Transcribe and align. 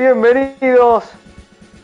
Bienvenidos 0.00 1.04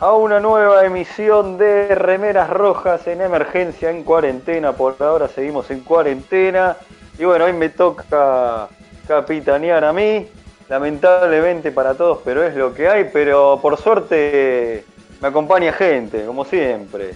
a 0.01 0.15
una 0.15 0.41
nueva 0.41 0.87
emisión 0.87 1.59
de 1.59 1.95
Remeras 1.95 2.49
Rojas 2.49 3.07
en 3.09 3.21
emergencia, 3.21 3.91
en 3.91 4.05
cuarentena. 4.05 4.73
Por 4.73 4.97
ahora 5.01 5.29
seguimos 5.29 5.71
en 5.71 5.81
cuarentena. 5.81 6.79
Y 7.19 7.27
bueno, 7.27 7.45
hoy 7.45 7.53
me 7.53 7.69
toca 7.69 8.69
capitanear 9.07 9.85
a 9.85 9.93
mí. 9.93 10.27
Lamentablemente 10.71 11.71
para 11.73 11.93
todos, 11.93 12.21
pero 12.25 12.43
es 12.43 12.57
lo 12.57 12.73
que 12.73 12.89
hay. 12.89 13.11
Pero 13.13 13.59
por 13.61 13.77
suerte 13.77 14.87
me 15.21 15.29
acompaña 15.29 15.75
gente, 15.75 16.25
como 16.25 16.47
siempre. 16.47 17.11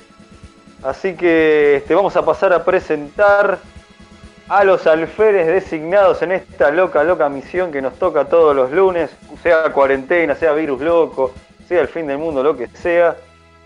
Así 0.83 1.15
que 1.17 1.77
este, 1.77 1.95
vamos 1.95 2.15
a 2.17 2.27
pasar 2.27 2.53
a 2.53 2.63
presentar 2.63 3.59
a 4.51 4.65
los 4.65 4.85
alférez 4.89 5.47
designados 5.47 6.23
en 6.23 6.33
esta 6.33 6.73
loca, 6.73 7.05
loca 7.05 7.29
misión 7.29 7.71
que 7.71 7.81
nos 7.81 7.95
toca 8.01 8.25
todos 8.25 8.55
los 8.55 8.73
lunes, 8.73 9.17
sea 9.45 9.73
cuarentena, 9.73 10.35
sea 10.35 10.53
virus 10.53 10.81
loco, 10.81 11.33
sea 11.69 11.83
el 11.83 11.87
fin 11.87 12.09
del 12.09 12.19
mundo, 12.19 12.43
lo 12.43 12.57
que 12.57 12.67
sea. 12.67 13.17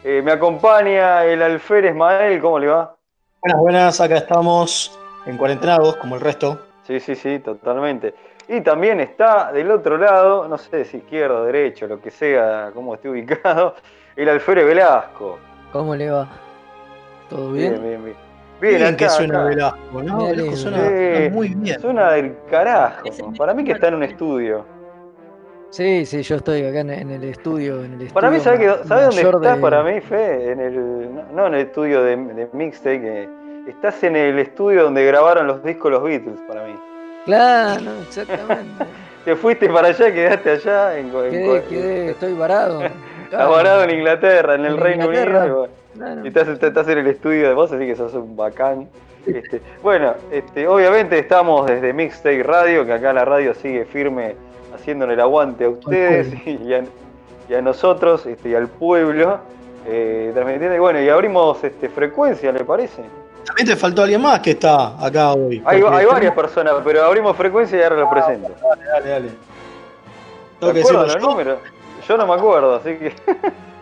Eh, 0.04 0.20
me 0.22 0.32
acompaña 0.32 1.24
el 1.24 1.40
alférez 1.40 1.94
Mael, 1.94 2.38
¿cómo 2.42 2.58
le 2.58 2.66
va? 2.66 2.94
Buenas, 3.40 3.60
buenas, 3.62 4.00
acá 4.02 4.16
estamos 4.18 4.98
en 5.24 5.38
cuarentenados, 5.38 5.96
como 5.96 6.16
el 6.16 6.20
resto. 6.20 6.60
Sí, 6.86 7.00
sí, 7.00 7.14
sí, 7.14 7.38
totalmente. 7.38 8.14
Y 8.46 8.60
también 8.60 9.00
está 9.00 9.52
del 9.52 9.70
otro 9.70 9.96
lado, 9.96 10.46
no 10.48 10.58
sé 10.58 10.84
si 10.84 10.98
izquierda, 10.98 11.46
derecho, 11.46 11.86
lo 11.86 11.98
que 11.98 12.10
sea, 12.10 12.70
cómo 12.74 12.94
esté 12.94 13.08
ubicado, 13.08 13.74
el 14.16 14.28
alférez 14.28 14.66
Velasco. 14.66 15.38
¿Cómo 15.72 15.96
le 15.96 16.10
va? 16.10 16.28
¿Todo 17.30 17.52
bien? 17.52 17.70
Bien, 17.70 17.82
bien, 17.82 18.04
bien. 18.04 18.23
Bien, 18.68 18.78
Bien, 18.82 18.96
que 18.96 19.08
suena 19.08 19.38
acá. 19.40 19.48
Velasco, 19.48 20.02
¿no? 20.02 20.16
Bien, 20.18 20.30
Velasco 20.30 20.42
bien. 20.42 20.56
suena, 20.56 20.78
Sí, 20.78 20.84
suena 21.14 21.34
muy 21.34 21.48
bien. 21.54 21.80
Suena 21.80 22.10
del 22.12 22.36
carajo. 22.50 23.02
Para 23.36 23.54
mí 23.54 23.64
que 23.64 23.72
está 23.72 23.88
en 23.88 23.94
un 23.94 24.02
estudio. 24.02 24.64
Sí, 25.70 26.06
sí, 26.06 26.22
yo 26.22 26.36
estoy 26.36 26.64
acá 26.64 26.80
en, 26.80 26.90
en 26.90 27.10
el 27.10 27.24
estudio. 27.24 27.78
En 27.84 27.94
el 27.94 28.02
estudio 28.02 28.14
Para 28.14 28.30
mí, 28.30 28.38
¿sabes 28.40 28.60
sabe 28.86 29.02
dónde 29.06 29.22
estás 29.22 29.56
de- 29.56 29.60
para 29.60 29.82
mí, 29.82 30.00
Fe? 30.00 30.52
En 30.52 30.60
el, 30.60 31.14
no- 31.14 31.24
no 31.32 31.46
en 31.48 31.54
el 31.54 31.60
estudio 31.62 32.02
de, 32.04 32.16
de 32.16 32.48
Mixtape, 32.52 33.00
que 33.00 33.28
estás 33.70 34.02
en 34.04 34.14
el 34.14 34.38
estudio 34.38 34.84
donde 34.84 35.04
grabaron 35.04 35.46
los 35.48 35.64
discos 35.64 35.90
los 35.90 36.02
Beatles, 36.04 36.38
para 36.46 36.64
mí. 36.64 36.74
Claro, 37.24 37.90
exactamente. 38.06 38.84
Te 39.24 39.34
fuiste 39.34 39.68
para 39.70 39.88
allá, 39.88 40.12
quedaste 40.12 40.50
allá, 40.50 40.98
en, 40.98 41.06
en- 41.06 41.12
quedé, 41.30 41.56
en- 41.56 41.62
quedé, 41.64 42.10
estoy 42.10 42.34
varado. 42.34 42.82
estás 43.24 43.48
varado 43.50 43.82
en 43.82 43.90
Inglaterra, 43.90 44.54
en 44.54 44.66
el 44.66 44.74
En 44.74 44.78
Reino 44.80 45.04
Inglaterra. 45.06 45.40
Unido. 45.44 45.68
Claro. 45.94 46.24
y 46.24 46.28
estás, 46.28 46.48
estás 46.48 46.88
en 46.88 46.98
el 46.98 47.06
estudio 47.06 47.48
de 47.48 47.54
vos, 47.54 47.72
así 47.72 47.86
que 47.86 47.96
sos 47.96 48.14
un 48.14 48.36
bacán. 48.36 48.88
Este, 49.26 49.62
bueno, 49.82 50.14
este, 50.30 50.68
obviamente 50.68 51.18
estamos 51.18 51.66
desde 51.66 51.92
Mixtape 51.92 52.42
Radio, 52.42 52.84
que 52.84 52.92
acá 52.92 53.12
la 53.12 53.24
radio 53.24 53.54
sigue 53.54 53.84
firme 53.86 54.36
haciéndole 54.74 55.14
el 55.14 55.20
aguante 55.20 55.64
a 55.64 55.70
ustedes 55.70 56.34
y 56.46 56.74
a, 56.74 56.84
y 57.48 57.54
a 57.54 57.62
nosotros 57.62 58.26
este, 58.26 58.50
y 58.50 58.54
al 58.54 58.68
pueblo. 58.68 59.38
eh, 59.86 60.30
transmitiendo. 60.34 60.76
y 60.76 60.78
bueno, 60.78 61.00
y 61.00 61.08
abrimos 61.08 61.62
este, 61.62 61.88
frecuencia, 61.88 62.52
¿le 62.52 62.64
parece? 62.64 63.02
También 63.46 63.68
te 63.68 63.76
faltó 63.76 64.02
alguien 64.02 64.22
más 64.22 64.40
que 64.40 64.52
está 64.52 64.96
acá 65.04 65.32
hoy. 65.32 65.62
Hay, 65.66 65.82
varias 65.82 66.34
personas, 66.34 66.74
pero 66.82 67.04
abrimos 67.04 67.36
frecuencia 67.36 67.78
y 67.78 67.82
ahora 67.82 67.96
los 67.96 68.10
presento. 68.10 68.48
Dale, 68.62 68.84
dale, 68.84 69.10
dale. 69.10 69.28
¿Te 70.60 70.72
decirlo 70.72 71.06
los 71.06 71.20
números? 71.20 71.58
Yo 72.08 72.16
no 72.16 72.26
me 72.26 72.34
acuerdo, 72.34 72.76
así 72.76 72.96
que. 72.96 73.12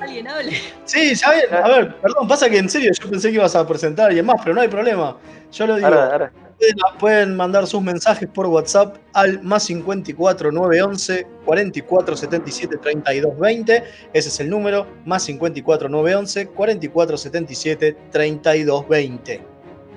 Alguien 0.00 0.28
hable. 0.28 0.52
Sí, 0.84 1.14
¿sabes? 1.14 1.52
A 1.52 1.68
ver, 1.68 1.94
perdón, 1.96 2.26
pasa 2.26 2.48
que 2.48 2.58
en 2.58 2.68
serio 2.68 2.90
yo 2.98 3.10
pensé 3.10 3.28
que 3.28 3.34
ibas 3.36 3.54
a 3.54 3.66
presentar 3.66 4.06
a 4.06 4.08
alguien 4.08 4.26
más, 4.26 4.36
pero 4.42 4.54
no 4.54 4.60
hay 4.60 4.68
problema. 4.68 5.16
Yo 5.52 5.66
lo 5.66 5.76
digo. 5.76 5.86
Ahora, 5.86 6.12
ahora. 6.12 6.32
Pueden, 6.60 6.76
pueden 6.98 7.36
mandar 7.36 7.66
sus 7.66 7.80
mensajes 7.80 8.28
por 8.28 8.46
WhatsApp 8.46 8.96
al 9.14 9.42
más 9.42 9.62
54 9.62 10.52
911 10.52 11.26
44 11.44 12.16
77 12.16 12.76
32 12.76 13.38
20. 13.38 13.84
Ese 14.12 14.28
es 14.28 14.40
el 14.40 14.50
número, 14.50 14.86
más 15.06 15.22
54 15.22 15.88
911 15.88 16.48
44 16.48 17.16
77 17.16 17.96
32 18.10 18.88
20. 18.88 19.42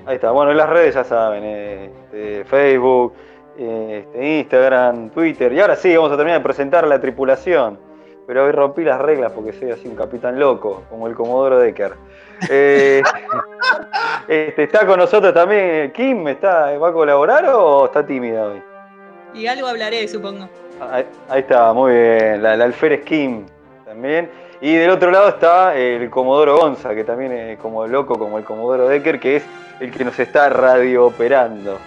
Ahí 0.05 0.15
está. 0.15 0.31
Bueno, 0.31 0.51
en 0.51 0.57
las 0.57 0.69
redes 0.69 0.95
ya 0.95 1.03
saben: 1.03 1.43
este, 1.43 2.45
Facebook, 2.45 3.13
este, 3.57 4.39
Instagram, 4.39 5.09
Twitter. 5.09 5.51
Y 5.53 5.59
ahora 5.59 5.75
sí, 5.75 5.95
vamos 5.95 6.11
a 6.11 6.17
terminar 6.17 6.39
de 6.39 6.43
presentar 6.43 6.85
a 6.85 6.87
la 6.87 6.99
tripulación. 6.99 7.77
Pero 8.25 8.45
hoy 8.45 8.51
rompí 8.51 8.83
las 8.83 8.99
reglas 9.01 9.31
porque 9.33 9.51
soy 9.53 9.71
así 9.71 9.87
un 9.87 9.95
capitán 9.95 10.39
loco, 10.39 10.83
como 10.89 11.07
el 11.07 11.15
Comodoro 11.15 11.59
Decker. 11.59 11.93
Eh, 12.49 13.01
este, 14.27 14.63
está 14.63 14.85
con 14.85 14.99
nosotros 14.99 15.33
también 15.33 15.91
Kim, 15.91 16.27
¿está, 16.27 16.77
¿va 16.77 16.89
a 16.89 16.93
colaborar 16.93 17.45
o 17.53 17.85
está 17.85 18.05
tímida 18.05 18.45
hoy? 18.45 18.61
Y 19.33 19.47
algo 19.47 19.67
hablaré, 19.67 20.07
supongo. 20.07 20.47
Ahí, 20.79 21.05
ahí 21.29 21.41
está, 21.41 21.73
muy 21.73 21.91
bien. 21.91 22.43
La, 22.43 22.55
la 22.55 22.65
alférez 22.65 23.03
Kim 23.03 23.45
también. 23.85 24.29
Y 24.61 24.75
del 24.75 24.91
otro 24.91 25.11
lado 25.11 25.27
está 25.27 25.75
el 25.75 26.09
Comodoro 26.09 26.57
Gonza, 26.57 26.95
que 26.95 27.03
también 27.03 27.33
es 27.33 27.59
como 27.59 27.85
loco, 27.85 28.17
como 28.17 28.37
el 28.37 28.45
Comodoro 28.45 28.87
Decker, 28.87 29.19
que 29.19 29.37
es 29.37 29.43
el 29.81 29.91
que 29.91 30.05
nos 30.05 30.17
está 30.17 30.49
radio 30.49 31.07
operando. 31.07 31.77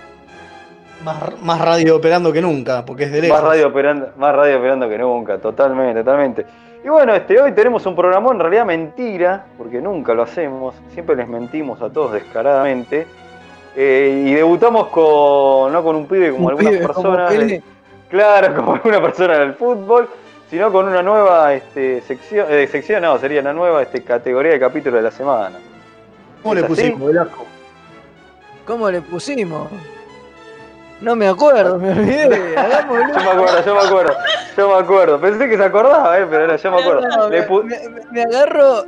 Más, 1.04 1.42
más 1.42 1.60
radio 1.60 1.96
operando 1.96 2.32
que 2.32 2.40
nunca, 2.40 2.84
porque 2.84 3.04
es 3.04 3.12
de 3.12 3.22
lejos. 3.22 3.36
Más 3.36 3.48
radio 3.48 3.68
operando, 3.68 4.08
más 4.16 4.34
radio 4.34 4.58
operando 4.58 4.88
que 4.88 4.98
nunca, 4.98 5.38
totalmente, 5.38 6.00
totalmente. 6.00 6.46
Y 6.84 6.88
bueno, 6.88 7.14
este, 7.14 7.40
hoy 7.40 7.52
tenemos 7.52 7.84
un 7.86 7.96
programa 7.96 8.30
en 8.30 8.38
realidad 8.38 8.64
mentira, 8.64 9.46
porque 9.58 9.80
nunca 9.80 10.14
lo 10.14 10.22
hacemos, 10.22 10.74
siempre 10.92 11.16
les 11.16 11.28
mentimos 11.28 11.82
a 11.82 11.90
todos 11.90 12.12
descaradamente. 12.12 13.06
Eh, 13.74 14.24
y 14.28 14.34
debutamos 14.34 14.86
con, 14.86 15.72
no 15.72 15.82
con 15.82 15.96
un 15.96 16.06
pibe 16.06 16.30
como 16.30 16.46
Un 16.46 16.50
algunas 16.52 16.72
pibe 16.72 16.86
como 16.86 16.94
personas. 16.94 17.30
De- 17.30 17.62
claro, 18.08 18.54
como 18.56 18.74
alguna 18.74 19.02
persona 19.02 19.38
del 19.38 19.54
fútbol, 19.54 20.08
sino 20.48 20.72
con 20.72 20.86
una 20.86 21.02
nueva 21.02 21.52
este, 21.52 22.00
sección, 22.02 22.46
eh, 22.48 22.66
sección, 22.68 23.02
no, 23.02 23.18
sería 23.18 23.40
una 23.40 23.52
nueva 23.52 23.82
este, 23.82 24.02
categoría 24.02 24.52
de 24.52 24.60
capítulo 24.60 24.96
de 24.96 25.02
la 25.02 25.10
semana. 25.10 25.58
¿Cómo 26.42 26.54
le 26.54 26.64
pusimos, 26.64 27.04
Velasco? 27.04 27.44
¿Cómo 28.64 28.90
le 28.90 29.00
pusimos? 29.02 29.68
No 31.00 31.14
me 31.14 31.28
acuerdo, 31.28 31.78
me 31.78 31.90
olvidé. 31.92 32.54
Hagámoslo. 32.56 33.06
Yo 33.06 33.14
me 33.24 33.30
acuerdo, 33.30 33.64
yo 33.64 33.74
me 33.74 33.80
acuerdo, 33.80 34.14
yo 34.56 34.68
me 34.68 34.74
acuerdo. 34.74 35.20
Pensé 35.20 35.48
que 35.48 35.56
se 35.56 35.64
acordaba, 35.64 36.18
eh, 36.18 36.26
pero 36.28 36.46
no, 36.46 36.56
yo 36.56 36.70
me 36.70 36.80
acuerdo. 36.80 37.00
No, 37.08 37.28
Le 37.28 37.40
me, 37.42 37.48
pu- 37.48 37.62
me- 37.64 37.80
me 38.12 38.22
agarro. 38.22 38.84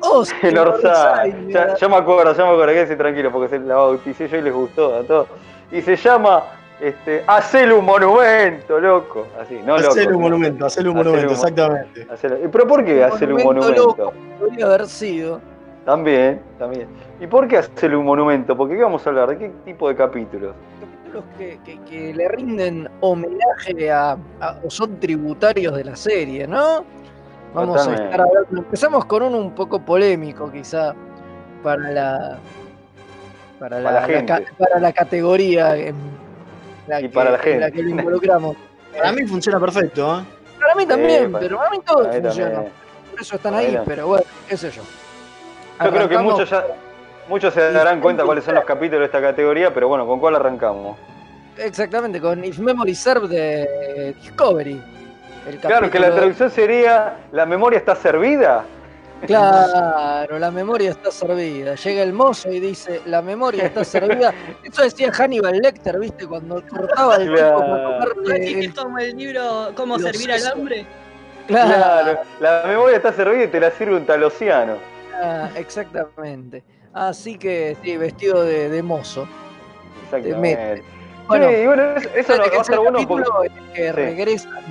Oz 0.00 0.32
El 0.42 0.58
Orsay. 0.58 1.30
Orsay, 1.30 1.46
Ya, 1.52 1.74
ya 1.76 1.88
me 1.88 1.96
acuerdo, 1.96 2.32
ya 2.34 2.44
me 2.44 2.50
acuerdo, 2.52 2.72
quédese 2.72 2.96
tranquilo 2.96 3.30
porque 3.30 3.48
se 3.50 3.58
la 3.60 3.76
bauticé 3.76 4.28
yo 4.28 4.36
y 4.38 4.42
les 4.42 4.52
gustó 4.54 4.96
a 4.96 5.02
todos. 5.02 5.28
Y 5.70 5.80
se 5.82 5.94
llama 5.96 6.42
este, 6.80 7.22
Hacele 7.26 7.74
un 7.74 7.84
monumento, 7.84 8.80
loco. 8.80 9.26
Así, 9.40 9.60
no 9.64 9.76
loco. 9.76 9.90
Hacele 9.90 10.14
un 10.14 10.22
monumento, 10.22 10.66
hacele 10.66 10.88
un 10.88 10.96
Hacele 10.98 11.10
monumento, 11.10 11.28
un- 11.28 11.36
exactamente. 11.48 12.06
Hacele- 12.08 12.48
¿Pero 12.50 12.66
por 12.66 12.84
qué 12.84 13.04
hacerle 13.04 13.34
un 13.34 13.42
Monumento 13.44 13.82
monumento? 13.84 14.04
loco. 14.04 14.14
Podría 14.40 14.66
haber 14.66 14.86
sido. 14.86 15.40
También, 15.84 16.40
también. 16.58 16.88
¿Y 17.20 17.26
por 17.26 17.46
qué 17.46 17.58
hacerle 17.58 17.96
un 17.96 18.04
monumento? 18.06 18.56
Porque 18.56 18.76
¿qué 18.76 18.82
vamos 18.82 19.06
a 19.06 19.10
hablar? 19.10 19.28
¿De 19.28 19.38
qué 19.38 19.50
tipo 19.64 19.88
de 19.88 19.94
capítulos? 19.96 20.54
Capítulos 21.12 21.24
que, 21.38 21.58
que- 21.64 21.80
que 21.84 22.14
le 22.14 22.28
rinden 22.28 22.88
homenaje 23.00 23.90
a, 23.90 24.16
a- 24.40 24.56
o 24.64 24.70
son 24.70 24.98
tributarios 24.98 25.74
de 25.76 25.84
la 25.84 25.96
serie, 25.96 26.46
¿no? 26.46 26.84
Vamos 27.54 27.76
Totalmente. 27.76 28.02
a 28.02 28.04
estar 28.06 28.20
hablando. 28.22 28.58
Empezamos 28.58 29.04
con 29.04 29.22
uno 29.22 29.38
un 29.38 29.54
poco 29.54 29.80
polémico, 29.80 30.50
quizá, 30.50 30.94
para 31.62 31.90
la. 31.90 32.38
Para 33.58 33.78
la, 33.78 33.90
Para 33.90 34.00
la 34.00 34.06
gente. 34.06 34.46
para 34.58 34.80
la 34.80 34.92
categoría 34.92 35.76
en 35.76 35.94
la, 36.88 37.00
Y 37.00 37.04
que, 37.04 37.08
para 37.10 37.30
la 37.32 37.36
en 37.44 37.60
la 37.60 37.66
gente. 37.66 37.72
que 37.76 37.82
lo 37.82 37.90
involucramos. 37.90 38.56
Para 38.96 39.12
mí 39.12 39.26
funciona 39.26 39.60
perfecto, 39.60 40.20
¿eh? 40.20 40.24
Para 40.58 40.74
mí 40.74 40.86
también, 40.86 41.30
para- 41.32 41.42
pero 41.44 41.56
para 41.58 41.70
mí 41.70 41.78
todo 41.84 42.04
funciona. 42.10 42.52
también. 42.52 42.72
Por 43.10 43.20
eso 43.20 43.36
están 43.36 43.54
ahí, 43.54 43.78
pero 43.84 44.06
bueno, 44.08 44.24
qué 44.48 44.56
sé 44.56 44.70
yo. 44.70 44.82
Yo 45.84 45.90
creo 45.90 46.08
que 46.08 46.18
muchos 46.18 46.48
ya, 46.50 46.64
muchos 47.28 47.54
se 47.54 47.72
darán 47.72 48.00
cuenta 48.00 48.24
cuáles 48.24 48.44
son 48.44 48.54
los 48.54 48.64
capítulos 48.64 49.00
de 49.00 49.06
esta 49.06 49.20
categoría, 49.20 49.72
pero 49.72 49.88
bueno, 49.88 50.06
¿con 50.06 50.20
cuál 50.20 50.36
arrancamos? 50.36 50.96
Exactamente, 51.58 52.20
con 52.20 52.44
If 52.44 52.58
Memory 52.58 52.94
Serve 52.94 53.28
de 53.28 54.14
Discovery. 54.22 54.80
El 55.48 55.56
Claro, 55.58 55.90
que 55.90 55.98
la 55.98 56.14
traducción 56.14 56.50
sería 56.50 57.16
¿La 57.32 57.44
memoria 57.46 57.78
está 57.78 57.96
servida? 57.96 58.64
Claro, 59.26 60.38
la 60.38 60.50
memoria 60.50 60.90
está 60.90 61.10
servida. 61.12 61.74
Llega 61.76 62.02
el 62.02 62.12
mozo 62.12 62.50
y 62.50 62.58
dice, 62.58 63.02
la 63.06 63.22
memoria 63.22 63.66
está 63.66 63.84
servida. 63.84 64.32
Eso 64.64 64.82
decía 64.82 65.12
Hannibal 65.12 65.58
Lecter, 65.58 65.98
¿viste? 65.98 66.26
Cuando 66.26 66.62
cortaba 66.66 67.16
el 67.16 67.32
Claro. 67.32 67.60
para 67.60 68.14
comerle 68.14 68.64
es 68.64 68.74
como 68.74 68.98
el 68.98 69.16
libro 69.16 69.72
Cómo 69.76 69.96
Los 69.96 70.10
servir 70.10 70.32
al 70.32 70.52
hombre. 70.58 70.86
Claro, 71.46 71.72
Claro, 71.74 72.20
la 72.40 72.62
memoria 72.66 72.96
está 72.96 73.12
servida 73.12 73.44
y 73.44 73.48
te 73.48 73.60
la 73.60 73.70
sirve 73.72 73.94
un 73.96 74.06
talosiano. 74.06 74.74
ah, 75.22 75.48
exactamente. 75.56 76.62
Así 76.92 77.38
que, 77.38 77.76
sí, 77.82 77.96
vestido 77.96 78.44
de, 78.44 78.68
de 78.68 78.82
mozo. 78.82 79.26
Exactamente. 80.04 80.82
Bueno, 81.26 81.48
sí, 81.48 81.54
y 81.54 81.66
bueno, 81.66 81.82
eso, 81.96 82.08
eso 82.14 82.32
no- 82.36 82.42
va 82.42 82.58
a 82.58 82.60
estar 82.60 82.78
bueno 82.78 82.98
porque. 83.08 83.28
el 83.46 83.72
que 83.72 83.86
Sí. 83.86 83.92
regresan 83.92 84.62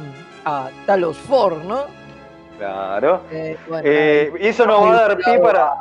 a 0.46 0.70
Talos 0.86 1.18
Ford, 1.18 1.64
¿no? 1.64 1.86
Claro. 2.60 3.22
Eh, 3.32 3.58
bueno, 3.68 3.84
Eh, 3.90 4.32
y 4.40 4.48
eso 4.48 4.66
nos 4.68 4.84
va 4.84 4.92
a 4.92 5.08
dar 5.08 5.18
pie 5.18 5.40
para. 5.40 5.74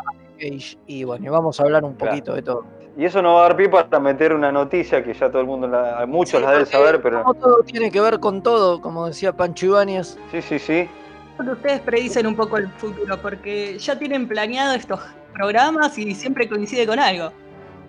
Y 0.87 1.05
bueno, 1.05 1.31
vamos 1.31 1.61
a 1.61 1.65
hablar 1.65 1.85
un 1.85 1.93
Claro. 1.95 2.13
poquito 2.13 2.35
de 2.35 2.43
todo. 2.43 2.65
Y 2.97 3.05
eso 3.05 3.21
nos 3.21 3.35
va 3.37 3.41
a 3.41 3.43
dar 3.49 3.57
pie 3.57 3.69
para 3.69 4.01
meter 4.01 4.33
una 4.33 4.51
noticia 4.51 5.03
que 5.05 5.13
ya 5.13 5.29
todo 5.31 5.41
el 5.43 5.47
mundo, 5.47 5.67
la- 5.67 6.05
muchos 6.07 6.41
Sí, 6.41 6.45
la 6.47 6.53
deben 6.53 6.67
saber, 6.67 7.03
pero. 7.03 7.23
todo 7.39 7.63
tiene 7.65 7.91
que 7.91 8.01
ver 8.01 8.19
con 8.19 8.43
todo, 8.43 8.81
como 8.81 9.07
decía 9.07 9.33
Pancho 9.35 9.67
Ibáñez. 9.67 10.19
Sí, 10.31 10.41
sí, 10.41 10.59
sí. 10.59 10.89
Porque 11.41 11.53
ustedes 11.53 11.81
predicen 11.81 12.27
un 12.27 12.37
poco 12.37 12.59
el 12.59 12.69
futuro, 12.69 13.17
porque 13.23 13.79
ya 13.79 13.99
tienen 13.99 14.29
planeado 14.29 14.75
estos 14.75 15.01
programas 15.33 15.97
y 15.97 16.15
siempre 16.15 16.47
coincide 16.47 16.87
con 16.87 16.99
algo. 16.99 17.33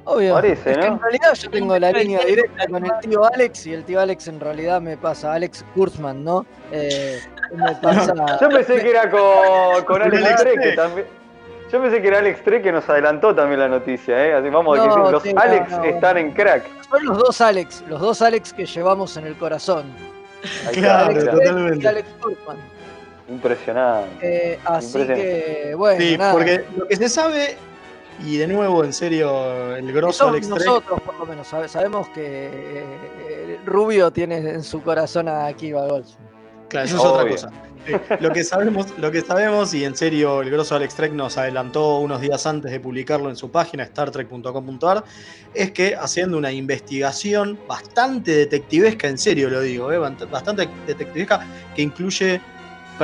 Obvio. 0.06 0.36
Parece, 0.36 0.72
es 0.72 0.78
que 0.78 0.88
¿no? 0.88 0.94
en 0.94 1.00
realidad 1.02 1.34
yo 1.34 1.50
tengo 1.50 1.78
la 1.78 1.92
línea 1.92 2.20
directa 2.24 2.66
con 2.68 2.86
el 2.86 2.92
tío 3.02 3.26
Alex 3.26 3.68
y 3.68 3.74
el 3.74 3.84
tío 3.84 4.00
Alex 4.00 4.30
en 4.30 4.40
realidad 4.40 4.80
me 4.80 4.96
pasa, 4.96 5.34
Alex 5.34 5.66
Kurzman, 5.76 6.24
¿no? 6.24 6.46
Eh, 6.72 7.20
me 7.54 7.76
pasa. 7.82 8.14
Yo 8.40 8.48
pensé 8.48 8.80
que 8.82 8.90
era 8.90 9.10
con, 9.12 10.02
Alex 10.02 10.24
Alex 10.26 10.42
Tre, 10.42 10.54
que 10.56 10.72
también. 10.78 11.08
Yo 11.74 11.82
pensé 11.82 12.02
que 12.02 12.08
era 12.08 12.20
Alex 12.20 12.42
Tre 12.46 12.62
que 12.62 12.72
nos 12.72 12.88
adelantó 12.90 13.36
también 13.36 13.60
la 13.60 13.68
noticia, 13.68 14.28
¿eh? 14.28 14.34
Así 14.34 14.48
vamos 14.50 14.80
a 14.80 14.86
No, 14.86 14.96
decir, 14.96 15.12
los 15.12 15.24
sí, 15.24 15.34
no, 15.34 15.42
Alex 15.42 15.72
no, 15.72 15.84
están 15.84 16.18
en 16.18 16.32
crack. 16.32 16.64
Son 16.90 17.06
los 17.06 17.18
dos 17.18 17.42
Alex, 17.42 17.84
los 17.90 18.00
dos 18.00 18.22
Alex 18.22 18.54
que 18.54 18.66
llevamos 18.66 19.18
en 19.18 19.28
el 19.28 19.36
corazón. 19.36 19.84
Ahí 20.70 20.76
Claro, 20.76 21.12
está, 21.12 21.32
totalmente. 21.32 21.84
y 21.84 21.88
Alex 21.88 22.08
Kurzman. 22.22 22.58
Impresionante. 23.30 24.54
Eh, 24.54 24.60
así 24.66 24.88
Impresionante. 25.00 25.64
que, 25.64 25.76
bueno, 25.76 26.02
Sí, 26.02 26.18
nada. 26.18 26.34
porque 26.34 26.66
lo 26.76 26.88
que 26.88 26.96
se 26.96 27.10
sabe, 27.10 27.56
y 28.26 28.38
de 28.38 28.48
nuevo, 28.48 28.84
en 28.84 28.94
serio, 28.94 29.76
el 29.76 29.92
grosso 29.94 30.30
Trek, 30.32 30.46
nosotros, 30.46 31.02
por 31.02 31.18
lo 31.20 31.26
menos, 31.26 31.48
sabe- 31.48 31.68
sabemos 31.68 32.08
que 32.10 32.50
eh, 32.52 33.60
Rubio 33.66 34.12
tiene 34.12 34.38
en 34.38 34.64
su 34.64 34.82
corazón 34.82 35.28
a 35.28 35.48
Akiva 35.48 35.86
Goldsmith. 35.88 36.18
Claro, 36.68 36.86
eso 36.86 36.96
es 36.98 37.04
otra 37.04 37.28
cosa. 37.30 37.52
Sí, 37.86 37.94
Lo 38.20 38.30
que 38.32 38.44
sabemos, 38.44 38.88
lo 39.00 39.12
que 39.12 39.22
sabemos, 39.22 39.74
y 39.74 39.84
en 39.86 39.96
serio, 39.96 40.42
el 40.44 40.52
grosso 40.52 40.76
Alex 40.76 40.94
Trek 40.96 41.12
nos 41.14 41.36
adelantó 41.38 41.98
unos 41.98 42.22
días 42.22 42.46
antes 42.46 42.72
de 42.72 42.80
publicarlo 42.80 43.28
en 43.30 43.36
su 43.36 43.50
página, 43.50 43.86
startrek.com.ar, 43.86 45.04
es 45.56 45.72
que 45.72 45.96
haciendo 45.96 46.38
una 46.38 46.52
investigación 46.52 47.60
bastante 47.68 48.36
detectivesca, 48.36 49.08
en 49.08 49.18
serio 49.18 49.50
lo 49.50 49.62
digo, 49.62 49.92
¿eh? 49.92 49.98
bastante 49.98 50.70
detectivesca, 50.86 51.46
que 51.76 51.82
incluye 51.82 52.40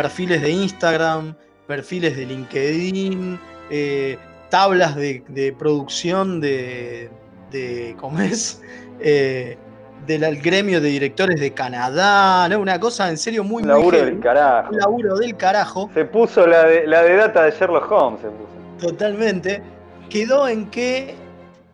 perfiles 0.01 0.43
de 0.43 0.51
Instagram, 0.51 1.33
perfiles 1.65 2.15
de 2.15 2.27
LinkedIn, 2.27 3.39
eh, 3.71 4.15
tablas 4.51 4.95
de, 4.95 5.23
de 5.27 5.51
producción 5.53 6.39
de, 6.39 7.09
de. 7.51 7.95
¿Cómo 7.99 8.19
es? 8.19 8.61
Eh, 8.99 9.55
del 10.07 10.41
gremio 10.41 10.81
de 10.81 10.89
directores 10.89 11.39
de 11.39 11.51
Canadá, 11.51 12.49
¿no? 12.49 12.59
Una 12.59 12.79
cosa 12.79 13.09
en 13.09 13.17
serio 13.17 13.43
muy, 13.43 13.61
Un 13.61 13.69
laburo 13.69 14.03
del 14.05 14.19
carajo. 14.19 14.71
Un 14.71 14.77
laburo 14.77 15.15
del 15.17 15.37
carajo, 15.37 15.89
Se 15.93 16.03
puso 16.05 16.47
la 16.47 16.63
de, 16.63 16.87
la 16.87 17.03
de 17.03 17.15
data 17.15 17.43
de 17.43 17.51
Sherlock 17.51 17.91
Holmes. 17.91 18.21
Se 18.21 18.27
puso. 18.29 18.87
totalmente. 18.89 19.61
Quedó 20.09 20.47
en 20.47 20.67
que 20.71 21.13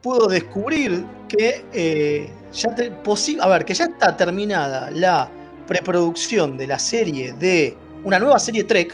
pudo 0.02 0.28
descubrir 0.28 1.06
que 1.30 1.64
eh, 1.72 2.30
ya 2.52 2.76
te- 2.76 2.92
a 3.40 3.48
ver, 3.48 3.64
que 3.64 3.74
ya 3.74 3.86
está 3.86 4.18
terminada 4.18 4.92
la 4.92 5.30
preproducción 5.66 6.58
de 6.58 6.68
la 6.68 6.80
serie 6.80 7.32
de 7.34 7.78
una 8.04 8.20
nueva 8.20 8.40
serie 8.40 8.64
Trek. 8.64 8.94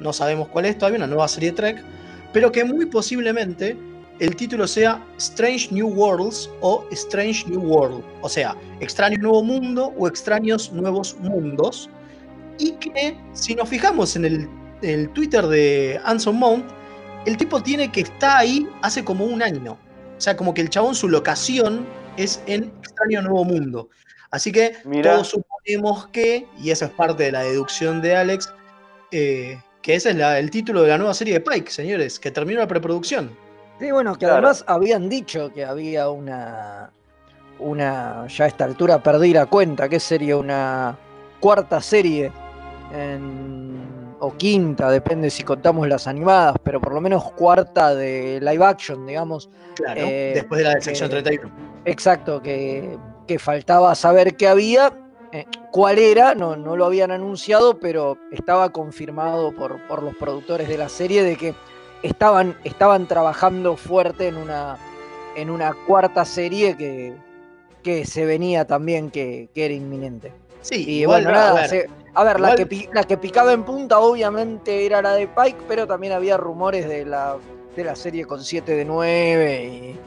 No 0.00 0.12
sabemos 0.12 0.48
cuál 0.48 0.66
es 0.66 0.78
todavía, 0.78 0.98
una 0.98 1.06
nueva 1.06 1.28
serie 1.28 1.52
Trek, 1.52 1.82
pero 2.32 2.52
que 2.52 2.64
muy 2.64 2.86
posiblemente 2.86 3.76
el 4.20 4.34
título 4.36 4.66
sea 4.66 5.04
Strange 5.16 5.68
New 5.70 5.88
Worlds 5.88 6.50
o 6.60 6.84
Strange 6.90 7.48
New 7.48 7.60
World, 7.60 8.02
o 8.20 8.28
sea, 8.28 8.56
Extraño 8.80 9.18
Nuevo 9.18 9.44
Mundo 9.44 9.92
o 9.96 10.08
Extraños 10.08 10.72
Nuevos 10.72 11.16
Mundos, 11.20 11.88
y 12.58 12.72
que 12.72 13.16
si 13.32 13.54
nos 13.54 13.68
fijamos 13.68 14.16
en 14.16 14.24
el, 14.24 14.48
el 14.82 15.08
Twitter 15.10 15.46
de 15.46 16.00
Anson 16.04 16.36
Mount, 16.36 16.64
el 17.26 17.36
tipo 17.36 17.62
tiene 17.62 17.92
que 17.92 18.00
está 18.00 18.38
ahí 18.38 18.68
hace 18.82 19.04
como 19.04 19.24
un 19.24 19.42
año, 19.42 19.72
o 20.16 20.20
sea, 20.20 20.36
como 20.36 20.52
que 20.52 20.62
el 20.62 20.70
chabón 20.70 20.94
su 20.94 21.08
locación 21.08 21.86
es 22.16 22.42
en 22.46 22.72
Extraño 22.80 23.22
Nuevo 23.22 23.44
Mundo, 23.44 23.88
así 24.30 24.52
que 24.52 24.72
Mirá. 24.84 25.12
todos 25.12 25.28
suponemos 25.28 26.06
que, 26.08 26.46
y 26.58 26.70
esa 26.70 26.86
es 26.86 26.90
parte 26.92 27.24
de 27.24 27.32
la 27.32 27.42
deducción 27.42 28.00
de 28.02 28.16
Alex, 28.16 28.52
eh, 29.12 29.60
que 29.82 29.94
ese 29.94 30.10
es 30.10 30.16
la- 30.16 30.38
el 30.38 30.50
título 30.50 30.82
de 30.82 30.88
la 30.88 30.98
nueva 30.98 31.14
serie 31.14 31.34
de 31.34 31.40
Pike, 31.40 31.70
señores, 31.70 32.18
que 32.18 32.30
terminó 32.30 32.60
la 32.60 32.66
preproducción. 32.68 33.30
Sí, 33.78 33.90
bueno, 33.92 34.12
que 34.14 34.20
Claro. 34.20 34.34
además 34.34 34.64
habían 34.66 35.08
dicho 35.08 35.52
que 35.52 35.64
había 35.64 36.10
una, 36.10 36.90
una, 37.60 38.26
ya 38.28 38.44
a 38.44 38.48
esta 38.48 38.64
altura 38.64 39.02
perdí 39.02 39.32
la 39.32 39.46
cuenta, 39.46 39.88
que 39.88 40.00
sería 40.00 40.36
una 40.36 40.98
cuarta 41.40 41.80
serie 41.80 42.32
en- 42.92 44.14
o 44.20 44.36
quinta, 44.36 44.90
depende 44.90 45.30
si 45.30 45.44
contamos 45.44 45.86
las 45.88 46.08
animadas, 46.08 46.56
pero 46.64 46.80
por 46.80 46.92
lo 46.92 47.00
menos 47.00 47.30
cuarta 47.32 47.94
de 47.94 48.40
live 48.42 48.64
action, 48.64 49.06
digamos. 49.06 49.48
Claro, 49.76 50.00
Eh, 50.04 50.32
después 50.34 50.58
de 50.58 50.64
la 50.64 50.74
de 50.74 50.80
sección 50.80 51.06
eh, 51.08 51.10
31. 51.22 51.52
Exacto, 51.84 52.42
que, 52.42 52.98
que 53.28 53.38
faltaba 53.38 53.94
saber 53.94 54.34
qué 54.36 54.48
había, 54.48 54.92
eh, 55.30 55.44
cuál 55.70 55.98
era, 55.98 56.34
no, 56.34 56.56
no 56.56 56.74
lo 56.76 56.86
habían 56.86 57.12
anunciado, 57.12 57.78
pero 57.78 58.18
estaba 58.32 58.70
confirmado 58.70 59.52
por, 59.52 59.80
por 59.86 60.02
los 60.02 60.16
productores 60.16 60.68
de 60.68 60.78
la 60.78 60.88
serie 60.88 61.22
de 61.22 61.36
que 61.36 61.54
estaban, 62.02 62.56
estaban 62.64 63.06
trabajando 63.06 63.76
fuerte 63.76 64.26
en 64.26 64.36
una, 64.36 64.76
en 65.36 65.50
una 65.50 65.74
cuarta 65.86 66.24
serie 66.24 66.76
que, 66.76 67.14
que 67.84 68.04
se 68.06 68.24
venía 68.26 68.64
también, 68.66 69.10
que, 69.12 69.50
que 69.54 69.66
era 69.66 69.74
inminente. 69.74 70.32
Sí, 70.62 70.84
Y 70.88 71.00
igual, 71.02 71.22
bueno, 71.24 71.38
a 71.38 71.40
nada, 71.42 71.54
ver, 71.60 71.68
se- 71.70 71.90
a 72.14 72.24
ver, 72.24 72.40
la, 72.40 72.56
que, 72.56 72.88
la 72.92 73.04
que 73.04 73.16
picaba 73.16 73.52
en 73.52 73.62
punta 73.62 74.00
obviamente 74.00 74.84
era 74.86 75.00
la 75.02 75.12
de 75.14 75.28
Pike, 75.28 75.58
pero 75.68 75.86
también 75.86 76.14
había 76.14 76.36
rumores 76.36 76.88
de 76.88 77.04
la, 77.04 77.36
de 77.76 77.84
la 77.84 77.94
serie 77.94 78.24
con 78.24 78.42
7 78.42 78.74
de 78.74 78.84
9 78.84 79.64
y, 79.64 79.98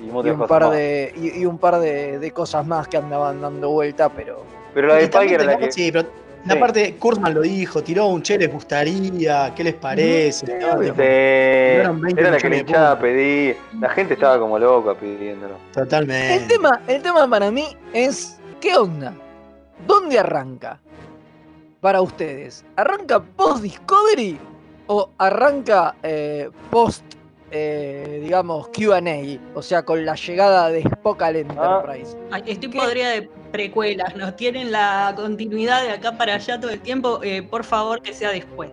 Y 0.00 0.10
un 0.10 0.46
par 0.46 0.70
de 0.70 1.12
y, 1.16 1.40
y 1.40 1.46
un 1.46 1.58
par 1.58 1.78
de, 1.78 2.18
de 2.18 2.30
cosas 2.30 2.66
más 2.66 2.86
que 2.88 2.96
andaban 2.98 3.40
dando 3.40 3.70
vuelta, 3.70 4.08
pero 4.10 4.42
Pero 4.74 4.88
la 4.88 4.94
de 4.96 5.04
era 5.04 5.44
la 5.44 5.56
que. 5.58 5.72
sí, 5.72 5.90
pero 5.92 6.06
Sí. 6.46 6.52
aparte, 6.52 6.94
Kurzman 6.94 7.34
lo 7.34 7.40
dijo, 7.40 7.82
tiró 7.82 8.06
un 8.06 8.22
che, 8.22 8.38
les 8.38 8.52
gustaría, 8.52 9.52
¿qué 9.56 9.64
les 9.64 9.74
parece? 9.74 10.46
¿no? 10.46 10.78
Sí, 10.78 10.84
Digamos, 10.84 11.00
era 11.00 11.90
20 11.90 12.22
la 12.22 12.36
que 12.38 12.48
la 12.48 12.56
hinchada 12.58 12.90
puntos. 12.90 13.02
pedía. 13.02 13.54
La 13.80 13.88
gente 13.88 14.14
estaba 14.14 14.38
como 14.38 14.56
loca 14.56 14.94
pidiéndolo. 14.94 15.54
Totalmente. 15.72 16.34
el 16.36 16.46
tema, 16.46 16.80
el 16.86 17.02
tema 17.02 17.28
para 17.28 17.50
mí 17.50 17.76
es 17.92 18.38
¿qué 18.60 18.76
onda? 18.76 19.12
¿Dónde 19.88 20.20
arranca? 20.20 20.78
Para 21.80 22.00
ustedes, 22.00 22.64
¿arranca 22.76 23.18
post 23.20 23.62
Discovery 23.62 24.38
o 24.86 25.10
arranca 25.18 25.96
eh, 26.04 26.48
post, 26.70 27.02
eh, 27.50 28.20
digamos, 28.22 28.68
QA, 28.68 29.00
o 29.54 29.62
sea, 29.62 29.84
con 29.84 30.04
la 30.04 30.14
llegada 30.14 30.68
de 30.68 30.80
Spock 30.80 31.22
al 31.22 31.36
Enterprise. 31.36 32.16
Ay, 32.30 32.42
estoy 32.46 32.70
¿Qué? 32.70 32.78
podrida 32.78 33.10
de 33.10 33.30
precuelas, 33.52 34.16
nos 34.16 34.34
tienen 34.36 34.72
la 34.72 35.12
continuidad 35.16 35.82
de 35.82 35.90
acá 35.92 36.16
para 36.18 36.34
allá 36.34 36.58
todo 36.60 36.70
el 36.70 36.80
tiempo. 36.80 37.20
eh, 37.22 37.42
por 37.42 37.64
favor, 37.64 38.02
que 38.02 38.12
sea 38.12 38.30
después. 38.30 38.70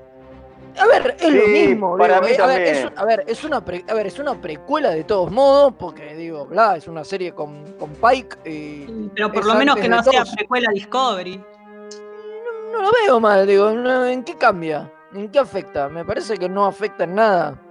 A 0.80 0.88
ver, 0.88 1.16
es 1.20 1.30
lo 1.32 1.48
mismo. 1.48 1.98
para 2.00 2.16
digo, 2.20 2.28
mí 2.28 2.34
eh, 2.34 2.42
a, 2.42 2.48
ver, 2.48 2.62
es, 2.64 2.86
un- 2.86 2.94
a 2.98 3.06
ver, 3.06 3.24
es 3.28 3.44
una 3.44 3.64
pre- 3.64 3.86
a 3.88 3.94
ver, 3.94 4.08
es 4.08 4.18
una 4.18 4.42
precuela 4.42 4.90
de 4.90 5.04
todos 5.04 5.30
modos, 5.32 5.76
porque 5.78 6.16
digo, 6.16 6.48
bla, 6.48 6.76
es 6.76 6.88
una 6.88 7.04
serie 7.04 7.32
con, 7.32 7.74
con 7.74 7.92
Pike 7.92 8.50
y 8.50 8.86
Pero 9.14 9.32
por 9.32 9.46
lo 9.46 9.54
menos 9.54 9.76
que 9.76 9.88
no 9.88 10.02
sea 10.02 10.24
todos. 10.24 10.36
precuela 10.36 10.72
Discovery. 10.74 11.38
no 12.72 12.82
lo 12.82 12.90
veo 13.06 13.20
mal, 13.20 13.46
digo, 13.46 13.70
no, 13.72 14.06
¿en 14.08 14.24
qué 14.24 14.36
cambia? 14.36 14.92
¿En 15.14 15.30
qué 15.30 15.38
afecta? 15.38 15.90
Me 15.90 16.04
parece 16.04 16.40
que 16.40 16.50
no 16.50 16.66
afecta 16.66 17.04
en 17.04 17.14
nada. 17.16 17.62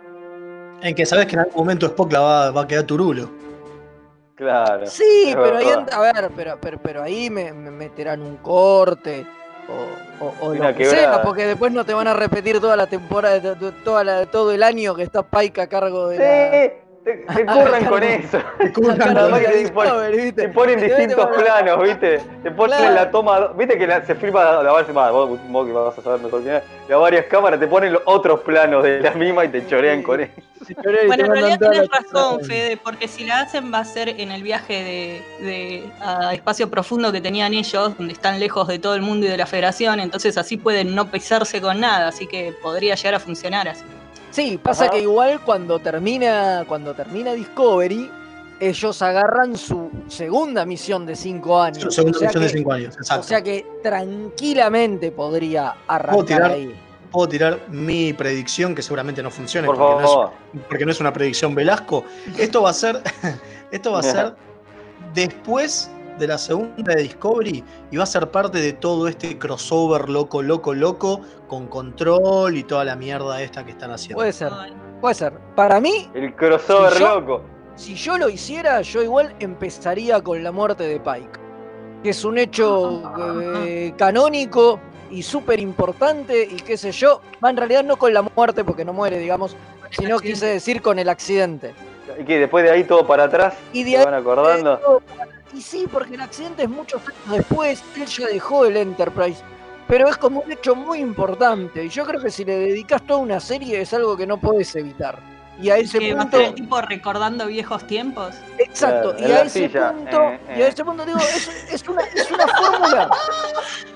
En 0.82 0.94
que 0.94 1.06
sabes 1.06 1.26
que 1.26 1.34
en 1.34 1.40
algún 1.40 1.54
momento 1.56 1.86
Spock 1.86 2.12
la 2.12 2.20
va, 2.20 2.50
va 2.50 2.62
a 2.62 2.66
quedar 2.66 2.84
turulo. 2.84 3.30
Claro. 4.34 4.86
Sí, 4.86 5.32
pero 5.34 5.56
ahí, 5.58 5.66
a 5.92 6.00
ver, 6.00 6.30
pero, 6.34 6.58
pero, 6.60 6.78
pero 6.82 7.02
ahí 7.02 7.30
me, 7.30 7.52
me 7.52 7.70
meterán 7.70 8.20
un 8.22 8.36
corte 8.38 9.24
o, 10.20 10.24
o- 10.24 10.34
o 10.48 10.54
lo 10.54 10.74
que 10.74 10.84
sea, 10.86 11.22
porque 11.22 11.46
después 11.46 11.72
no 11.72 11.84
te 11.84 11.94
van 11.94 12.08
a 12.08 12.14
repetir 12.14 12.60
toda 12.60 12.76
la 12.76 12.88
temporada, 12.88 13.56
toda 13.84 14.02
la- 14.02 14.26
todo 14.26 14.50
el 14.52 14.62
año 14.64 14.94
que 14.96 15.04
está 15.04 15.22
Pike 15.22 15.60
a 15.60 15.66
cargo 15.68 16.08
de 16.08 16.18
la... 16.18 16.56
Te, 17.04 17.14
te 17.34 17.46
curran 17.46 17.84
con 17.86 18.00
eso. 18.02 18.38
la 18.58 18.70
te 20.32 20.48
ponen- 20.52 20.80
distintos 20.80 21.26
planos, 21.36 21.82
¿viste? 21.82 22.20
Te 22.44 22.50
ponen 22.52 22.78
Claro. 22.78 22.94
la 22.94 23.10
toma. 23.10 23.48
¿Viste 23.58 23.76
que 23.76 23.86
la- 23.88 24.06
se 24.06 24.14
filma 24.14 24.62
la 24.62 24.70
varias 24.70 24.92
más? 24.92 25.10
Vos, 25.10 25.40
vos 25.48 25.66
que 25.66 25.72
vas 25.72 25.98
a 25.98 26.02
saber 26.02 26.20
mejor 26.20 26.42
que 26.42 26.48
nada. 26.48 26.62
De 26.86 26.94
varias 26.94 27.26
cámaras 27.26 27.58
te 27.58 27.66
ponen 27.66 27.92
los 27.92 28.02
otros 28.04 28.40
planos 28.42 28.84
de 28.84 29.00
la 29.00 29.10
misma 29.14 29.44
y 29.44 29.48
te 29.48 29.66
chorean 29.66 30.02
con 30.04 30.20
eso. 30.20 30.32
Bueno, 31.08 31.24
en 31.24 31.32
realidad 31.32 31.58
la- 31.60 31.98
razón, 32.00 32.44
Fede, 32.44 32.76
porque 32.76 33.08
si 33.08 33.24
la 33.24 33.40
hacen 33.40 33.72
va 33.74 33.78
a 33.78 33.84
ser 33.84 34.08
en 34.08 34.30
el 34.30 34.44
viaje 34.44 34.72
de, 34.84 35.44
de- 35.44 35.90
a 36.00 36.32
espacio 36.34 36.70
profundo 36.70 37.10
que 37.10 37.20
tenían 37.20 37.52
ellos, 37.52 37.96
donde 37.98 38.12
están 38.12 38.38
lejos 38.38 38.68
de 38.68 38.78
todo 38.78 38.94
el 38.94 39.02
mundo 39.02 39.26
y 39.26 39.28
de 39.28 39.36
la 39.36 39.46
federación, 39.46 39.98
entonces 39.98 40.38
así 40.38 40.56
pueden 40.56 40.94
no 40.94 41.10
pisarse 41.10 41.60
con 41.60 41.80
nada, 41.80 42.06
así 42.08 42.28
que 42.28 42.54
podría 42.62 42.94
llegar 42.94 43.16
a 43.16 43.20
funcionar 43.20 43.66
así. 43.66 43.82
Sí, 44.32 44.58
pasa 44.60 44.84
Ajá. 44.84 44.94
que 44.94 45.00
igual 45.02 45.40
cuando 45.44 45.78
termina, 45.78 46.64
cuando 46.66 46.94
termina 46.94 47.34
Discovery, 47.34 48.10
ellos 48.58 49.02
agarran 49.02 49.56
su 49.56 49.90
segunda 50.08 50.64
misión 50.64 51.04
de 51.04 51.14
cinco 51.16 51.60
años. 51.60 51.82
Su 51.82 51.90
segunda 51.90 52.16
o 52.16 52.20
sea 52.20 52.28
misión 52.28 52.42
de 52.44 52.48
5 52.48 52.72
años, 52.72 52.96
exacto. 52.96 53.20
O 53.20 53.24
sea 53.24 53.42
que 53.42 53.66
tranquilamente 53.82 55.10
podría 55.10 55.74
arrancar 55.86 56.24
tirar? 56.24 56.50
ahí. 56.52 56.74
Puedo 57.10 57.28
tirar 57.28 57.60
mi 57.68 58.12
predicción, 58.14 58.74
que 58.74 58.80
seguramente 58.80 59.22
no 59.22 59.30
funcione, 59.30 59.66
Por 59.66 59.76
porque, 59.76 60.02
no 60.02 60.08
favor. 60.08 60.30
es, 60.54 60.60
porque 60.66 60.84
no 60.86 60.92
es 60.92 61.00
una 61.00 61.12
predicción 61.12 61.54
Velasco. 61.54 62.04
Esto 62.38 62.62
va 62.62 62.70
a 62.70 62.72
ser, 62.72 63.02
esto 63.70 63.92
va 63.92 63.98
a 63.98 64.02
ser 64.04 64.34
después 65.12 65.90
de 66.18 66.26
la 66.26 66.38
segunda 66.38 66.94
de 66.94 67.02
Discovery 67.02 67.64
y 67.90 67.96
va 67.96 68.02
a 68.04 68.06
ser 68.06 68.30
parte 68.30 68.58
de 68.60 68.72
todo 68.72 69.08
este 69.08 69.38
crossover 69.38 70.08
loco, 70.08 70.42
loco, 70.42 70.74
loco, 70.74 71.20
con 71.48 71.66
control 71.66 72.56
y 72.56 72.62
toda 72.64 72.84
la 72.84 72.96
mierda 72.96 73.40
esta 73.42 73.64
que 73.64 73.72
están 73.72 73.90
haciendo. 73.90 74.16
Puede 74.16 74.32
ser, 74.32 74.52
puede 75.00 75.14
ser. 75.14 75.32
Para 75.54 75.80
mí, 75.80 76.08
El 76.14 76.34
crossover 76.34 76.92
Si 76.92 76.98
yo- 77.00 77.20
loco. 77.20 77.42
si 77.74 77.94
yo 77.94 78.18
lo 78.18 78.28
hiciera, 78.28 78.80
yo 78.82 79.02
igual 79.02 79.34
empezaría 79.40 80.20
con 80.22 80.42
la 80.42 80.52
muerte 80.52 80.84
de 80.84 81.00
Pike. 81.00 81.40
Que 82.02 82.10
es 82.10 82.24
un 82.24 82.36
hecho 82.38 83.02
eh, 83.64 83.94
canónico 83.96 84.80
y 85.10 85.22
súper 85.22 85.60
importante 85.60 86.42
y 86.50 86.56
qué 86.56 86.76
sé 86.76 86.90
yo. 86.92 87.20
Va 87.44 87.50
en 87.50 87.56
realidad 87.56 87.84
no 87.84 87.96
con 87.96 88.12
la 88.12 88.22
muerte 88.22 88.64
porque 88.64 88.84
no 88.84 88.92
muere, 88.92 89.18
digamos, 89.18 89.56
sino 89.90 90.18
quise 90.18 90.46
decir 90.46 90.82
con 90.82 90.98
el 90.98 91.08
accidente. 91.08 91.74
Y 92.18 92.24
que 92.24 92.38
después 92.40 92.64
de 92.64 92.70
ahí 92.70 92.84
todo 92.84 93.06
para 93.06 93.24
atrás. 93.24 93.54
Y 93.72 93.84
de 93.84 93.90
¿Se 93.92 93.96
ahí- 93.98 94.04
van 94.04 94.14
acordando? 94.14 95.00
Y 95.54 95.60
sí, 95.60 95.86
porque 95.90 96.14
el 96.14 96.20
accidente 96.22 96.62
es 96.64 96.68
muchos 96.70 97.02
años 97.02 97.38
después, 97.38 97.82
él 97.96 98.06
ya 98.06 98.26
dejó 98.26 98.64
el 98.66 98.76
Enterprise. 98.76 99.42
Pero 99.88 100.08
es 100.08 100.16
como 100.16 100.40
un 100.40 100.50
hecho 100.50 100.74
muy 100.74 100.98
importante. 101.00 101.84
Y 101.84 101.88
yo 101.90 102.04
creo 102.06 102.20
que 102.22 102.30
si 102.30 102.44
le 102.44 102.56
dedicas 102.56 103.02
toda 103.02 103.20
una 103.20 103.40
serie 103.40 103.80
es 103.80 103.92
algo 103.92 104.16
que 104.16 104.26
no 104.26 104.38
puedes 104.38 104.74
evitar. 104.76 105.18
Y 105.60 105.68
a 105.68 105.76
ese 105.76 105.98
Que 105.98 106.14
va 106.14 106.22
a 106.22 106.24
punto. 106.24 106.40
el 106.40 106.54
tipo 106.54 106.80
recordando 106.80 107.46
viejos 107.46 107.86
tiempos. 107.86 108.34
Exacto, 108.58 109.14
Claro, 109.14 109.28
y 109.28 109.36
a 109.36 109.42
ese 109.42 109.68
silla, 109.68 109.92
punto, 109.92 110.22
eh, 110.22 110.40
y 110.48 110.62
a 110.62 110.66
eh. 110.66 110.68
ese 110.68 110.84
punto 110.84 111.04
digo, 111.04 111.18
es, 111.18 111.48
es 111.70 111.86
una, 111.88 112.02
es 112.02 112.30
una 112.30 112.46
fórmula. 112.48 113.10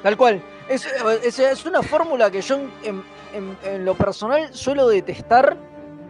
Tal 0.02 0.16
cual. 0.16 0.42
Es, 0.68 0.86
es- 1.24 1.38
es 1.38 1.64
una 1.64 1.82
fórmula 1.82 2.30
que 2.30 2.42
yo 2.42 2.56
en, 2.82 3.02
en- 3.32 3.56
en 3.64 3.84
lo 3.84 3.94
personal 3.94 4.52
suelo 4.52 4.88
detestar 4.88 5.56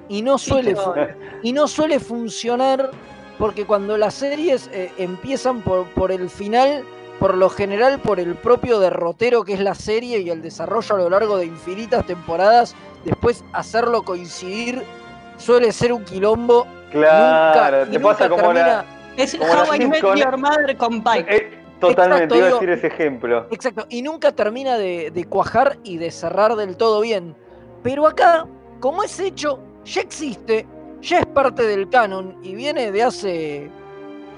y 0.09 0.23
no 0.23 0.39
suele, 0.39 0.75
y 1.43 1.53
no 1.53 1.69
suele 1.69 2.01
funcionar 2.01 2.91
porque 3.39 3.65
cuando 3.67 3.97
las 3.97 4.15
series 4.15 4.71
eh, 4.73 4.93
empiezan 4.99 5.61
por, 5.63 5.87
por 5.91 6.13
el 6.13 6.29
final, 6.31 6.85
por 7.19 7.37
lo 7.37 7.49
general 7.49 7.99
por 8.01 8.21
el 8.21 8.35
propio 8.35 8.79
derrotero 8.79 9.45
que 9.45 9.55
es 9.55 9.61
la 9.61 9.75
serie 9.75 10.21
y 10.21 10.31
el 10.31 10.43
desarrollo 10.43 10.95
a 10.95 10.99
lo 10.99 11.11
largo 11.11 11.37
de 11.39 11.47
infinitas 11.47 12.07
temporadas, 12.07 12.75
después 13.05 13.45
hacerlo 13.53 14.03
coincidir 14.03 14.83
suele 15.39 15.73
ser 15.73 15.93
un 15.93 16.05
quilombo 16.05 16.67
Claro, 16.91 17.79
nunca- 17.87 17.91
te 17.93 18.01
pasa 18.01 18.29
como 18.29 18.43
termina- 18.43 18.67
la. 18.67 18.85
Es 19.17 19.35
Como 19.35 19.53
la 19.55 19.63
How 19.65 19.75
I 19.75 19.87
Met 19.87 20.03
sitcom- 20.03 20.17
Your 20.19 20.37
Mother 20.39 20.77
con 20.77 21.03
Pike. 21.03 21.27
Eh, 21.37 21.59
totalmente, 21.81 22.25
Exacto, 22.25 22.37
iba 22.37 22.47
a 22.47 22.51
decir 22.53 22.71
ese 22.71 22.87
ejemplo. 22.89 23.47
Exacto, 23.51 23.87
y 23.89 24.03
nunca 24.03 24.33
termina 24.33 24.77
de, 24.77 25.11
de 25.11 25.25
cuajar 25.25 25.79
y 25.85 25.97
de 25.97 26.11
cerrar 26.11 26.55
del 26.57 26.77
todo 26.77 27.01
bien. 27.01 27.35
Pero 27.83 28.07
acá, 28.07 28.47
como 28.79 29.03
es 29.03 29.19
hecho, 29.19 29.59
ya 29.87 30.03
existe, 30.03 30.67
ya 31.07 31.21
es 31.21 31.27
parte 31.27 31.63
del 31.63 31.89
canon 31.89 32.37
y 32.43 32.55
viene 32.55 32.91
de 32.91 33.03
hace 33.03 33.71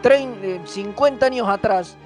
30, 0.02 0.46
eh, 0.46 0.60
50 0.64 1.26
años 1.26 1.48
atrás, 1.48 1.96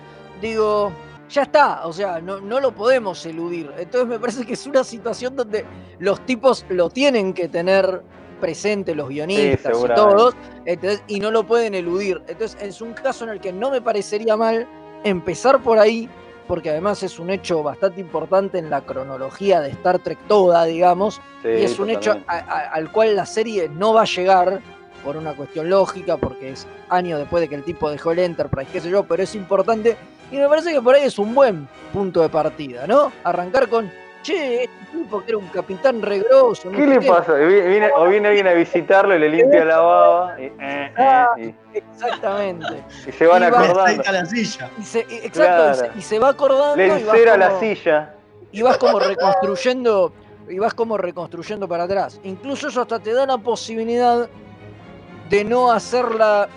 digo, 0.41 0.93
ya 1.29 1.43
está, 1.43 1.87
o 1.87 1.93
sea, 1.93 2.21
no, 2.21 2.41
no 2.41 2.61
lo 2.61 2.73
podemos 2.73 3.27
eludir. 3.27 3.71
Entonces 3.77 4.09
me 4.09 4.19
parece 4.21 4.47
que 4.47 4.53
es 4.53 4.67
una 4.67 4.85
situación 4.85 5.35
donde 5.35 5.65
los 5.99 6.25
tipos 6.27 6.65
lo 6.69 6.91
tienen 6.91 7.35
que 7.35 7.49
tener 7.49 8.03
presente, 8.41 8.95
los 8.95 9.09
guionistas 9.09 9.77
y 9.79 9.95
todos, 9.95 10.35
entonces, 10.65 11.03
y 11.09 11.19
no 11.19 11.31
lo 11.31 11.45
pueden 11.45 11.75
eludir. 11.75 12.23
Entonces 12.29 12.57
es 12.61 12.81
un 12.81 12.93
caso 12.93 13.25
en 13.25 13.31
el 13.31 13.41
que 13.41 13.53
no 13.53 13.71
me 13.71 13.81
parecería 13.81 14.37
mal 14.37 14.69
empezar 15.05 15.61
por 15.61 15.79
ahí, 15.79 16.09
porque 16.53 16.69
además 16.69 17.03
es 17.03 17.19
un 17.19 17.31
hecho 17.31 17.63
bastante 17.63 17.99
importante 18.03 18.59
en 18.59 18.69
la 18.69 18.83
cronología 18.83 19.63
de 19.63 19.71
Star 19.71 20.01
Trek 20.01 20.19
toda, 20.29 20.65
digamos, 20.67 21.15
Sí, 21.41 21.49
y 21.49 21.63
es 21.65 21.79
un 21.79 21.89
hecho 21.89 22.15
totalmente. 22.15 22.31
a- 22.31 22.57
a- 22.57 22.69
al 22.75 22.93
cual 22.93 23.17
la 23.17 23.25
serie 23.25 23.71
no 23.71 23.95
va 23.95 24.03
a 24.03 24.05
llegar 24.05 24.61
por 25.03 25.17
una 25.17 25.33
cuestión 25.33 25.71
lógica, 25.71 26.19
porque 26.19 26.51
es 26.51 26.67
años 26.91 27.21
después 27.21 27.41
de 27.41 27.49
que 27.49 27.55
el 27.55 27.65
tipo 27.65 27.91
dejó 27.91 28.13
el 28.13 28.19
Enterprise, 28.19 28.69
qué 28.71 28.83
sé 28.83 28.91
yo, 28.91 29.03
pero 29.05 29.23
es 29.23 29.35
importante, 29.35 29.97
y 30.31 30.37
me 30.37 30.47
parece 30.47 30.75
que 30.75 30.83
por 30.83 30.95
ahí 30.95 31.05
es 31.05 31.19
un 31.19 31.35
buen 31.35 31.67
punto 31.91 32.21
de 32.21 32.29
partida, 32.29 32.87
¿no? 32.87 33.11
Arrancar 33.25 33.69
con, 33.71 33.91
che, 34.23 34.65
este 34.65 34.87
tipo 34.93 35.21
que 35.23 35.29
era 35.31 35.39
un 35.39 35.49
capitán 35.49 36.01
regroso, 36.03 36.71
¿Qué 36.71 36.87
le 36.87 37.01
pasa? 37.03 37.35
Vi- 37.35 37.61
viene- 37.63 37.91
o 37.95 38.07
viene 38.09 38.29
alguien 38.29 38.47
a 38.47 38.53
visitarlo 38.53 39.15
y 39.17 39.19
le 39.19 39.29
limpia 39.29 39.65
la 39.65 39.79
baba 39.79 40.41
y, 40.41 40.45
eh, 40.45 40.53
eh, 40.61 40.93
Ah. 40.97 41.29
y- 41.37 41.55
Exactamente. 41.75 42.85
y 43.07 43.13
se 43.13 43.27
van 43.27 43.43
Y 43.43 43.51
va- 43.51 43.61
acordando. 43.65 44.03
La 44.13 44.25
silla. 44.27 44.71
Y 44.79 44.83
se, 44.85 44.99
y- 45.01 45.15
exacto, 45.15 45.27
y 45.27 45.31
Claro. 45.31 45.75
se- 45.75 45.91
y, 45.99 46.03
se, 46.03 46.19
va 46.19 46.29
acordando 46.31 46.77
Le 46.77 46.87
encera 46.87 47.37
la 47.37 47.59
silla. 47.61 48.15
y 48.53 48.63
vas 48.63 48.79
como 48.79 48.99
reconstruyendo 49.01 50.13
y 50.49 50.59
vas 50.59 50.75
como 50.75 50.97
reconstruyendo 50.99 51.67
para 51.69 51.85
atrás. 51.85 52.21
Incluso 52.25 52.69
eso 52.69 52.83
hasta 52.83 52.99
te 52.99 53.13
da 53.13 53.27
la 53.27 53.39
posibilidad 53.39 54.29
de 55.31 55.45
no 55.45 55.73
hacerla 55.73 56.49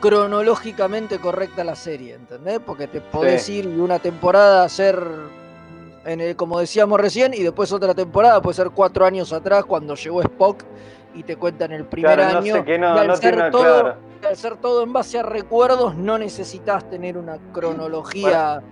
cronológicamente 0.00 1.18
correcta 1.20 1.62
la 1.62 1.76
serie, 1.76 2.14
¿entendés? 2.14 2.58
Porque 2.64 2.88
te 2.88 3.00
podés 3.00 3.44
Sí. 3.44 3.58
ir 3.58 3.68
de 3.68 3.80
una 3.80 3.98
temporada 4.00 4.62
a 4.62 4.64
hacer, 4.64 5.00
en 6.04 6.20
el, 6.20 6.36
como 6.36 6.58
decíamos 6.58 7.00
recién, 7.00 7.32
y 7.34 7.42
después 7.42 7.72
otra 7.72 7.94
temporada 7.94 8.40
puede 8.42 8.54
ser 8.56 8.70
cuatro 8.70 9.04
años 9.04 9.32
atrás 9.32 9.64
cuando 9.64 9.94
llegó 9.94 10.20
Spock 10.22 10.64
y 11.14 11.22
te 11.22 11.36
cuentan 11.36 11.72
el 11.72 11.84
primer 11.84 12.14
Claro, 12.16 12.32
no 12.34 12.38
año. 12.38 12.54
sé, 12.56 12.64
que 12.64 12.76
y 12.78 13.00
al 13.00 13.06
no 13.08 13.16
ser 13.16 13.34
tiene 13.34 13.50
todo, 13.50 13.80
claro. 13.82 13.96
al 14.28 14.36
ser 14.36 14.56
todo 14.56 14.82
en 14.82 14.92
base 14.92 15.18
a 15.18 15.22
recuerdos, 15.22 15.94
no 15.94 16.18
necesitas 16.18 16.88
tener 16.88 17.16
una 17.18 17.38
cronología 17.52 18.62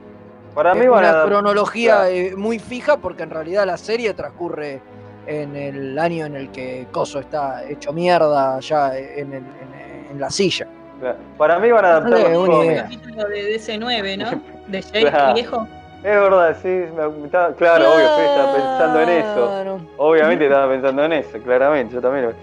Para 0.55 0.75
mí 0.75 0.85
eh, 0.87 0.91
una 0.91 1.23
a 1.23 1.25
cronología 1.27 1.97
claro. 1.97 2.11
eh, 2.11 2.35
muy 2.37 2.59
fija 2.59 2.97
porque 2.97 3.23
en 3.23 3.31
realidad 3.31 3.67
la 3.67 3.77
serie 3.77 4.15
transcurre 4.15 4.81
en 5.27 5.55
el 5.55 5.99
año 5.99 6.27
en 6.27 6.35
el 6.35 6.51
que 6.51 6.89
Coso 6.91 7.21
está 7.21 7.65
hecho 7.69 7.93
mierda 7.93 8.59
ya 8.61 8.97
en, 8.97 9.33
el- 9.35 9.37
en- 9.45 10.07
en 10.13 10.19
la 10.21 10.31
silla. 10.31 10.67
claro. 10.99 11.19
Para 11.39 11.59
mí 11.61 11.71
van 11.71 11.85
a 11.85 11.89
adaptar 11.97 12.19
idea. 12.65 12.83
capítulo 12.85 13.29
de 13.29 13.57
DC9, 13.57 14.19
¿no? 14.19 14.43
De 14.67 14.81
Jake 14.83 15.01
Claro. 15.11 15.35
viejo. 15.35 15.69
Es 16.03 16.05
verdad, 16.05 16.57
sí. 16.63 16.69
me- 16.69 17.27
estaba- 17.27 17.53
claro, 17.55 17.93
obvio, 17.95 18.09
Fede 18.17 18.27
estaba 18.27 18.53
pensando 18.55 19.01
en 19.01 19.09
eso. 19.11 19.47
Claro. 19.47 19.81
Obviamente 19.99 20.47
estaba 20.47 20.69
pensando 20.73 21.05
en 21.05 21.13
eso, 21.13 21.39
claramente, 21.43 21.95
yo 21.95 22.01
también. 22.01 22.35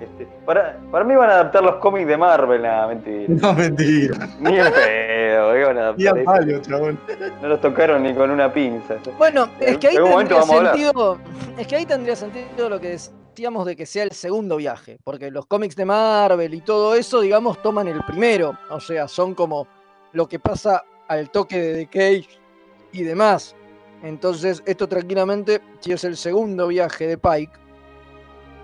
Este, 0.00 0.26
para, 0.44 0.76
para 0.90 1.04
mí 1.06 1.14
van 1.14 1.30
a 1.30 1.34
adaptar 1.34 1.62
los 1.62 1.76
cómics 1.76 2.06
de 2.06 2.16
Marvel, 2.18 2.60
nada, 2.62 2.88
mentira. 2.88 3.26
No, 3.28 3.54
mentira. 3.54 4.28
Ni 4.40 4.58
en 4.58 4.72
pedo, 4.72 5.56
iban 5.58 5.78
a 5.78 5.80
adaptar 5.88 6.60
chabón. 6.62 7.00
No 7.40 7.48
los 7.48 7.60
tocaron 7.60 8.02
ni 8.02 8.12
con 8.14 8.30
una 8.30 8.52
pinza. 8.52 8.96
Bueno, 9.16 9.48
es 9.60 9.78
que 9.78 9.88
ahí 9.88 9.96
tendría 9.96 10.42
sentido. 10.42 11.18
Es 11.56 11.66
que 11.66 11.76
ahí 11.76 11.86
tendría 11.86 12.16
sentido 12.16 12.68
lo 12.68 12.78
que 12.80 12.88
decíamos 12.90 13.64
de 13.64 13.74
que 13.76 13.86
sea 13.86 14.02
el 14.02 14.12
segundo 14.12 14.56
viaje. 14.56 14.98
Porque 15.02 15.30
los 15.30 15.46
cómics 15.46 15.76
de 15.76 15.86
Marvel 15.86 16.52
y 16.52 16.60
todo 16.60 16.94
eso, 16.94 17.20
digamos, 17.22 17.62
toman 17.62 17.88
el 17.88 18.02
primero. 18.04 18.58
O 18.70 18.80
sea, 18.80 19.08
son 19.08 19.34
como 19.34 19.66
lo 20.12 20.28
que 20.28 20.38
pasa 20.38 20.82
al 21.08 21.30
toque 21.30 21.58
de 21.58 21.74
The 21.74 21.86
Cage 21.86 22.28
y 22.92 23.02
demás. 23.02 23.54
Entonces, 24.02 24.62
esto 24.66 24.88
tranquilamente, 24.88 25.60
si 25.80 25.92
es 25.92 26.04
el 26.04 26.16
segundo 26.16 26.68
viaje 26.68 27.06
de 27.06 27.18
Pike. 27.18 27.52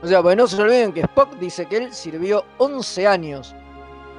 O 0.03 0.07
sea, 0.07 0.21
pues 0.23 0.37
no 0.37 0.47
se 0.47 0.61
olviden 0.61 0.93
que 0.93 1.01
Spock 1.03 1.37
dice 1.39 1.67
que 1.67 1.77
él 1.79 1.93
sirvió 1.93 2.45
11 2.59 3.07
años 3.07 3.55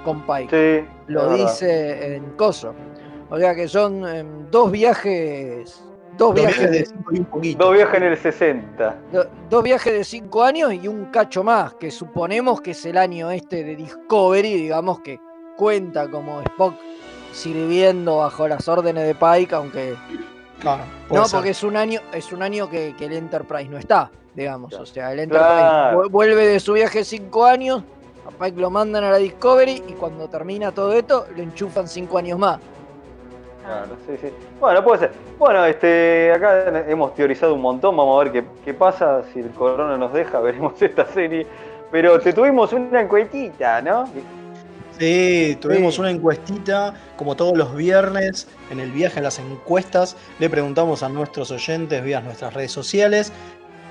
con 0.04 0.26
Pike. 0.26 0.84
Sí. 0.84 0.90
Lo 1.08 1.34
dice 1.34 2.16
en 2.16 2.24
Coso. 2.32 2.74
O 3.30 3.38
sea 3.38 3.54
que 3.56 3.68
son 3.68 4.08
em, 4.08 4.50
dos 4.50 4.72
viajes. 4.72 5.84
Dos 6.18 6.36
viajes 6.36 6.58
viajes 6.60 6.72
de 6.72 6.80
de, 6.80 6.86
cinco 6.86 7.16
y 7.16 7.20
un 7.20 7.26
poquito. 7.26 7.66
Dos 7.66 7.74
viajes 7.76 7.96
en 7.96 8.04
el 8.04 8.18
60. 8.18 8.98
do- 9.12 9.28
dos 9.50 9.64
viajes 9.64 9.94
de 9.94 10.04
cinco 10.04 10.44
años 10.44 10.74
y 10.74 10.88
un 10.88 11.06
cacho 11.06 11.44
más, 11.44 11.74
que 11.76 11.90
suponemos 11.90 12.62
que 12.62 12.72
es 12.72 12.86
el 12.86 12.98
año 12.98 13.32
este 13.32 13.64
de 13.64 13.76
Discovery, 13.76 14.54
digamos 14.54 15.00
que 15.02 15.20
cuenta 15.58 16.10
como 16.10 16.42
Spock 16.42 16.76
sirviendo 17.34 18.18
bajo 18.18 18.48
las 18.48 18.68
órdenes 18.68 19.06
de 19.06 19.16
Pike, 19.16 19.56
aunque 19.56 19.96
Claro, 20.62 20.84
no, 21.12 21.26
ser. 21.26 21.38
porque 21.38 21.50
es 21.50 21.64
un 21.64 21.76
año, 21.76 22.00
es 22.14 22.32
un 22.32 22.42
año 22.42 22.70
que, 22.70 22.96
que 22.98 23.06
el 23.06 23.14
Enterprise 23.14 23.70
no 23.70 23.78
está, 23.78 24.10
digamos. 24.34 24.70
Claro. 24.70 24.84
O 24.84 24.86
sea, 24.86 25.12
el 25.12 25.20
Enterprise 25.20 25.52
Claro. 25.56 26.10
vuelve 26.10 26.48
de 26.48 26.60
su 26.62 26.74
viaje 26.74 27.04
cinco 27.04 27.44
años, 27.46 27.84
a 28.26 28.32
Pike 28.46 28.62
lo 28.62 28.70
mandan 28.70 29.04
a 29.04 29.12
la 29.12 29.18
Discovery 29.18 29.84
y 29.90 29.94
cuando 29.94 30.30
termina 30.30 30.72
todo 30.72 30.94
esto, 30.94 31.26
lo 31.36 31.44
enchufan 31.44 31.88
cinco 31.90 32.18
años 32.18 32.40
más. 32.40 32.60
Claro, 33.66 33.96
sí, 34.08 34.16
sí. 34.22 34.28
Bueno, 34.60 34.84
puede 34.84 35.00
ser. 35.00 35.12
Bueno, 35.40 35.66
este, 35.66 36.32
acá 36.34 36.84
hemos 36.88 37.14
teorizado 37.16 37.54
un 37.56 37.62
montón, 37.62 37.96
vamos 37.98 38.20
a 38.20 38.24
ver 38.26 38.34
qué, 38.34 38.44
qué 38.64 38.74
pasa, 38.74 39.24
si 39.34 39.40
el 39.40 39.50
corona 39.52 39.98
nos 39.98 40.14
deja, 40.14 40.40
veremos 40.42 40.82
esta 40.82 41.06
serie. 41.08 41.48
Pero 41.92 42.20
te 42.20 42.32
tuvimos 42.34 42.72
una 42.74 43.02
encuestita, 43.02 43.82
¿no? 43.82 44.06
Sí, 45.04 45.58
tuvimos 45.60 45.96
Sí. 45.96 46.02
una 46.02 46.12
encuestita, 46.12 46.94
como 47.18 47.36
todos 47.36 47.58
los 47.58 47.76
viernes, 47.76 48.48
en 48.72 48.80
el 48.80 48.92
viaje 48.92 49.18
en 49.18 49.24
las 49.26 49.38
encuestas, 49.38 50.16
le 50.40 50.50
preguntamos 50.50 51.04
a 51.04 51.10
nuestros 51.10 51.52
oyentes 51.52 52.02
vía 52.04 52.22
nuestras 52.22 52.54
redes 52.54 52.72
sociales 52.72 53.34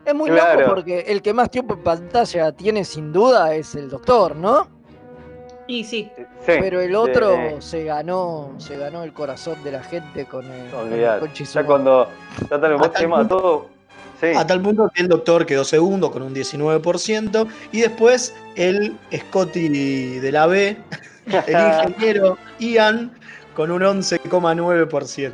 es 0.04 0.14
muy 0.14 0.30
Claro. 0.30 0.60
loco 0.60 0.74
porque 0.74 1.00
el 1.00 1.20
que 1.22 1.32
más 1.34 1.50
tiempo 1.50 1.74
en 1.74 1.82
pantalla 1.82 2.52
tiene 2.52 2.84
sin 2.84 3.12
duda 3.12 3.54
es 3.54 3.74
el 3.74 3.90
doctor, 3.90 4.36
¿no? 4.36 4.68
Y 5.66 5.84
sí, 5.84 6.10
Sí, 6.16 6.52
Pero 6.60 6.82
el 6.82 6.94
otro 6.94 7.32
eh, 7.32 7.56
se 7.60 7.84
ganó, 7.84 8.52
se 8.58 8.76
ganó 8.76 9.02
el 9.02 9.14
corazón 9.14 9.62
de 9.64 9.72
la 9.72 9.82
gente 9.82 10.26
con 10.26 10.44
el, 10.44 10.70
con 10.70 10.92
el. 10.92 11.00
Ya 11.00 11.64
cuando 11.64 12.06
ya 12.50 12.60
tal, 12.60 12.76
vos 12.76 12.92
te 12.92 13.08
Sí, 14.20 14.36
A 14.36 14.46
tal 14.46 14.60
punto 14.60 14.90
que 14.94 15.02
el 15.02 15.08
doctor 15.08 15.46
quedó 15.46 15.64
segundo 15.64 16.10
con 16.10 16.22
un 16.22 16.34
19%. 16.34 17.48
Y 17.72 17.80
después 17.80 18.34
el 18.56 18.96
Scotty 19.12 20.18
de 20.20 20.32
la 20.32 20.46
B, 20.46 20.76
el 21.26 21.86
ingeniero 21.88 22.36
Ian, 22.58 23.10
con 23.54 23.70
un 23.70 23.82
11,9%. 23.82 25.32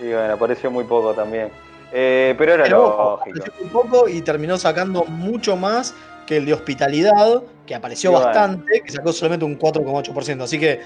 y 0.00 0.12
bueno, 0.12 0.32
apareció 0.34 0.70
muy 0.70 0.84
poco 0.84 1.14
también. 1.14 1.50
Eh, 1.92 2.34
pero 2.36 2.54
era 2.54 2.64
Pero 2.64 2.78
lógico. 2.78 3.02
apareció 3.20 3.52
muy 3.60 3.70
poco 3.70 4.08
y 4.08 4.20
terminó 4.22 4.56
sacando 4.58 5.04
mucho 5.04 5.56
más 5.56 5.94
que 6.26 6.38
el 6.38 6.46
de 6.46 6.54
hospitalidad, 6.54 7.42
que 7.66 7.74
apareció 7.74 8.10
Y 8.10 8.14
bueno. 8.14 8.26
bastante, 8.26 8.80
que 8.82 8.90
sacó 8.90 9.12
solamente 9.12 9.44
un 9.44 9.56
4,8%. 9.58 10.42
Así 10.42 10.58
que 10.58 10.80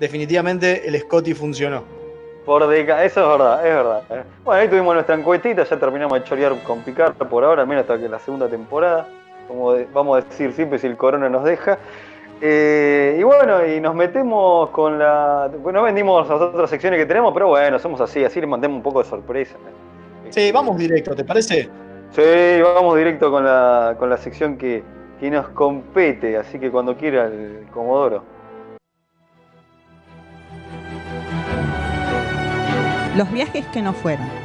definitivamente 0.00 0.88
el 0.88 0.98
Scotty 1.00 1.34
funcionó. 1.34 1.82
Por 2.46 2.66
deca, 2.68 3.04
eso 3.04 3.20
es 3.22 3.28
verdad, 3.38 3.66
es 3.66 3.74
verdad. 3.74 4.02
eh. 4.10 4.22
Bueno, 4.44 4.60
ahí 4.62 4.68
tuvimos 4.68 4.94
nuestra 4.94 5.14
encuestita, 5.14 5.64
ya 5.64 5.78
terminamos 5.78 6.18
de 6.18 6.24
chorear 6.24 6.54
con 6.62 6.80
Picard 6.82 7.14
por 7.14 7.42
ahora, 7.44 7.62
al 7.62 7.68
menos 7.68 7.82
hasta 7.82 7.98
que 7.98 8.08
la 8.08 8.18
segunda 8.18 8.48
temporada. 8.48 9.06
Como 9.48 9.74
vamos 9.92 10.18
a 10.18 10.26
decir 10.26 10.52
siempre 10.52 10.78
si 10.78 10.86
el 10.86 10.96
corona 10.96 11.28
nos 11.28 11.44
deja. 11.44 11.78
Eh, 12.40 13.16
y 13.18 13.22
bueno, 13.22 13.64
y 13.66 13.80
nos 13.80 13.94
metemos 13.94 14.70
con 14.70 14.98
la. 14.98 15.50
Bueno, 15.62 15.80
no 15.80 15.84
vendimos 15.84 16.28
las 16.28 16.40
otras 16.40 16.68
secciones 16.68 16.98
que 16.98 17.06
tenemos, 17.06 17.32
pero 17.32 17.48
bueno, 17.48 17.78
somos 17.78 18.00
así, 18.00 18.24
así 18.24 18.40
les 18.40 18.48
mandemos 18.48 18.76
un 18.76 18.82
poco 18.82 19.02
de 19.02 19.08
sorpresa. 19.08 19.56
Sí, 20.30 20.50
vamos 20.52 20.76
directo, 20.76 21.14
¿te 21.14 21.24
parece? 21.24 21.68
Sí, 22.10 22.62
vamos 22.62 22.96
directo 22.96 23.30
con 23.30 23.44
la, 23.44 23.96
con 23.98 24.10
la 24.10 24.16
sección 24.16 24.56
que, 24.56 24.82
que 25.20 25.30
nos 25.30 25.48
compete, 25.50 26.36
así 26.36 26.58
que 26.58 26.70
cuando 26.70 26.96
quiera 26.96 27.26
el 27.26 27.66
Comodoro. 27.72 28.22
Los 33.16 33.30
viajes 33.32 33.64
que 33.68 33.80
no 33.80 33.92
fueron. 33.92 34.43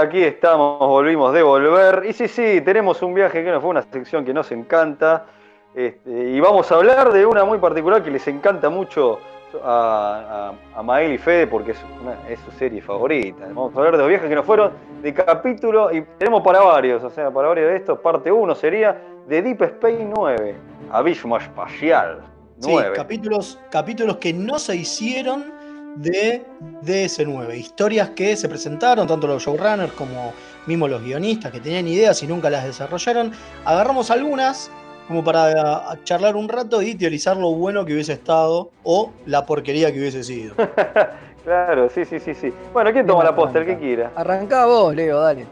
Aquí 0.00 0.22
estamos, 0.22 0.78
volvimos 0.78 1.32
de 1.32 1.42
volver. 1.42 2.04
Y 2.08 2.12
sí, 2.12 2.28
sí, 2.28 2.60
tenemos 2.60 3.02
un 3.02 3.14
viaje 3.14 3.42
que 3.44 3.50
nos 3.50 3.60
fue 3.60 3.70
una 3.70 3.82
sección 3.82 4.24
que 4.24 4.32
nos 4.34 4.50
encanta. 4.52 5.26
Este, 5.74 6.10
y 6.10 6.40
vamos 6.40 6.70
a 6.72 6.76
hablar 6.76 7.12
de 7.12 7.24
una 7.26 7.44
muy 7.44 7.58
particular 7.58 8.02
que 8.02 8.10
les 8.10 8.26
encanta 8.28 8.68
mucho 8.70 9.18
a, 9.62 10.52
a, 10.74 10.78
a 10.78 10.82
Mael 10.82 11.12
y 11.14 11.18
Fede 11.18 11.46
porque 11.46 11.70
es, 11.72 11.78
una- 12.02 12.28
es 12.28 12.40
su 12.40 12.50
serie 12.52 12.80
favorita. 12.82 13.46
Vamos 13.48 13.74
a 13.74 13.78
hablar 13.78 13.92
de 13.92 13.98
los 13.98 14.08
viajes 14.08 14.28
que 14.28 14.34
nos 14.34 14.44
fueron 14.44 14.72
de 15.02 15.14
capítulo 15.14 15.92
y 15.94 16.02
tenemos 16.18 16.42
para 16.42 16.60
varios, 16.60 17.02
o 17.04 17.10
sea, 17.10 17.30
para 17.30 17.48
varios 17.48 17.68
de 17.70 17.76
estos. 17.76 17.98
Parte 18.00 18.32
1 18.32 18.54
sería 18.54 19.00
de 19.26 19.42
Deep 19.42 19.62
Space 19.62 20.04
9, 20.16 20.56
Abismo 20.90 21.36
Espacial 21.36 22.20
Sí, 22.60 22.70
9. 22.72 22.96
capítulos, 22.96 23.58
capítulos 23.70 24.16
que 24.16 24.32
no 24.32 24.58
se 24.58 24.74
hicieron 24.74 25.44
de 25.96 26.44
DS9. 26.84 27.56
Historias 27.56 28.10
que 28.10 28.36
se 28.36 28.48
presentaron, 28.48 29.06
tanto 29.06 29.26
los 29.26 29.42
showrunners 29.42 29.92
como 29.92 30.32
mismos 30.66 30.90
los 30.90 31.02
guionistas 31.02 31.50
que 31.50 31.60
tenían 31.60 31.86
ideas 31.88 32.22
y 32.22 32.26
nunca 32.26 32.50
las 32.50 32.64
desarrollaron. 32.64 33.32
Agarramos 33.64 34.10
algunas 34.10 34.70
como 35.06 35.24
para 35.24 35.98
charlar 36.04 36.36
un 36.36 36.48
rato 36.48 36.82
y 36.82 36.94
teorizar 36.94 37.36
lo 37.36 37.50
bueno 37.54 37.84
que 37.84 37.94
hubiese 37.94 38.12
estado 38.12 38.70
o 38.84 39.10
la 39.26 39.46
porquería 39.46 39.90
que 39.92 39.98
hubiese 39.98 40.22
sido. 40.22 40.54
claro, 41.44 41.88
sí, 41.88 42.04
sí, 42.04 42.20
sí, 42.20 42.34
sí. 42.34 42.52
Bueno, 42.72 42.92
¿quién 42.92 43.06
toma 43.06 43.24
la 43.24 43.34
posta? 43.34 43.58
El 43.58 43.66
que 43.66 43.78
quiera. 43.78 44.10
Arrancá 44.14 44.66
vos, 44.66 44.94
Leo, 44.94 45.18
dale. 45.20 45.46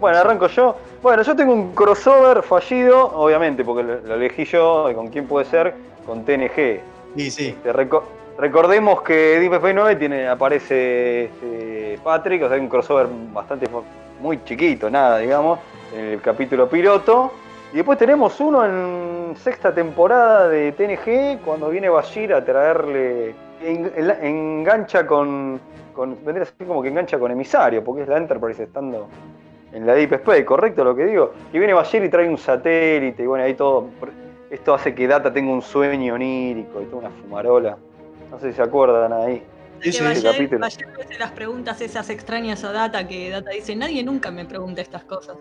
Bueno, 0.00 0.18
arranco 0.18 0.46
yo. 0.46 0.76
Bueno, 1.02 1.22
yo 1.22 1.36
tengo 1.36 1.52
un 1.52 1.72
crossover 1.74 2.42
fallido, 2.42 3.04
obviamente, 3.14 3.64
porque 3.64 3.82
lo, 3.82 4.14
elegí 4.14 4.44
yo, 4.44 4.90
y 4.90 4.94
con 4.94 5.08
quién 5.08 5.26
puede 5.26 5.44
ser, 5.44 5.74
con 6.06 6.24
TNG. 6.24 6.80
Y 7.16 7.30
sí, 7.30 7.48
Este, 7.48 7.72
reco- 7.72 8.04
recordemos 8.38 9.02
que 9.02 9.38
Deep 9.40 9.52
Space 9.54 9.74
9 9.74 9.96
tiene, 9.96 10.28
aparece 10.28 11.24
este, 11.24 11.98
Patrick, 12.02 12.42
o 12.44 12.48
sea, 12.48 12.58
un 12.58 12.68
crossover 12.68 13.06
bastante 13.32 13.66
muy 14.20 14.42
chiquito, 14.44 14.88
nada, 14.90 15.18
digamos, 15.18 15.58
en 15.94 16.04
el 16.06 16.20
capítulo 16.20 16.68
piloto. 16.68 17.32
Y 17.72 17.76
después 17.76 17.98
tenemos 17.98 18.40
uno 18.40 18.64
en 18.64 19.36
sexta 19.36 19.74
temporada 19.74 20.48
de 20.48 20.72
TNG, 20.72 21.44
cuando 21.44 21.68
viene 21.68 21.88
Bashir 21.88 22.32
a 22.32 22.44
traerle. 22.44 23.34
en- 23.62 23.92
en- 23.96 24.24
engancha 24.24 25.04
con, 25.06 25.60
con. 25.92 26.16
Vendría 26.24 26.44
a 26.44 26.46
ser 26.46 26.66
como 26.66 26.80
que 26.80 26.88
engancha 26.88 27.18
con 27.18 27.30
emisario, 27.32 27.82
porque 27.84 28.02
es 28.02 28.08
la 28.08 28.16
Enterprise 28.16 28.62
estando 28.62 29.08
en 29.72 29.84
la 29.84 29.94
Deep 29.94 30.12
Space, 30.14 30.44
¿correcto 30.44 30.84
lo 30.84 30.94
que 30.94 31.04
digo? 31.06 31.32
Y 31.52 31.58
viene 31.58 31.74
Bashir 31.74 32.02
y 32.04 32.08
trae 32.08 32.28
un 32.28 32.38
satélite, 32.38 33.22
y 33.22 33.26
bueno, 33.26 33.44
ahí 33.44 33.54
todo. 33.54 33.86
Esto 34.48 34.72
hace 34.74 34.94
que 34.94 35.06
Data 35.08 35.30
tenga 35.32 35.50
un 35.52 35.60
sueño 35.60 36.14
onírico 36.14 36.80
y 36.80 36.84
toda 36.86 36.98
una 37.08 37.10
fumarola. 37.10 37.76
No 38.30 38.38
sé 38.38 38.48
si 38.50 38.56
se 38.56 38.62
acuerdan 38.62 39.12
ahí. 39.12 39.42
Sí, 39.80 39.92
sí, 39.92 40.04
Bayer, 40.04 40.32
capítulo. 40.32 40.60
Bayer 40.60 40.86
le 40.96 41.02
hace 41.04 41.18
las 41.18 41.30
preguntas 41.32 41.80
esas 41.80 42.10
extrañas 42.10 42.64
a 42.64 42.72
Data 42.72 43.06
que 43.06 43.30
Data 43.30 43.50
dice, 43.50 43.76
nadie 43.76 44.02
nunca 44.02 44.30
me 44.30 44.44
pregunta 44.44 44.80
estas 44.80 45.04
cosas. 45.04 45.36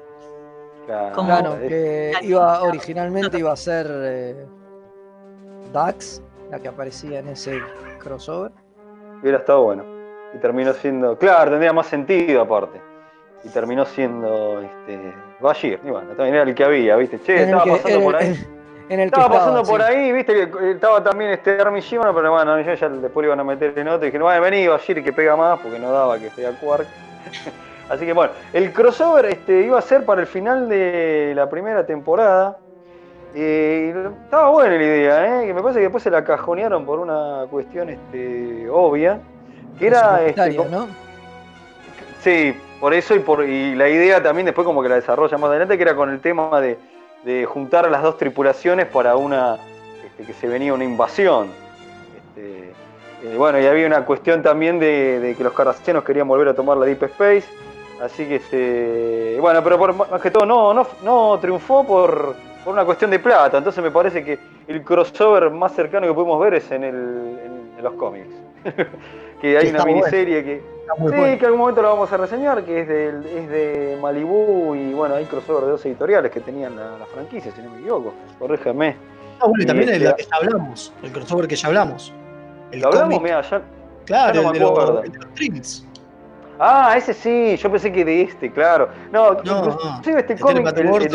Claro, 0.85 1.15
Como- 1.15 1.27
Claro, 1.27 1.53
es- 1.55 1.69
que 1.69 2.13
iba 2.23 2.61
originalmente 2.63 3.39
iba 3.39 3.51
a 3.51 3.55
ser 3.57 3.87
eh, 3.89 4.45
Dax, 5.73 6.21
la 6.49 6.59
que 6.59 6.67
aparecía 6.67 7.19
en 7.19 7.29
ese 7.29 7.59
crossover. 7.99 8.51
Hubiera 9.21 9.39
estado 9.39 9.63
bueno. 9.63 9.83
Y 10.33 10.37
terminó 10.37 10.73
siendo. 10.73 11.17
Claro, 11.17 11.51
tendría 11.51 11.73
más 11.73 11.87
sentido 11.87 12.41
aparte. 12.41 12.79
Y 13.43 13.49
terminó 13.49 13.85
siendo 13.85 14.61
este, 14.61 15.13
Bashir. 15.39 15.79
Y 15.85 15.89
bueno, 15.89 16.09
también 16.09 16.35
era 16.35 16.43
el 16.43 16.55
que 16.55 16.63
había, 16.63 16.95
¿viste? 16.95 17.19
Che, 17.21 17.35
En 17.35 17.43
estaba 17.49 17.63
que- 17.63 17.71
pasando 17.71 18.01
por 18.01 18.15
ahí. 18.15 18.47
En 18.89 18.99
el 18.99 19.11
que 19.11 19.19
Estaba 19.19 19.29
pasando 19.29 19.61
estaba, 19.61 19.77
por 19.77 19.87
sí. 19.87 19.93
ahí, 19.93 20.11
viste 20.11 20.33
que 20.33 20.43
eh, 20.43 20.71
estaba 20.71 21.03
también 21.03 21.31
este 21.31 21.57
Shimano, 21.81 22.13
pero 22.13 22.31
bueno, 22.31 22.59
yo 22.61 22.73
ya 22.73 22.89
después 22.89 23.23
le 23.23 23.27
iban 23.27 23.39
a 23.39 23.43
meter 23.43 23.77
en 23.77 23.87
otro 23.87 24.07
y 24.07 24.11
dije, 24.11 24.19
no, 24.19 24.25
vení 24.25 24.67
Bashir 24.67 25.03
que 25.03 25.11
pega 25.11 25.35
más 25.35 25.59
porque 25.59 25.79
no 25.79 25.91
daba 25.91 26.17
que 26.19 26.29
sea 26.29 26.51
Quark. 26.51 26.87
Así 27.89 28.05
que 28.05 28.13
bueno, 28.13 28.33
el 28.53 28.73
crossover 28.73 29.25
este, 29.25 29.61
iba 29.61 29.77
a 29.79 29.81
ser 29.81 30.05
para 30.05 30.21
el 30.21 30.27
final 30.27 30.67
de 30.67 31.33
la 31.35 31.49
primera 31.49 31.85
temporada. 31.85 32.57
Eh, 33.35 33.93
y 33.93 34.23
estaba 34.23 34.49
buena 34.49 34.75
la 34.75 34.83
idea, 34.83 35.41
¿eh? 35.41 35.47
que 35.47 35.53
me 35.53 35.61
parece 35.61 35.79
que 35.79 35.83
después 35.83 36.03
se 36.03 36.09
la 36.09 36.23
cajonearon 36.23 36.85
por 36.85 36.99
una 36.99 37.45
cuestión 37.49 37.89
este, 37.89 38.67
obvia. 38.69 39.19
Que 39.77 39.87
era. 39.87 40.25
Este. 40.25 40.57
Sí, 42.21 42.55
por 42.79 42.93
eso 42.93 43.15
y 43.15 43.19
por 43.19 43.43
y 43.43 43.75
la 43.75 43.89
idea 43.89 44.21
también 44.21 44.45
después 44.45 44.65
como 44.65 44.81
que 44.81 44.89
la 44.89 44.95
desarrolla 44.95 45.37
más 45.37 45.49
adelante, 45.49 45.77
que 45.77 45.83
era 45.83 45.95
con 45.95 46.09
el 46.09 46.19
tema 46.19 46.59
de, 46.59 46.77
de 47.23 47.45
juntar 47.45 47.85
a 47.85 47.89
las 47.89 48.03
dos 48.03 48.17
tripulaciones 48.17 48.87
para 48.87 49.15
una 49.15 49.57
este, 50.05 50.23
que 50.23 50.33
se 50.33 50.47
venía 50.47 50.73
una 50.73 50.83
invasión. 50.83 51.49
Este, 52.15 52.73
eh, 53.23 53.35
bueno, 53.37 53.59
y 53.59 53.65
había 53.65 53.87
una 53.87 54.05
cuestión 54.05 54.41
también 54.41 54.79
de, 54.79 55.35
que 55.37 55.43
los 55.43 55.53
cardassianos 55.53 56.03
querían 56.03 56.27
volver 56.27 56.49
a 56.49 56.53
tomar 56.53 56.77
la 56.77 56.85
Deep 56.85 57.03
Space. 57.03 57.45
Así 58.01 58.25
que. 58.25 59.37
Bueno, 59.41 59.63
pero 59.63 59.93
más 59.93 60.21
que 60.21 60.29
todo 60.29 60.45
no, 60.45 60.73
no, 60.73 60.87
no 61.03 61.39
triunfó 61.41 61.83
por, 61.83 62.35
por 62.63 62.73
una 62.73 62.85
cuestión 62.85 63.09
de 63.09 63.19
plata. 63.19 63.57
Entonces 63.57 63.83
me 63.83 63.91
parece 63.91 64.23
que 64.23 64.37
el 64.67 64.83
crossover 64.83 65.49
más 65.49 65.73
cercano 65.73 66.05
que 66.05 66.13
pudimos 66.13 66.39
ver 66.39 66.55
es 66.55 66.69
en, 66.71 66.83
el, 66.83 67.56
en 67.77 67.83
los 67.83 67.93
cómics. 67.93 68.27
que 69.41 69.57
hay 69.57 69.67
Sí, 69.67 69.69
una 69.69 69.77
está 69.77 69.83
bueno. 69.83 69.97
miniserie 69.97 70.43
que, 70.43 70.57
sí, 70.57 70.63
bueno. 70.99 71.15
que 71.15 71.33
en 71.33 71.45
algún 71.45 71.59
momento 71.59 71.81
lo 71.81 71.89
vamos 71.89 72.11
a 72.11 72.17
reseñar, 72.17 72.63
que 72.63 72.81
es, 72.81 72.87
del, 72.87 73.25
es 73.25 73.49
de 73.49 73.97
Malibu 74.01 74.75
y 74.75 74.93
bueno, 74.93 75.15
hay 75.15 75.25
crossover 75.25 75.65
de 75.65 75.71
dos 75.71 75.85
editoriales 75.85 76.31
que 76.31 76.39
tenían 76.39 76.75
la, 76.75 76.97
la 76.97 77.05
franquicia, 77.05 77.51
si 77.55 77.61
no 77.61 77.69
me 77.71 77.79
equivoco. 77.79 78.13
Corrígeme. 78.39 78.95
Ah, 79.39 79.45
bueno, 79.47 79.63
y 79.63 79.65
también 79.67 79.89
y 79.89 79.93
el 79.93 79.99
de 79.99 80.05
la 80.05 80.09
este- 80.11 80.23
que 80.23 80.29
ya 80.29 80.35
hablamos, 80.37 80.93
el 81.03 81.11
crossover 81.11 81.47
que 81.47 81.55
ya 81.55 81.67
hablamos. 81.67 82.13
El 82.71 82.79
¿Lo 82.81 82.87
hablamos? 82.87 83.21
Mira, 83.21 83.41
ya- 83.41 83.61
claro, 84.05 84.33
ya 84.33 84.41
no 84.41 84.47
el, 84.47 84.53
de 84.53 84.59
los, 84.59 85.05
el 85.05 85.11
de 85.11 85.19
los. 85.59 85.85
Ah, 86.59 86.95
ese 86.97 87.13
sí, 87.13 87.55
yo 87.55 87.69
pensé 87.71 87.91
que 87.91 88.03
de 88.03 88.23
este, 88.23 88.51
claro. 88.51 88.89
No, 89.11 89.33
No, 89.43 89.65
inclusive 89.67 90.19
este 90.21 90.33
El 90.33 90.39
cómic, 90.39 90.75
el- 90.75 90.87
Wars 90.89 91.05
el 91.05 91.11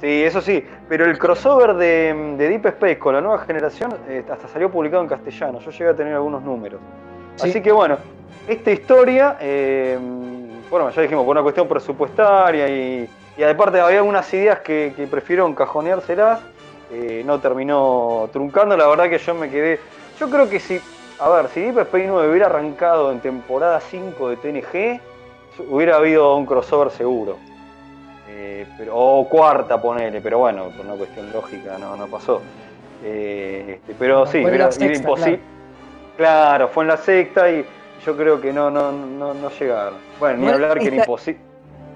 Sí, 0.00 0.22
eso 0.24 0.40
sí, 0.40 0.64
pero 0.88 1.04
el 1.04 1.18
crossover 1.18 1.74
de, 1.74 2.34
de 2.38 2.48
Deep 2.48 2.66
Space 2.66 2.98
con 2.98 3.14
la 3.14 3.20
nueva 3.20 3.40
generación 3.40 3.94
eh, 4.08 4.24
hasta 4.30 4.48
salió 4.48 4.70
publicado 4.70 5.02
en 5.02 5.08
castellano. 5.08 5.60
Yo 5.60 5.70
llegué 5.70 5.90
a 5.90 5.94
tener 5.94 6.14
algunos 6.14 6.42
números. 6.42 6.80
Sí. 7.36 7.50
Así 7.50 7.62
que 7.62 7.70
bueno, 7.70 7.98
esta 8.48 8.70
historia, 8.70 9.36
eh, 9.40 9.98
bueno, 10.70 10.88
ya 10.90 11.02
dijimos, 11.02 11.24
por 11.24 11.32
una 11.32 11.42
cuestión 11.42 11.68
presupuestaria 11.68 12.66
y, 12.68 13.10
y 13.36 13.42
aparte 13.42 13.78
había 13.78 13.98
algunas 13.98 14.32
ideas 14.32 14.60
que, 14.60 14.94
que 14.96 15.06
prefirieron 15.06 15.54
cajoneárselas, 15.54 16.40
eh, 16.92 17.22
no 17.24 17.38
terminó 17.38 18.28
truncando. 18.32 18.76
La 18.76 18.86
verdad 18.88 19.08
que 19.10 19.18
yo 19.18 19.34
me 19.34 19.50
quedé. 19.50 19.80
Yo 20.18 20.30
creo 20.30 20.48
que 20.48 20.60
si, 20.60 20.80
a 21.18 21.28
ver, 21.28 21.48
si 21.48 21.60
Deep 21.60 21.78
Space 21.78 22.06
9 22.06 22.30
hubiera 22.30 22.46
arrancado 22.46 23.12
en 23.12 23.20
temporada 23.20 23.80
5 23.80 24.30
de 24.30 24.36
TNG, 24.36 25.00
hubiera 25.68 25.96
habido 25.96 26.36
un 26.36 26.46
crossover 26.46 26.90
seguro. 26.90 27.36
Eh, 28.42 28.66
pero, 28.78 28.96
o 28.96 29.28
cuarta, 29.28 29.80
ponele, 29.80 30.22
pero 30.22 30.38
bueno, 30.38 30.70
por 30.74 30.86
una 30.86 30.94
cuestión 30.94 31.30
lógica 31.30 31.76
no, 31.78 31.94
no 31.94 32.06
pasó. 32.06 32.40
Eh, 33.04 33.74
este, 33.76 33.94
pero 33.98 34.24
sí, 34.26 34.38
era, 34.38 34.48
la 34.48 34.54
era 34.54 34.72
sexta, 34.72 34.98
imposible. 34.98 35.40
Claro. 36.16 36.68
fue 36.68 36.84
en 36.84 36.88
la 36.88 36.96
sexta 36.96 37.50
y 37.50 37.66
yo 38.04 38.16
creo 38.16 38.40
que 38.40 38.50
no, 38.50 38.70
no, 38.70 38.92
no, 38.92 39.34
no 39.34 39.50
llegaron. 39.50 39.98
Bueno, 40.18 40.38
ni 40.38 40.48
hablar 40.48 40.78
que 40.78 40.86
era 40.86 40.96
imposible. 40.96 41.40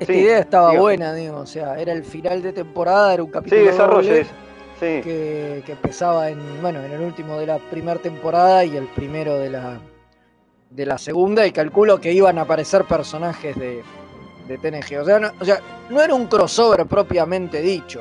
Esta 0.01 0.13
Sí, 0.13 0.19
idea 0.21 0.39
estaba 0.41 0.79
buena, 0.79 1.15
digo, 1.15 1.39
o 1.39 1.47
sea, 1.47 1.79
era 1.81 1.93
el 1.93 2.05
final 2.05 2.43
de 2.43 2.53
temporada, 2.53 3.15
era 3.15 3.23
un 3.23 3.29
Sí, 3.29 3.33
capítulo 3.33 3.65
desarrolle 3.65 4.09
doble 4.09 4.21
eso. 4.21 4.31
Sí. 4.81 5.01
que, 5.03 5.63
que 5.65 5.73
empezaba 5.73 6.29
en, 6.29 6.61
bueno, 6.61 6.83
en 6.85 6.93
el 6.93 7.01
último 7.01 7.39
de 7.39 7.47
la 7.47 7.59
primera 7.59 7.99
temporada 8.01 8.65
y 8.65 8.77
el 8.77 8.87
primero 8.89 9.39
de 9.39 9.49
la 9.51 9.79
de 10.71 10.85
la 10.85 10.99
segunda, 10.99 11.47
y 11.47 11.53
calculo 11.53 12.01
que 12.01 12.13
iban 12.13 12.37
a 12.39 12.43
aparecer 12.43 12.85
personajes 12.85 13.57
de, 13.57 13.85
de 14.49 14.59
TNG. 14.59 15.01
O 15.01 15.05
sea, 15.05 15.19
no, 15.19 15.31
o 15.41 15.45
sea, 15.45 15.59
no 15.91 16.01
era 16.03 16.15
un 16.15 16.27
crossover 16.27 16.87
propiamente 16.87 17.61
dicho. 17.61 18.01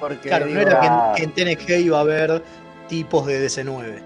Porque 0.00 0.28
Claro, 0.28 0.46
no 0.46 0.60
era 0.60 0.80
que 0.80 1.22
en, 1.22 1.32
que 1.34 1.42
en 1.44 1.56
TNG 1.58 1.70
iba 1.86 1.98
a 1.98 2.02
haber 2.02 2.42
tipos 2.88 3.26
de 3.26 3.46
DC9. 3.46 4.00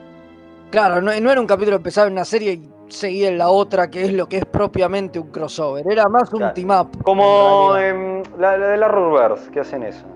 Claro, 0.70 1.02
no, 1.02 1.18
no 1.20 1.30
era 1.30 1.40
un 1.40 1.46
capítulo 1.46 1.76
que 1.76 1.80
empezaba 1.80 2.06
en 2.06 2.14
una 2.14 2.24
serie 2.24 2.52
y 2.54 2.70
seguía 2.88 3.28
en 3.28 3.37
la 3.38 3.48
otra, 3.50 3.90
que 3.90 4.02
es 4.04 4.12
lo 4.12 4.26
que 4.26 4.38
es 4.38 4.44
propiamente 4.46 5.18
un 5.18 5.30
crossover. 5.30 5.85
Era 5.90 6.08
más 6.08 6.32
un 6.32 6.38
Claro. 6.38 6.54
team 6.54 6.70
up. 6.70 7.02
Como 7.04 7.76
en 7.76 8.22
la, 8.38 8.56
la 8.56 8.66
de 8.68 8.76
la 8.78 8.88
Reverse, 8.88 9.50
que 9.50 9.61
hacen 9.61 9.82
eso. 9.82 10.06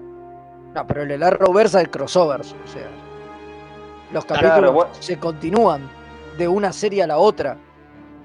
No, 0.75 0.87
pero 0.87 1.03
el 1.03 1.23
Arrowverse 1.23 1.83
es 1.83 1.89
crossover. 1.89 2.41
O 2.41 2.45
sea, 2.45 2.89
los 4.13 4.25
Claro, 4.25 4.43
capítulos 4.43 4.75
bueno. 4.75 4.91
se 4.99 5.19
continúan 5.19 5.89
de 6.39 6.49
una 6.49 6.73
serie 6.73 7.03
a 7.03 7.07
la 7.07 7.19
otra. 7.19 7.57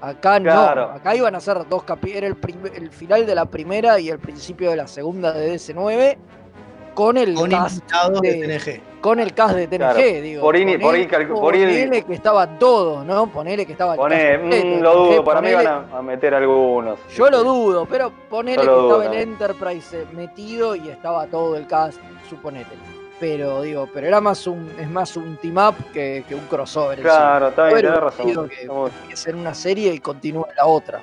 Acá 0.01 0.39
Claro. 0.41 0.87
no. 0.87 0.93
Acá 0.93 1.15
iban 1.15 1.35
a 1.35 1.39
ser 1.39 1.67
dos 1.69 1.83
capítulos. 1.83 2.17
Era 2.17 2.27
el, 2.27 2.37
el 2.75 2.89
final 2.91 3.25
de 3.25 3.35
la 3.35 3.45
primera 3.45 3.99
y 3.99 4.09
el 4.09 4.19
principio 4.19 4.69
de 4.71 4.75
la 4.77 4.87
segunda 4.87 5.31
de 5.31 5.53
DC9. 5.55 6.17
Con 6.93 7.17
el 7.17 7.33
Con 7.35 7.49
cast 7.49 7.89
de 8.21 8.33
de- 8.47 8.59
TNG. 8.59 8.99
con 8.99 9.19
el 9.21 9.33
cast 9.33 9.55
de 9.55 9.65
TNG, 9.67 9.77
Claro. 9.77 9.97
digo. 10.21 10.41
Por 10.41 10.55
ahí- 10.55 10.77
por 10.77 10.93
ahí 10.93 11.07
Ponele- 11.07 11.27
por 11.29 11.39
ponele 11.39 12.01
que 12.03 12.13
estaba 12.13 12.59
todo, 12.59 13.05
¿no? 13.05 13.27
Ponele 13.27 13.65
que 13.65 13.71
estaba 13.71 13.93
el 13.93 13.97
Poné, 13.97 14.15
cast 14.17 14.41
completo 14.41 14.65
mm, 14.67 14.69
de 14.75 14.81
lo 14.81 14.93
dudo, 14.95 15.23
para 15.23 15.41
mí 15.41 15.47
ponele- 15.47 15.63
van 15.69 15.85
a, 15.93 15.97
a 15.97 16.01
meter 16.01 16.35
algunos. 16.35 16.99
Yo 17.15 17.29
lo 17.29 17.43
dudo, 17.45 17.85
pero 17.89 18.11
ponele 18.29 18.57
que 18.61 18.67
dudo 18.67 18.81
estaba 19.01 19.03
el 19.05 19.09
también. 19.09 19.29
Enterprise 19.29 20.05
metido 20.11 20.75
y 20.75 20.89
estaba 20.89 21.27
todo 21.27 21.55
el 21.55 21.65
cast, 21.65 21.97
suponete. 22.29 22.75
Pero 23.21 23.61
digo, 23.61 23.87
pero 23.93 24.07
era 24.07 24.19
más 24.19 24.47
un, 24.47 24.67
es 24.79 24.89
más 24.89 25.15
un 25.15 25.37
team 25.37 25.55
up 25.57 25.75
que, 25.93 26.25
que 26.27 26.33
un 26.33 26.41
crossover. 26.47 26.99
Claro, 27.01 27.49
está 27.49 27.67
bien, 27.67 27.81
tenés 27.81 27.99
razón. 27.99 28.49
que 28.49 28.63
empiece 28.63 29.29
en 29.29 29.35
una 29.37 29.53
serie 29.53 29.93
y 29.93 29.99
continúe 29.99 30.47
en 30.49 30.55
la 30.55 30.65
otra. 30.65 30.99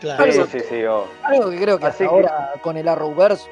Claro. 0.00 0.24
Sí, 0.24 0.38
Algo- 0.38 0.46
sí, 0.50 0.60
sí. 0.60 0.84
oh. 0.84 1.04
Algo 1.22 1.50
que 1.50 1.60
creo 1.60 1.78
que 1.78 1.84
Así 1.86 2.04
hasta 2.04 2.16
que- 2.16 2.26
ahora 2.26 2.52
con 2.62 2.78
el 2.78 2.88
Arrowverse 2.88 3.44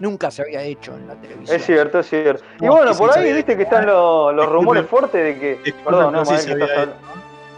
nunca 0.00 0.32
se 0.32 0.42
había 0.42 0.62
hecho 0.62 0.92
en 0.96 1.06
la 1.06 1.14
televisión. 1.14 1.56
Es 1.56 1.64
cierto, 1.64 2.00
es 2.00 2.08
cierto. 2.10 2.44
Y 2.60 2.64
No, 2.66 2.72
bueno, 2.72 2.92
por 2.96 3.16
ahí 3.16 3.32
viste 3.32 3.56
que 3.56 3.62
están 3.62 3.86
los, 3.86 4.34
los 4.34 4.46
rumores 4.50 4.84
fuertes 4.86 5.22
de 5.22 5.38
que. 5.38 5.50
Disculpen, 5.64 5.84
Perdón, 5.84 6.12
no, 6.14 6.24
sí 6.24 6.46
que 6.46 6.52
hecho. 6.64 6.92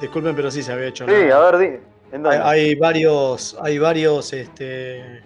Disculpen, 0.02 0.36
pero 0.36 0.50
sí 0.50 0.62
se 0.62 0.70
había 0.72 0.88
hecho. 0.88 1.06
Sí, 1.06 1.12
nada. 1.12 1.48
a 1.48 1.50
ver, 1.50 1.58
di. 1.58 1.78
¿En 2.12 2.26
Hay, 2.26 2.38
hay 2.42 2.74
varios, 2.74 3.56
hay 3.62 3.78
varios 3.78 4.32
este, 4.34 5.22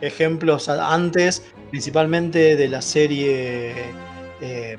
ejemplos 0.00 0.68
antes, 0.68 1.44
principalmente 1.70 2.56
de 2.56 2.68
la 2.68 2.82
serie 2.82 3.74
eh, 4.40 4.76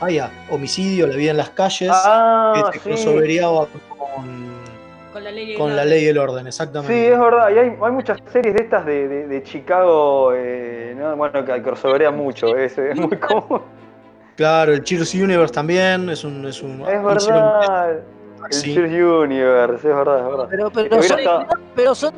vaya, 0.00 0.30
Homicidio, 0.50 1.06
La 1.06 1.16
vida 1.16 1.30
en 1.32 1.36
las 1.36 1.50
calles, 1.50 1.90
ah, 1.92 2.70
que 2.72 2.78
se 2.78 2.96
sí. 2.96 3.04
con, 3.88 4.50
Con 5.12 5.24
la 5.24 5.30
ley 5.30 5.54
con 5.54 5.76
la 5.76 5.84
ley 5.84 6.04
y 6.04 6.08
el 6.08 6.18
orden, 6.18 6.46
exactamente. 6.46 6.94
Sí, 6.94 7.12
es 7.12 7.18
verdad. 7.18 7.50
Y 7.50 7.58
hay, 7.58 7.76
hay 7.80 7.92
muchas 7.92 8.18
series 8.32 8.54
de 8.54 8.62
estas 8.62 8.86
de, 8.86 9.08
de, 9.08 9.26
de 9.26 9.42
Chicago, 9.42 10.32
eh, 10.34 10.94
¿no? 10.96 11.14
bueno, 11.16 11.44
que 11.44 11.62
crossoverean 11.62 12.16
mucho. 12.16 12.56
Es, 12.60 12.76
es 12.78 12.96
muy 12.96 13.16
común. 13.18 13.62
Claro, 14.36 14.72
el 14.72 14.82
Cheers 14.82 15.14
Universe 15.14 15.52
también 15.52 16.08
es 16.08 16.24
un. 16.24 16.46
Es, 16.46 16.62
un, 16.62 16.80
Es 16.82 17.02
verdad. 17.02 17.90
El 17.90 18.02
Sí. 18.50 18.74
Cheers 18.74 18.92
Universe, 18.92 19.88
es 19.88 19.94
verdad, 19.96 20.18
es 20.18 20.24
verdad. 20.24 20.46
Pero, 20.50 20.70
pero, 20.70 21.02
son, 21.02 21.18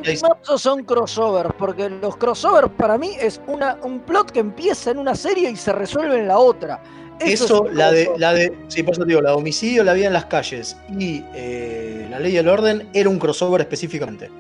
estado- 0.04 0.38
pero 0.44 0.58
son 0.58 0.84
crossovers, 0.84 1.50
porque 1.58 1.88
los 1.90 2.16
crossovers 2.16 2.68
para 2.76 2.98
mí 2.98 3.10
es 3.20 3.40
una, 3.46 3.76
un 3.82 4.00
plot 4.00 4.30
que 4.30 4.40
empieza 4.40 4.90
en 4.90 4.98
una 4.98 5.14
serie 5.14 5.50
y 5.50 5.56
se 5.56 5.72
resuelve 5.72 6.18
en 6.18 6.28
la 6.28 6.38
otra. 6.38 6.80
Eso, 7.20 7.44
Eso, 7.44 7.64
es 7.66 7.70
un 7.72 7.76
la 7.78 7.92
de, 7.92 8.10
la 8.16 8.32
de. 8.34 8.52
Sí, 8.68 8.82
por 8.82 8.94
eso 8.94 9.02
te 9.02 9.08
digo, 9.08 9.20
la 9.20 9.30
de 9.30 9.36
homicidio, 9.36 9.84
la 9.84 9.92
vida 9.92 10.06
en 10.08 10.12
las 10.14 10.24
calles 10.24 10.76
y 10.98 11.22
eh, 11.34 12.08
la 12.10 12.18
ley 12.18 12.32
y 12.34 12.36
el 12.38 12.48
orden 12.48 12.88
era 12.92 13.08
un 13.08 13.18
crossover 13.18 13.60
específicamente. 13.60 14.30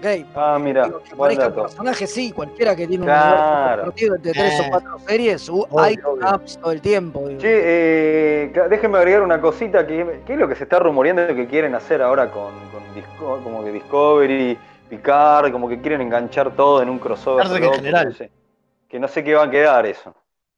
Ok. 0.00 0.26
Ah, 0.34 0.58
mira, 0.60 0.86
Digo, 0.86 1.02
que 1.02 1.14
buen 1.14 1.36
dato. 1.38 1.62
personaje, 1.62 2.06
sí, 2.06 2.32
cualquiera 2.32 2.74
que 2.74 2.86
tiene 2.86 3.02
un 3.02 3.06
Claro. 3.08 3.36
universo 3.36 3.76
compartido 3.84 4.14
entre 4.16 4.32
tres 4.32 4.60
Eh. 4.60 4.62
o 4.66 4.70
cuatro 4.70 4.98
series, 5.06 5.48
u- 5.50 5.60
Obvio, 5.68 5.80
hay 5.80 5.94
obvio. 6.04 6.26
apps 6.28 6.58
todo 6.58 6.72
el 6.72 6.80
tiempo. 6.80 7.28
digo. 7.28 7.40
Che, 7.40 7.60
eh, 8.44 8.52
déjenme 8.70 8.96
agregar 8.98 9.22
una 9.22 9.40
cosita 9.40 9.86
que, 9.86 10.22
que 10.26 10.32
es 10.32 10.38
lo 10.38 10.48
que 10.48 10.54
se 10.54 10.64
está 10.64 10.78
rumoreando 10.78 11.26
que 11.34 11.46
quieren 11.46 11.74
hacer 11.74 12.00
ahora 12.00 12.30
con, 12.30 12.52
con 12.72 12.94
Disco- 12.94 13.40
como 13.44 13.62
que 13.62 13.72
Discovery, 13.72 14.58
Picard, 14.88 15.52
como 15.52 15.68
que 15.68 15.80
quieren 15.80 16.00
enganchar 16.00 16.50
todo 16.56 16.80
en 16.82 16.88
un 16.88 16.98
crossover. 16.98 17.44
Star 17.44 17.52
Trek 17.58 17.62
en 17.62 17.66
loco, 17.70 17.76
general. 17.76 18.06
no 18.08 18.12
sé. 18.14 18.30
Que 18.88 18.98
no 18.98 19.06
sé 19.06 19.22
qué 19.22 19.34
va 19.34 19.44
a 19.44 19.50
quedar 19.50 19.84
eso. 19.86 20.14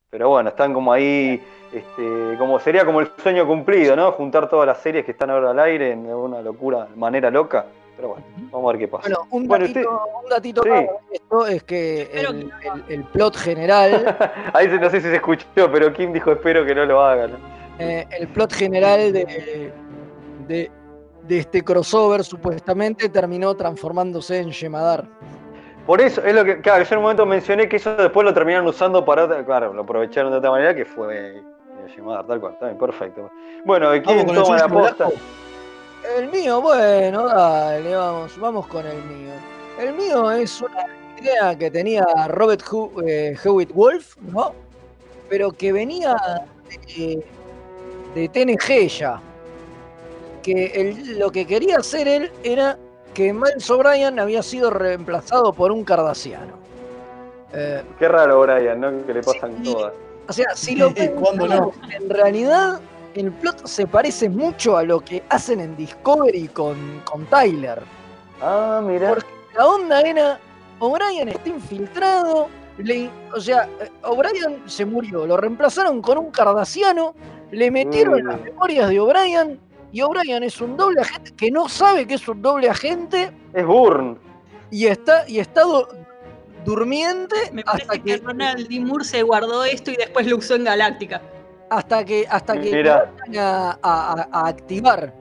Pero 0.09 0.29
bueno, 0.29 0.51
están 0.51 0.73
como 0.73 0.93
ahí, 0.93 1.43
este, 1.73 2.37
como 2.39 2.59
sería 2.61 2.85
como 2.85 3.01
el 3.01 3.11
sueño 3.23 3.47
cumplido, 3.47 3.97
¿no? 3.97 4.13
Juntar 4.13 4.49
todas 4.49 4.67
las 4.67 4.79
series 4.79 5.05
que 5.05 5.11
están 5.13 5.31
ahora 5.31 5.51
al 5.51 5.59
aire 5.59 5.91
en 5.93 6.07
una 6.07 6.41
locura, 6.43 6.87
manera 6.97 7.31
loca. 7.31 7.67
Pero 8.03 8.15
bueno, 8.15 8.27
vamos 8.51 8.69
a 8.69 8.73
ver 8.73 8.79
qué 8.81 8.89
pasa. 8.89 9.03
Bueno, 9.09 9.27
un 9.31 9.47
Bueno, 9.47 9.65
datito, 9.69 10.03
un 10.25 10.29
datito 10.29 10.63
Sí. 10.65 10.69
de 10.71 10.89
esto 11.13 11.47
es 11.47 11.63
que 11.63 12.03
el, 12.03 12.11
que 12.11 12.69
no. 12.69 12.75
el- 12.75 12.85
el 12.89 13.05
plot 13.05 13.37
general, 13.37 14.17
Ahí 14.55 14.69
se- 14.69 14.79
no 14.81 14.91
sé 14.91 15.01
si 15.01 15.07
se 15.09 15.15
escuchó, 15.15 15.47
pero 15.73 15.93
Kim 15.93 16.13
dijo 16.13 16.33
espero 16.33 16.67
que 16.67 16.75
no 16.75 16.85
lo 16.85 17.01
hagan. 17.01 17.31
eh, 17.79 18.05
el 18.19 18.27
plot 18.27 18.53
general 18.55 19.13
de, 19.13 19.73
de, 20.49 20.71
de 21.29 21.39
este 21.39 21.63
crossover 21.63 22.25
supuestamente 22.25 23.09
terminó 23.09 23.55
transformándose 23.55 24.39
en 24.39 24.51
Yemadar. 24.51 25.07
Por 25.87 26.01
eso, 26.01 26.25
es 26.25 26.35
lo 26.35 26.45
que, 26.45 26.61
claro, 26.61 26.83
yo 26.83 26.93
en 26.95 26.99
un 26.99 27.03
momento 27.05 27.25
mencioné 27.25 27.69
que 27.69 27.77
eso 27.77 27.95
después 27.95 28.25
lo 28.25 28.35
terminaron 28.35 28.67
usando 28.67 29.05
para 29.05 29.45
claro, 29.45 29.73
lo 29.73 29.83
aprovecharon 29.83 30.33
de 30.33 30.39
otra 30.39 30.51
manera 30.51 30.75
que 30.75 30.85
fue 30.85 31.37
eh, 31.39 31.43
llamada 31.97 32.25
tal 32.27 32.41
cual, 32.41 32.55
está 32.55 32.67
bien, 32.67 32.79
perfecto. 32.79 33.31
Bueno, 33.65 33.91
¿quién 34.05 34.27
toma 34.27 34.57
la 34.57 34.69
suyo, 34.69 34.69
posta? 34.69 35.09
El 36.17 36.31
mío, 36.31 36.61
bueno, 36.61 37.27
dale, 37.27 37.95
vamos, 37.95 38.39
vamos 38.39 38.67
con 38.67 38.87
el 38.87 38.97
mío. 39.05 39.33
El 39.79 39.95
mío 39.95 40.31
es 40.33 40.61
una 40.61 40.87
idea 41.21 41.57
que 41.57 41.71
tenía 41.71 42.05
Robert 42.29 42.63
Hu- 42.63 43.03
eh, 43.07 43.37
Hewitt 43.43 43.73
Wolf, 43.73 44.17
¿no? 44.21 44.53
Pero 45.29 45.53
que 45.53 45.73
venía 45.73 46.17
de, 46.97 47.25
de 48.15 48.29
TNG 48.29 48.89
ya. 48.89 49.21
Que 50.43 50.67
él- 50.75 51.19
lo 51.19 51.31
que 51.31 51.47
quería 51.47 51.79
hacer 51.79 52.09
él 52.09 52.33
era 52.43 52.77
que 53.15 53.33
Miles 53.33 53.71
O'Brien 53.71 54.19
había 54.19 54.43
sido 54.43 54.71
reemplazado 54.71 55.53
por 55.53 55.71
un 55.71 55.85
cardasiano. 55.85 56.55
Eh, 57.53 57.83
Qué 57.99 58.09
raro, 58.09 58.41
Brian, 58.41 58.81
¿no? 58.81 59.07
Que 59.07 59.15
le 59.15 59.23
pasan 59.23 59.57
Sí. 59.65 59.73
todas. 59.73 59.93
o 60.29 60.33
sea, 60.33 60.47
si 60.57 60.75
lo 60.75 60.93
¿Cuándo 61.21 61.47
no? 61.47 61.71
pensamos, 61.71 61.75
en 61.95 62.11
realidad 62.11 62.81
el 63.15 63.31
plot 63.33 63.67
se 63.67 63.87
parece 63.87 64.29
mucho 64.29 64.77
a 64.77 64.83
lo 64.83 65.01
que 65.01 65.23
hacen 65.29 65.61
en 65.61 65.77
Discovery 65.77 66.49
con, 66.49 67.03
con 67.05 67.25
Tyler. 67.27 67.83
Ah, 68.41 68.81
mira. 68.85 69.11
Porque 69.11 69.27
la 69.57 69.67
onda 69.67 70.01
era, 70.01 70.41
O'Brien 70.79 71.29
está 71.29 71.49
infiltrado, 71.49 72.49
le- 72.79 73.11
o 73.35 73.41
sea, 73.41 73.69
eh, 73.81 73.91
O'Brien 74.03 74.63
se 74.67 74.85
murió, 74.85 75.27
lo 75.27 75.37
reemplazaron 75.37 76.01
con 76.03 76.19
un 76.19 76.31
cardasiano, 76.31 77.15
le 77.51 77.71
metieron 77.71 78.23
Mm. 78.23 78.27
las 78.29 78.41
memorias 78.41 78.89
de 78.89 78.99
O'Brien 79.01 79.61
y 79.93 80.01
O'Brien 80.01 80.43
es 80.43 80.61
un 80.61 80.77
doble 80.77 81.03
agente 81.03 81.33
que 81.37 81.51
no 81.51 81.69
sabe 81.69 82.07
que 82.07 82.15
es 82.15 82.27
un 82.27 82.41
doble 82.41 82.69
agente 82.71 83.31
Es 83.53 83.67
Burn. 83.67 84.19
y 84.71 84.87
está, 84.87 85.29
y 85.29 85.39
está 85.39 85.63
du- 85.63 85.87
durmiente 86.65 87.37
Me 87.53 87.63
hasta 87.67 87.87
parece 87.87 88.03
que 88.05 88.19
que, 88.21 88.25
Ronald 88.27 88.69
D. 88.69 88.81
Moore 88.81 89.05
se 89.05 89.23
guardó 89.23 89.65
esto 89.65 89.91
y 89.91 89.97
después 89.97 90.27
lo 90.27 90.37
usó 90.39 90.55
en 90.55 90.65
Galáctica. 90.65 91.21
Hasta 91.77 92.05
que, 92.05 92.27
hasta 92.29 92.55
que 92.61 92.71
Mira. 92.71 93.13
lo 93.27 93.33
van 93.33 93.39
a, 93.39 93.79
a- 93.83 94.29
a 94.31 94.49
activar. 94.49 95.15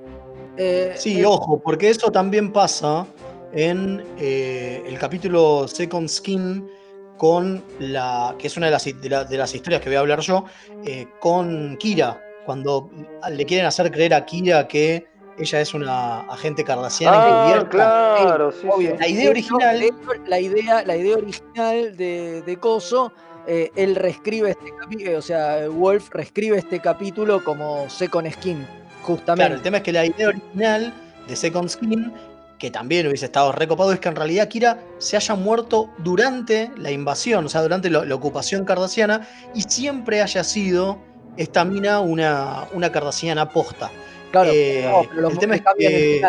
Eh, 0.58 0.94
Sí, 0.98 1.22
eh, 1.22 1.26
ojo, 1.26 1.60
porque 1.60 1.90
eso 1.90 2.12
también 2.12 2.52
pasa 2.52 3.06
en 3.54 4.04
eh, 4.20 4.84
el 4.86 4.98
capítulo 5.00 5.68
Second 5.68 6.10
Skin 6.10 6.70
con 7.18 7.64
la. 7.80 8.36
que 8.38 8.48
es 8.48 8.58
una 8.58 8.66
de 8.68 8.72
las, 8.72 8.84
de 8.86 9.10
la- 9.10 9.24
de 9.24 9.38
las 9.38 9.54
historias 9.56 9.82
que 9.82 9.90
voy 9.90 9.96
a 9.98 10.00
hablar 10.02 10.20
yo, 10.20 10.44
eh, 10.86 11.08
con 11.20 11.78
Kira. 11.78 12.22
Cuando 12.46 12.90
le 13.32 13.46
quieren 13.46 13.66
hacer 13.68 13.92
creer 13.92 14.14
a 14.14 14.26
Kira 14.26 14.68
que 14.68 15.06
ella 15.38 15.62
es 15.62 15.74
una 15.74 16.22
agente 16.22 16.64
cardasiana 16.64 17.18
Ah, 17.18 17.30
encubierta. 17.56 17.70
claro, 17.70 18.52
sí, 18.52 18.68
sí. 18.78 18.90
La 19.00 19.08
idea 19.08 19.24
De 19.26 19.30
original- 19.30 19.80
la 20.28 20.40
idea, 20.40 20.84
la 20.86 20.96
idea 20.98 21.16
original 21.18 21.96
de, 21.96 22.42
de 22.42 22.58
Coso, 22.58 23.14
eh, 23.48 23.72
él 23.76 23.96
reescribe 23.96 24.52
este 24.52 24.72
capítulo, 24.80 25.18
o 25.18 25.22
sea, 25.22 25.68
Wolf 25.70 26.10
reescribe 26.12 26.58
este 26.58 26.80
capítulo 26.80 27.44
como 27.44 27.90
Second 27.90 28.30
Skin, 28.32 28.66
justamente. 29.04 29.42
Claro, 29.42 29.56
el 29.56 29.62
tema 29.62 29.78
es 29.78 29.84
que 29.84 29.92
la 29.92 30.06
idea 30.06 30.28
original 30.30 30.94
de 31.28 31.36
Second 31.36 31.70
Skin, 31.70 32.14
que 32.60 32.70
también 32.70 33.08
hubiese 33.08 33.26
estado 33.26 33.52
recopado, 33.52 33.92
es 33.92 34.00
que 34.00 34.10
en 34.10 34.16
realidad 34.16 34.48
Kira 34.48 34.80
se 35.00 35.16
haya 35.18 35.34
muerto 35.36 35.90
durante 35.98 36.70
la 36.78 36.92
invasión, 36.92 37.46
o 37.46 37.50
sea, 37.50 37.62
durante 37.62 37.90
lo- 37.90 38.06
la 38.06 38.14
ocupación 38.16 38.66
cardasiana, 38.66 39.28
y 39.56 39.64
siempre 39.64 40.22
haya 40.22 40.44
sido 40.44 41.00
esta 41.38 41.66
mina 41.66 42.00
una, 42.02 42.66
una 42.74 42.92
cardasiana 42.92 43.50
posta. 43.50 43.90
Claro, 44.32 44.52
eh, 44.54 44.86
no, 44.90 45.04
pero 45.10 45.22
lo 45.22 45.30
el 45.30 45.40
tema 45.40 45.56
es 45.56 45.62
cambian 45.62 45.92
el 45.94 45.98
que- 46.00 46.22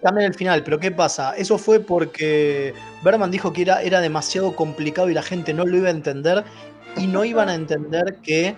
final. 0.00 0.10
También 0.10 0.26
el 0.26 0.34
final, 0.34 0.64
pero 0.64 0.80
¿qué 0.80 0.90
pasa? 0.90 1.34
Eso 1.36 1.58
fue 1.58 1.80
porque 1.80 2.74
Berman 3.02 3.30
dijo 3.30 3.52
que 3.52 3.62
era, 3.62 3.82
era 3.82 4.00
demasiado 4.00 4.56
complicado 4.56 5.10
y 5.10 5.14
la 5.14 5.22
gente 5.22 5.52
no 5.54 5.64
lo 5.64 5.76
iba 5.76 5.88
a 5.88 5.92
entender 5.92 6.44
y 6.96 7.06
no 7.06 7.24
iban 7.24 7.48
a 7.48 7.54
entender 7.54 8.16
que 8.22 8.56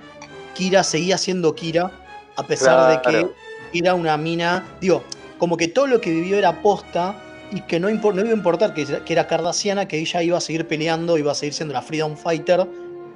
Kira 0.54 0.82
seguía 0.82 1.18
siendo 1.18 1.54
Kira 1.54 1.90
a 2.36 2.46
pesar 2.46 2.90
de 2.90 3.02
que 3.02 3.78
era 3.78 3.94
una 3.94 4.16
mina, 4.16 4.64
digo, 4.80 5.02
como 5.38 5.56
que 5.56 5.68
todo 5.68 5.86
lo 5.86 6.00
que 6.00 6.10
vivió 6.10 6.36
era 6.38 6.62
posta 6.62 7.14
y 7.50 7.60
que 7.62 7.78
no, 7.78 7.90
no 7.90 8.20
iba 8.20 8.30
a 8.30 8.32
importar 8.32 8.74
que, 8.74 8.86
que 8.86 9.12
era 9.12 9.26
cardasiana, 9.26 9.86
que 9.86 9.98
ella 9.98 10.22
iba 10.22 10.38
a 10.38 10.40
seguir 10.40 10.66
peleando, 10.66 11.18
iba 11.18 11.32
a 11.32 11.34
seguir 11.34 11.52
siendo 11.52 11.74
la 11.74 11.82
Freedom 11.82 12.16
Fighter 12.16 12.66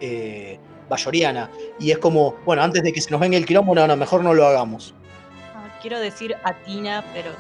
eh, 0.01 0.59
bayoriana. 0.89 1.51
Y 1.79 1.91
es 1.91 1.99
como, 1.99 2.37
bueno, 2.45 2.63
antes 2.63 2.83
de 2.83 2.93
que 2.93 3.01
se 3.01 3.11
nos 3.11 3.21
venga 3.21 3.37
el 3.37 3.47
quilombo, 3.47 3.75
no, 3.75 3.87
no, 3.87 3.97
mejor 3.97 4.23
no 4.23 4.35
lo 4.35 4.47
hagamos. 4.47 4.95
Ah, 5.55 5.69
quiero 5.81 5.99
decir 5.99 6.37
Atina, 6.45 7.05
pero 7.15 7.31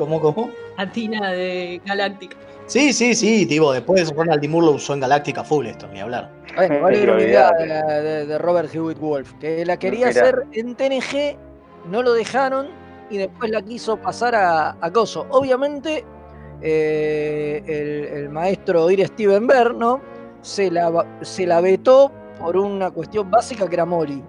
¿Cómo, 0.00 0.18
cómo? 0.18 0.50
Atina 0.78 1.30
de 1.32 1.78
Galáctica. 1.84 2.34
Sí, 2.64 2.92
sí, 2.94 3.14
sí, 3.14 3.44
tipo, 3.44 3.70
después 3.70 4.10
Ronald 4.14 4.40
D. 4.40 4.48
Moore 4.48 4.66
lo 4.68 4.72
usó 4.72 4.94
en 4.94 5.00
Galáctica 5.00 5.44
Full 5.44 5.66
esto, 5.66 5.86
ni 5.88 6.00
hablar. 6.00 6.30
Bueno, 6.56 6.76
igual 6.76 6.94
era 6.94 7.12
una 7.12 7.22
idea 7.22 7.48
olvidate. 7.50 7.92
de, 7.92 8.02
de- 8.02 8.26
de 8.26 8.38
Robert 8.38 8.74
Hewitt 8.74 8.98
Wolf, 8.98 9.34
que 9.34 9.62
la 9.66 9.76
quería 9.76 10.08
hacer 10.08 10.44
en 10.52 10.74
TNG, 10.74 11.36
no 11.90 12.02
lo 12.02 12.14
dejaron 12.14 12.68
y 13.10 13.18
después 13.18 13.50
la 13.50 13.60
quiso 13.60 13.98
pasar 13.98 14.34
a, 14.34 14.76
a 14.80 14.90
Coso. 14.90 15.26
Obviamente, 15.30 16.02
eh, 16.62 17.62
el, 17.66 18.18
el 18.18 18.28
maestro 18.30 18.90
Ir 18.90 19.06
Steven 19.06 19.46
Bear, 19.46 19.74
¿no? 19.74 20.00
Se 20.40 20.70
la, 20.70 21.04
se 21.22 21.46
la 21.46 21.60
vetó 21.60 22.10
por 22.38 22.56
una 22.56 22.90
cuestión 22.90 23.30
básica 23.30 23.68
que 23.68 23.74
era 23.74 23.84
Molly. 23.84 24.22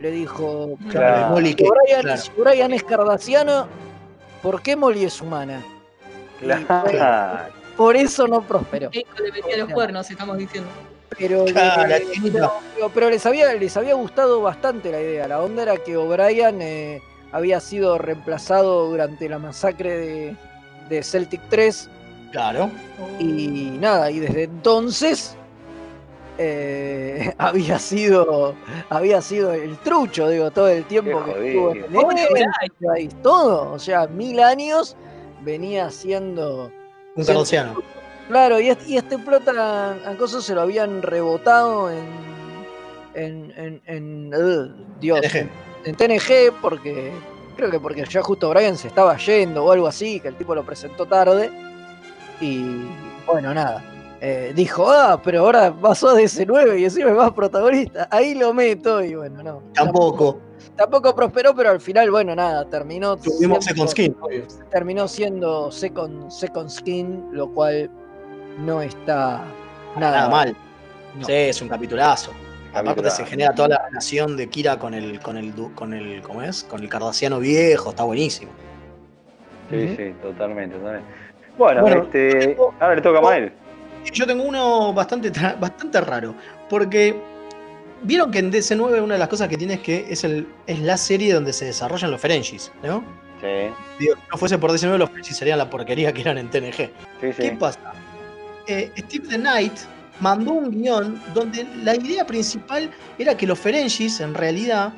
Le 0.00 0.10
dijo, 0.10 0.76
Claro. 0.90 1.30
Molly 1.34 1.48
si 1.50 1.54
que- 1.54 1.64
O'Brien, 1.64 2.00
claro. 2.02 2.20
si 2.20 2.30
O'Brien 2.38 2.72
es 2.72 2.82
cardasiana, 2.84 3.66
¿por 4.42 4.62
qué 4.62 4.76
Molly 4.76 5.04
es 5.04 5.20
humana? 5.20 5.62
Claro. 6.40 7.52
Por 7.76 7.96
eso 7.96 8.26
no 8.26 8.42
prosperó. 8.42 8.88
Eco 8.92 9.22
le 9.22 9.32
metía 9.32 9.56
los 9.58 9.70
cuernos, 9.70 10.10
estamos 10.10 10.36
diciendo. 10.38 10.68
Pero, 11.16 11.44
Claro, 11.46 11.86
la 11.86 12.00
chinita. 12.00 12.52
pero, 12.74 12.90
pero 12.90 13.10
les, 13.10 13.24
había, 13.24 13.52
les 13.54 13.76
había 13.76 13.94
gustado 13.94 14.40
bastante 14.42 14.90
la 14.92 15.00
idea. 15.00 15.26
La 15.28 15.40
onda 15.40 15.62
era 15.62 15.76
que 15.76 15.96
O'Brien 15.96 16.60
eh, 16.60 17.00
había 17.32 17.60
sido 17.60 17.96
reemplazado 17.98 18.88
durante 18.90 19.28
la 19.28 19.38
masacre 19.38 19.96
de, 19.96 20.36
de 20.88 21.02
Celtic 21.02 21.40
3 21.48 21.88
Claro. 22.32 22.70
y 23.18 23.70
nada, 23.80 24.10
y 24.10 24.18
desde 24.20 24.44
entonces 24.44 25.34
eh, 26.38 27.34
había 27.38 27.78
sido 27.78 28.54
había 28.88 29.20
sido 29.20 29.52
el 29.52 29.76
trucho, 29.78 30.28
digo, 30.28 30.50
todo 30.50 30.68
el 30.68 30.84
tiempo 30.84 31.22
Qué 31.24 31.32
que 31.34 31.48
estuvo 31.48 31.72
en 32.12 32.18
el 32.18 32.90
ahí, 32.94 33.08
todo, 33.22 33.72
o 33.72 33.78
sea, 33.78 34.06
mil 34.06 34.40
años 34.40 34.96
venía 35.42 35.90
siendo 35.90 36.70
Un 37.16 37.24
Sí. 37.24 37.32
cardasiano. 37.32 37.76
Claro, 38.28 38.60
y 38.60 38.68
este, 38.68 38.90
y 38.90 38.96
este 38.98 39.18
plot 39.18 39.48
a, 39.48 39.92
a 40.10 40.16
Coso 40.18 40.40
se 40.42 40.54
lo 40.54 40.60
habían 40.60 41.00
rebotado 41.02 41.90
en. 41.90 42.04
en. 43.14 43.52
en. 43.56 43.82
en- 43.86 44.34
ugh, 44.34 45.00
Dios. 45.00 45.20
TNG. 45.22 45.48
En 45.84 45.94
TNG, 45.96 46.52
porque. 46.60 47.10
Creo 47.56 47.70
que 47.70 47.80
porque 47.80 48.04
ya 48.04 48.20
justo 48.22 48.50
Brian 48.50 48.76
se 48.76 48.88
estaba 48.88 49.16
yendo 49.16 49.64
o 49.64 49.72
algo 49.72 49.86
así, 49.86 50.20
que 50.20 50.28
el 50.28 50.36
tipo 50.36 50.54
lo 50.54 50.62
presentó 50.62 51.06
tarde. 51.06 51.50
Y. 52.40 52.86
Bueno, 53.26 53.54
nada. 53.54 53.82
Eh, 54.20 54.52
dijo, 54.54 54.90
ah, 54.90 55.20
pero 55.22 55.40
ahora 55.40 55.72
pasó 55.72 56.14
de 56.14 56.24
ese 56.24 56.44
9 56.44 56.78
y 56.80 56.84
encima 56.84 57.10
es 57.10 57.16
más 57.16 57.32
protagonista. 57.32 58.08
Ahí 58.10 58.34
lo 58.34 58.52
meto 58.52 59.02
y 59.02 59.14
bueno, 59.14 59.42
no. 59.42 59.62
Tampoco. 59.74 60.40
Tampoco 60.76 61.14
prosperó, 61.14 61.54
pero 61.54 61.70
al 61.70 61.80
final, 61.80 62.10
bueno, 62.10 62.34
nada, 62.34 62.64
terminó. 62.68 63.16
Tuvimos 63.16 63.64
siendo- 63.64 63.86
Second 63.86 63.88
Skin, 63.88 64.16
obvio. 64.20 64.44
terminó 64.70 65.08
siendo 65.08 65.70
second, 65.72 66.30
second 66.30 66.68
Skin, 66.68 67.28
lo 67.32 67.52
cual 67.52 67.90
no 68.58 68.82
está 68.82 69.44
nada, 69.96 70.16
Nada 70.18 70.28
mal. 70.28 70.56
No. 71.18 71.24
Sí, 71.24 71.32
es 71.32 71.60
un 71.62 71.68
capitulazo. 71.68 72.32
Aparte 72.74 73.10
se 73.10 73.24
genera 73.24 73.52
toda 73.54 73.68
la 73.68 73.82
relación 73.88 74.36
de 74.36 74.48
Kira 74.48 74.78
con 74.78 74.94
el, 74.94 75.20
con 75.20 75.36
el, 75.36 75.52
con 75.74 75.94
el, 75.94 76.20
¿cómo 76.22 76.42
es? 76.42 76.62
Con 76.64 76.80
el 76.82 76.88
cardasiano 76.88 77.38
viejo, 77.40 77.90
está 77.90 78.04
buenísimo. 78.04 78.52
Sí, 79.70 79.94
sí, 79.96 80.14
totalmente, 80.22 80.76
totalmente. 80.76 81.08
Bueno, 81.56 81.80
Bueno, 81.82 82.02
este, 82.02 82.46
tengo- 82.48 82.74
ahora 82.78 82.94
le 82.94 83.00
toca 83.02 83.18
a 83.18 83.22
Mael. 83.22 83.52
Yo 84.12 84.26
tengo 84.26 84.44
uno 84.44 84.92
bastante, 84.92 85.30
bastante 85.60 86.00
raro. 86.00 86.34
Porque 86.68 87.20
vieron 88.02 88.30
que 88.30 88.38
en 88.38 88.52
DC9 88.52 89.02
una 89.02 89.14
de 89.14 89.18
las 89.18 89.28
cosas 89.28 89.48
que 89.48 89.56
tiene 89.56 89.74
es 89.74 89.80
que 89.80 90.06
es, 90.08 90.24
el, 90.24 90.46
es 90.66 90.80
la 90.80 90.96
serie 90.96 91.32
donde 91.34 91.52
se 91.52 91.66
desarrollan 91.66 92.10
los 92.10 92.20
Ferengis, 92.20 92.72
¿no? 92.82 93.04
Sí, 93.40 93.72
Digo, 94.00 94.14
si 94.16 94.20
no 94.32 94.36
fuese 94.36 94.58
por 94.58 94.70
DC9, 94.72 94.98
los 94.98 95.08
Ferengis 95.10 95.36
serían 95.36 95.58
la 95.58 95.70
porquería 95.70 96.12
que 96.12 96.20
eran 96.20 96.38
en 96.38 96.50
TNG. 96.50 96.90
sí, 97.20 97.32
sí. 97.32 97.42
¿Qué 97.42 97.56
pasa? 97.58 97.92
Eh, 98.66 98.90
Steve 98.98 99.28
the 99.28 99.38
Knight 99.38 99.72
mandó 100.20 100.52
un 100.52 100.70
guion 100.70 101.22
donde 101.34 101.64
la 101.82 101.96
idea 101.96 102.26
principal 102.26 102.90
era 103.18 103.36
que 103.36 103.46
los 103.46 103.58
Ferengis, 103.58 104.20
en 104.20 104.34
realidad, 104.34 104.92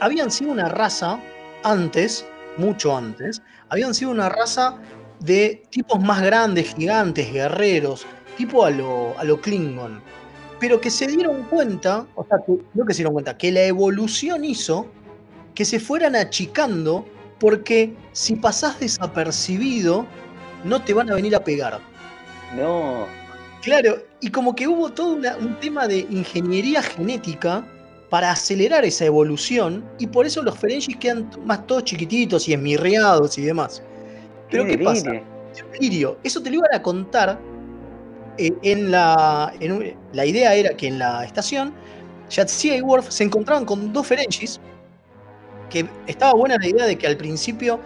habían 0.00 0.30
sido 0.30 0.50
una 0.50 0.68
raza 0.68 1.18
antes, 1.62 2.26
mucho 2.58 2.96
antes, 2.96 3.40
habían 3.68 3.94
sido 3.94 4.10
una 4.10 4.28
raza 4.28 4.76
de 5.24 5.62
tipos 5.70 6.00
más 6.00 6.20
grandes, 6.22 6.74
gigantes, 6.74 7.32
guerreros, 7.32 8.06
tipo 8.36 8.64
a 8.64 8.70
lo, 8.70 9.18
a 9.18 9.24
lo 9.24 9.40
Klingon. 9.40 10.00
Pero 10.58 10.80
que 10.80 10.90
se 10.90 11.06
dieron 11.06 11.42
cuenta, 11.44 12.06
o 12.14 12.24
sea, 12.24 12.38
que, 12.46 12.52
no 12.74 12.84
que 12.86 12.92
se 12.94 12.98
dieron 12.98 13.12
cuenta, 13.14 13.36
que 13.36 13.50
la 13.50 13.62
evolución 13.64 14.44
hizo 14.44 14.86
que 15.54 15.64
se 15.64 15.78
fueran 15.80 16.16
achicando 16.16 17.04
porque 17.38 17.94
si 18.12 18.36
pasás 18.36 18.78
desapercibido, 18.80 20.06
no 20.64 20.82
te 20.82 20.94
van 20.94 21.10
a 21.10 21.14
venir 21.14 21.34
a 21.36 21.42
pegar. 21.42 21.80
No, 22.56 23.06
Claro, 23.62 23.96
y 24.20 24.28
como 24.30 24.56
que 24.56 24.66
hubo 24.66 24.90
todo 24.90 25.12
una- 25.14 25.36
un 25.36 25.58
tema 25.60 25.86
de 25.86 25.98
ingeniería 26.10 26.82
genética 26.82 27.64
para 28.10 28.32
acelerar 28.32 28.84
esa 28.84 29.04
evolución, 29.04 29.84
y 30.00 30.06
por 30.08 30.26
eso 30.26 30.42
los 30.42 30.58
Ferengis 30.58 30.96
quedan 30.96 31.30
más 31.44 31.64
todos 31.68 31.84
chiquititos 31.84 32.48
y 32.48 32.54
esmirriados 32.54 33.38
y 33.38 33.42
demás. 33.42 33.80
Pero 34.52 34.66
¿qué 34.66 34.78
pasa? 34.78 35.02
delirio. 35.10 35.32
Lirio, 35.80 36.18
eso 36.22 36.42
te 36.42 36.48
lo 36.50 36.56
iban 36.56 36.74
a 36.74 36.80
contar 36.82 37.38
eh, 38.38 38.52
en 38.62 38.90
la. 38.90 39.52
en 39.60 39.72
un- 39.72 39.94
la 40.12 40.24
idea 40.24 40.54
era 40.54 40.70
que 40.74 40.86
en 40.86 40.98
la 40.98 41.24
estación, 41.24 41.74
Yatsia 42.30 42.76
y 42.76 42.80
Worf 42.80 43.10
se 43.10 43.24
encontraban 43.24 43.64
con 43.64 43.92
dos 43.92 44.06
Ferengis. 44.06 44.60
Que 45.68 45.86
estaba 46.06 46.34
buena 46.34 46.56
la 46.58 46.66
idea 46.68 46.86
de 46.86 46.96
que 46.96 47.06
al 47.06 47.16
principio 47.16 47.80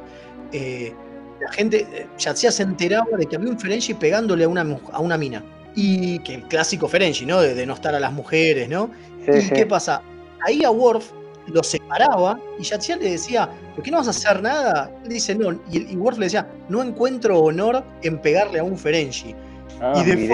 eh, 0.52 0.92
la 1.40 1.50
gente. 1.52 1.86
eh, 1.92 2.06
Yatsia 2.18 2.50
se 2.52 2.62
enteraba 2.62 3.16
de 3.16 3.26
que 3.26 3.36
había 3.36 3.50
un 3.50 3.58
Ferengi 3.58 3.94
pegándole 3.94 4.44
a 4.44 4.48
una, 4.48 4.78
a 4.92 5.00
una 5.00 5.16
mina. 5.16 5.42
Y 5.74 6.20
que 6.20 6.36
el 6.36 6.42
clásico 6.44 6.88
Ferengi, 6.88 7.26
¿no? 7.26 7.40
De 7.40 7.54
denostar 7.54 7.94
a 7.94 8.00
las 8.00 8.12
mujeres, 8.12 8.68
¿no? 8.68 8.90
Sí, 9.24 9.30
¿Y 9.38 9.42
sí. 9.42 9.50
qué 9.54 9.66
pasa? 9.66 10.00
Ahí 10.46 10.64
a 10.64 10.70
Worf 10.70 11.10
lo 11.48 11.62
separaba 11.62 12.38
y 12.58 12.62
Yatsia 12.64 12.96
le 12.96 13.10
decía, 13.12 13.48
¿por 13.74 13.84
qué 13.84 13.90
no 13.90 13.98
vas 13.98 14.08
a 14.08 14.10
hacer 14.10 14.42
nada? 14.42 14.90
Él 15.04 15.10
dice, 15.10 15.34
no. 15.34 15.52
Y, 15.70 15.92
y 15.92 15.96
Worf 15.96 16.18
le 16.18 16.26
decía, 16.26 16.46
no 16.68 16.82
encuentro 16.82 17.38
honor 17.38 17.84
en 18.02 18.20
pegarle 18.20 18.58
a 18.58 18.64
un 18.64 18.76
Ferengi. 18.76 19.34
Ah, 19.80 19.92
y. 19.96 20.28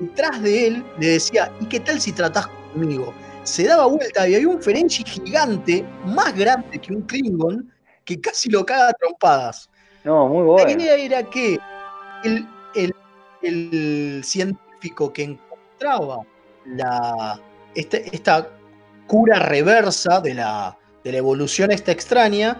Detrás 0.00 0.42
de 0.42 0.66
él 0.66 0.84
le 0.98 1.06
decía, 1.08 1.52
¿y 1.60 1.66
qué 1.66 1.78
tal 1.80 2.00
si 2.00 2.12
tratás 2.12 2.48
conmigo? 2.72 3.12
Se 3.44 3.64
daba 3.64 3.86
vuelta 3.86 4.26
y 4.28 4.34
había 4.34 4.48
un 4.48 4.60
Ferengi 4.60 5.04
gigante, 5.04 5.84
más 6.06 6.34
grande 6.36 6.78
que 6.80 6.92
un 6.92 7.02
Klingon, 7.02 7.70
que 8.04 8.20
casi 8.20 8.50
lo 8.50 8.64
caga 8.66 8.88
a 8.88 8.92
trompadas. 8.94 9.68
No, 10.04 10.26
muy 10.28 10.38
La 10.38 10.64
bueno. 10.64 10.70
idea 10.82 10.96
era 10.96 11.22
que 11.22 11.58
el, 12.24 12.46
el- 12.74 12.94
el 13.42 14.22
científico 14.24 15.12
que 15.12 15.22
encontraba 15.24 16.18
la, 16.64 17.40
este- 17.74 18.04
esta 18.14 18.48
cura 19.12 19.38
reversa 19.40 20.20
de 20.22 20.32
la, 20.32 20.74
de 21.04 21.12
la 21.12 21.18
evolución 21.18 21.70
esta 21.70 21.92
extraña 21.92 22.56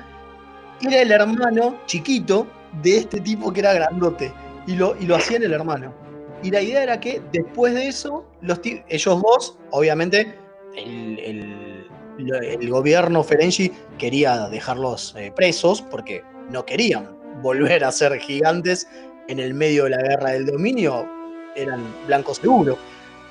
era 0.82 1.00
el 1.00 1.10
hermano 1.10 1.78
chiquito 1.86 2.46
de 2.82 2.98
este 2.98 3.22
tipo 3.22 3.50
que 3.54 3.60
era 3.60 3.72
grandote. 3.72 4.30
Y 4.66 4.74
lo, 4.76 4.94
y 5.00 5.06
lo 5.06 5.16
hacía 5.16 5.38
en 5.38 5.44
el 5.44 5.54
hermano. 5.54 5.94
Y 6.42 6.50
la 6.50 6.60
idea 6.60 6.82
era 6.82 7.00
que 7.00 7.22
después 7.32 7.72
de 7.72 7.88
eso, 7.88 8.26
los 8.42 8.60
ellos 8.62 9.22
dos, 9.22 9.56
obviamente, 9.70 10.34
el, 10.76 11.18
el- 11.18 12.68
gobierno 12.68 13.24
Ferengi 13.24 13.72
quería 13.96 14.48
dejarlos 14.50 15.14
eh, 15.16 15.32
presos 15.34 15.80
porque 15.80 16.22
no 16.50 16.66
querían 16.66 17.08
volver 17.40 17.82
a 17.82 17.90
ser 17.90 18.18
gigantes 18.20 18.86
en 19.28 19.40
el 19.40 19.54
medio 19.54 19.84
de 19.84 19.90
la 19.90 20.02
guerra 20.02 20.30
del 20.32 20.44
dominio. 20.44 21.08
Eran 21.56 21.82
blancos 22.06 22.36
seguro. 22.36 22.76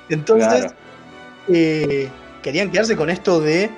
Entonces, 0.10 0.48
Claro. 0.62 0.76
eh, 1.50 2.10
querían 2.41 2.71
quedarse 2.71 2.95
con 2.95 3.10
esto 3.10 3.39
de 3.39 3.69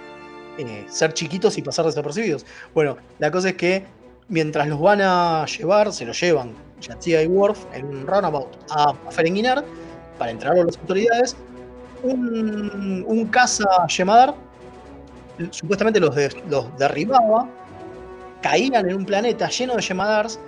eh, 0.57 0.85
ser 0.89 1.13
chiquitos 1.13 1.57
y 1.57 1.61
pasar 1.61 1.85
desapercibidos. 1.85 2.45
Bueno, 2.73 2.97
la 3.19 3.31
cosa 3.31 3.49
es 3.49 3.55
que 3.55 3.85
mientras 4.29 4.67
los 4.67 4.79
van 4.79 5.01
a 5.01 5.45
llevar, 5.45 5.91
se 5.93 6.05
los 6.05 6.19
llevan 6.19 6.53
Yatsia 6.81 7.23
y 7.23 7.27
Worf 7.27 7.65
en 7.73 7.85
un 7.85 8.07
runabout 8.07 8.49
a, 8.69 8.89
a 8.89 9.11
Ferenginar 9.11 9.63
para 10.17 10.31
entregarlo 10.31 10.63
a 10.63 10.65
las 10.65 10.77
autoridades. 10.77 11.35
Un, 12.03 13.05
un 13.07 13.25
caza 13.27 13.65
Yemadar 13.87 14.35
supuestamente 15.51 15.99
los, 15.99 16.15
los 16.49 16.77
derribaba, 16.77 17.47
caían 18.41 18.89
en 18.89 18.95
un 18.95 19.05
planeta 19.05 19.49
lleno 19.49 19.75
de 19.75 19.81
Yemadars 19.81 20.39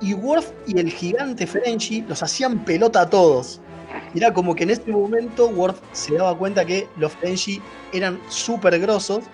y 0.00 0.14
Worf 0.14 0.50
y 0.66 0.78
el 0.78 0.90
gigante 0.90 1.46
Ferengi 1.46 2.02
los 2.02 2.22
hacían 2.22 2.64
pelota 2.64 3.02
a 3.02 3.10
todos. 3.10 3.60
Era 4.14 4.32
como 4.32 4.54
que 4.54 4.64
en 4.64 4.70
ese 4.70 4.90
momento 4.90 5.48
Worf 5.48 5.80
se 5.92 6.14
daba 6.14 6.36
cuenta 6.36 6.64
que 6.64 6.86
los 6.96 7.12
Ferengi 7.12 7.60
eran 7.92 8.20
súper 8.28 8.78
grosos 8.78 9.24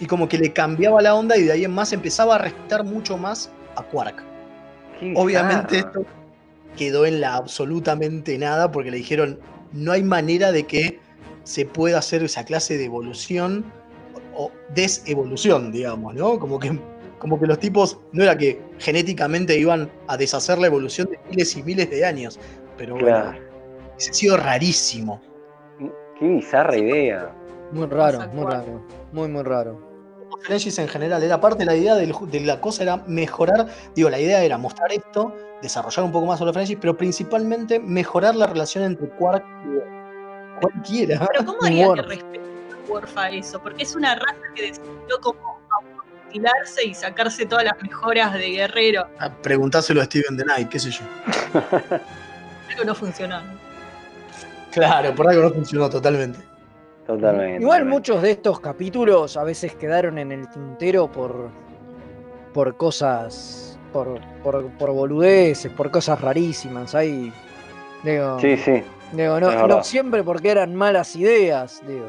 y 0.00 0.06
como 0.06 0.28
que 0.28 0.38
le 0.38 0.52
cambiaba 0.52 1.00
la 1.02 1.14
onda 1.14 1.36
y 1.36 1.42
de 1.42 1.52
ahí 1.52 1.64
en 1.64 1.72
más 1.72 1.92
empezaba 1.92 2.36
a 2.36 2.38
respetar 2.38 2.84
mucho 2.84 3.16
más 3.16 3.50
a 3.76 3.82
Quark. 3.82 4.22
Qué 5.00 5.12
Obviamente 5.16 5.78
esto 5.78 6.04
quedó 6.76 7.06
en 7.06 7.20
la 7.20 7.36
absolutamente 7.36 8.36
nada 8.38 8.70
porque 8.70 8.90
le 8.90 8.98
dijeron 8.98 9.38
no 9.72 9.92
hay 9.92 10.02
manera 10.02 10.52
de 10.52 10.64
que 10.64 11.00
se 11.44 11.64
pueda 11.64 11.98
hacer 11.98 12.22
esa 12.22 12.44
clase 12.44 12.76
de 12.76 12.84
evolución 12.84 13.64
o 14.34 14.50
desevolución, 14.74 15.72
digamos, 15.72 16.14
¿no? 16.14 16.38
Como 16.38 16.58
que, 16.58 16.78
como 17.18 17.38
que 17.40 17.46
los 17.46 17.58
tipos 17.58 17.98
no 18.12 18.22
era 18.22 18.36
que 18.36 18.60
genéticamente 18.78 19.58
iban 19.58 19.90
a 20.08 20.16
deshacer 20.16 20.58
la 20.58 20.66
evolución 20.66 21.08
de 21.10 21.18
miles 21.30 21.56
y 21.56 21.62
miles 21.62 21.90
de 21.90 22.04
años, 22.04 22.38
pero 22.76 22.94
bueno, 22.94 23.06
Claro. 23.06 23.45
Ha 23.96 24.12
sido 24.12 24.36
rarísimo. 24.36 25.20
Qué 26.18 26.26
bizarra 26.26 26.76
idea. 26.76 27.34
Muy 27.72 27.86
raro, 27.86 28.28
muy 28.32 28.44
raro. 28.44 28.82
Muy, 29.12 29.28
muy 29.28 29.42
raro. 29.42 29.80
Los 30.30 30.42
Ferengis 30.42 30.78
en 30.78 30.88
general, 30.88 31.22
era 31.22 31.40
parte 31.40 31.58
de 31.58 31.66
la 31.66 31.76
idea 31.76 31.94
del 31.94 32.12
de 32.30 32.40
la 32.40 32.60
cosa 32.60 32.82
era 32.82 32.96
mejorar, 33.06 33.66
digo, 33.94 34.10
la 34.10 34.18
idea 34.18 34.42
era 34.42 34.58
mostrar 34.58 34.92
esto, 34.92 35.34
desarrollar 35.62 36.04
un 36.04 36.12
poco 36.12 36.26
más 36.26 36.40
a 36.40 36.44
los 36.44 36.52
Ferengis, 36.52 36.78
pero 36.80 36.96
principalmente 36.96 37.78
mejorar 37.78 38.34
la 38.34 38.46
relación 38.46 38.84
entre 38.84 39.08
Quark 39.10 39.44
y 39.64 40.60
cualquiera. 40.60 41.26
Pero 41.32 41.44
¿cómo 41.44 41.58
haría 41.62 41.92
que 41.94 42.02
respete 42.02 42.40
a 42.40 42.90
Worf 42.90 43.16
a 43.16 43.30
eso? 43.30 43.60
Porque 43.60 43.82
es 43.82 43.94
una 43.94 44.14
raza 44.14 44.42
que 44.54 44.62
decidió 44.62 45.20
como 45.22 45.60
mutilarse 46.26 46.84
y 46.86 46.94
sacarse 46.94 47.46
todas 47.46 47.64
las 47.64 47.80
mejoras 47.82 48.32
de 48.34 48.50
guerrero. 48.50 49.06
Ah, 49.20 49.30
Preguntáselo 49.42 50.00
a 50.00 50.04
Steven 50.04 50.36
the 50.36 50.44
Knight, 50.44 50.68
qué 50.68 50.78
sé 50.78 50.90
yo. 50.90 51.02
Algo 52.70 52.84
no 52.84 52.94
funcionó. 52.94 53.40
Claro, 54.76 55.14
por 55.14 55.26
algo 55.28 55.42
no 55.44 55.50
funcionó 55.50 55.88
totalmente. 55.88 56.38
Totalmente. 57.06 57.62
Igual 57.62 57.78
totalmente. 57.78 57.94
muchos 57.94 58.20
de 58.22 58.30
estos 58.32 58.60
capítulos 58.60 59.36
a 59.38 59.42
veces 59.44 59.74
quedaron 59.74 60.18
en 60.18 60.32
el 60.32 60.50
tintero 60.50 61.10
por, 61.10 61.48
por 62.52 62.76
cosas, 62.76 63.78
por, 63.90 64.20
por, 64.42 64.68
por 64.72 64.92
boludeces, 64.92 65.72
por 65.72 65.90
cosas 65.90 66.20
rarísimas. 66.20 66.94
Hay, 66.94 67.32
digo, 68.02 68.38
Sí, 68.38 68.56
sí. 68.58 68.82
digo, 69.12 69.40
no, 69.40 69.82
siempre 69.82 70.22
porque 70.22 70.50
eran 70.50 70.74
malas 70.74 71.16
ideas, 71.16 71.80
digo. 71.86 72.08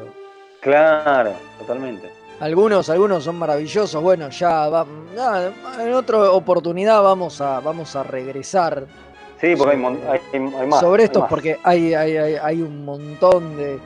Claro, 0.60 1.32
totalmente. 1.58 2.10
Algunos, 2.40 2.90
algunos 2.90 3.24
son 3.24 3.36
maravillosos. 3.36 4.02
Bueno, 4.02 4.28
ya 4.28 4.68
va, 4.68 4.86
nada, 5.16 5.52
en 5.80 5.92
otra 5.94 6.30
oportunidad 6.32 7.02
vamos 7.02 7.40
a, 7.40 7.60
vamos 7.60 7.96
a 7.96 8.02
regresar 8.02 8.84
Sí, 9.40 9.54
porque 9.56 9.72
hay, 9.74 9.80
mon- 9.80 10.00
hay, 10.08 10.20
hay 10.32 10.66
más. 10.66 10.80
sobre 10.80 11.04
estos 11.04 11.22
más. 11.22 11.30
porque 11.30 11.58
hay, 11.62 11.94
hay, 11.94 12.16
hay, 12.16 12.34
hay 12.34 12.62
un 12.62 12.84
montón 12.84 13.56
de, 13.56 13.78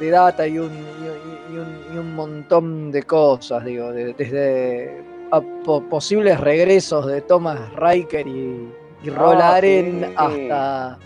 de 0.00 0.10
data 0.10 0.46
y 0.46 0.58
un, 0.58 0.70
y, 0.72 1.54
y 1.54 1.58
un, 1.58 1.80
y 1.94 1.98
un 1.98 2.14
montón 2.14 2.90
de 2.90 3.02
cosas, 3.04 3.64
digo, 3.64 3.92
de- 3.92 4.14
desde 4.14 5.04
a 5.30 5.40
po- 5.40 5.82
posibles 5.82 6.38
regresos 6.40 7.06
de 7.06 7.20
Thomas 7.20 7.58
Riker 7.76 8.26
y, 8.26 8.68
y 9.02 9.10
Ah, 9.10 9.14
Rolaren 9.14 10.00
sí. 10.08 10.12
hasta 10.16 10.98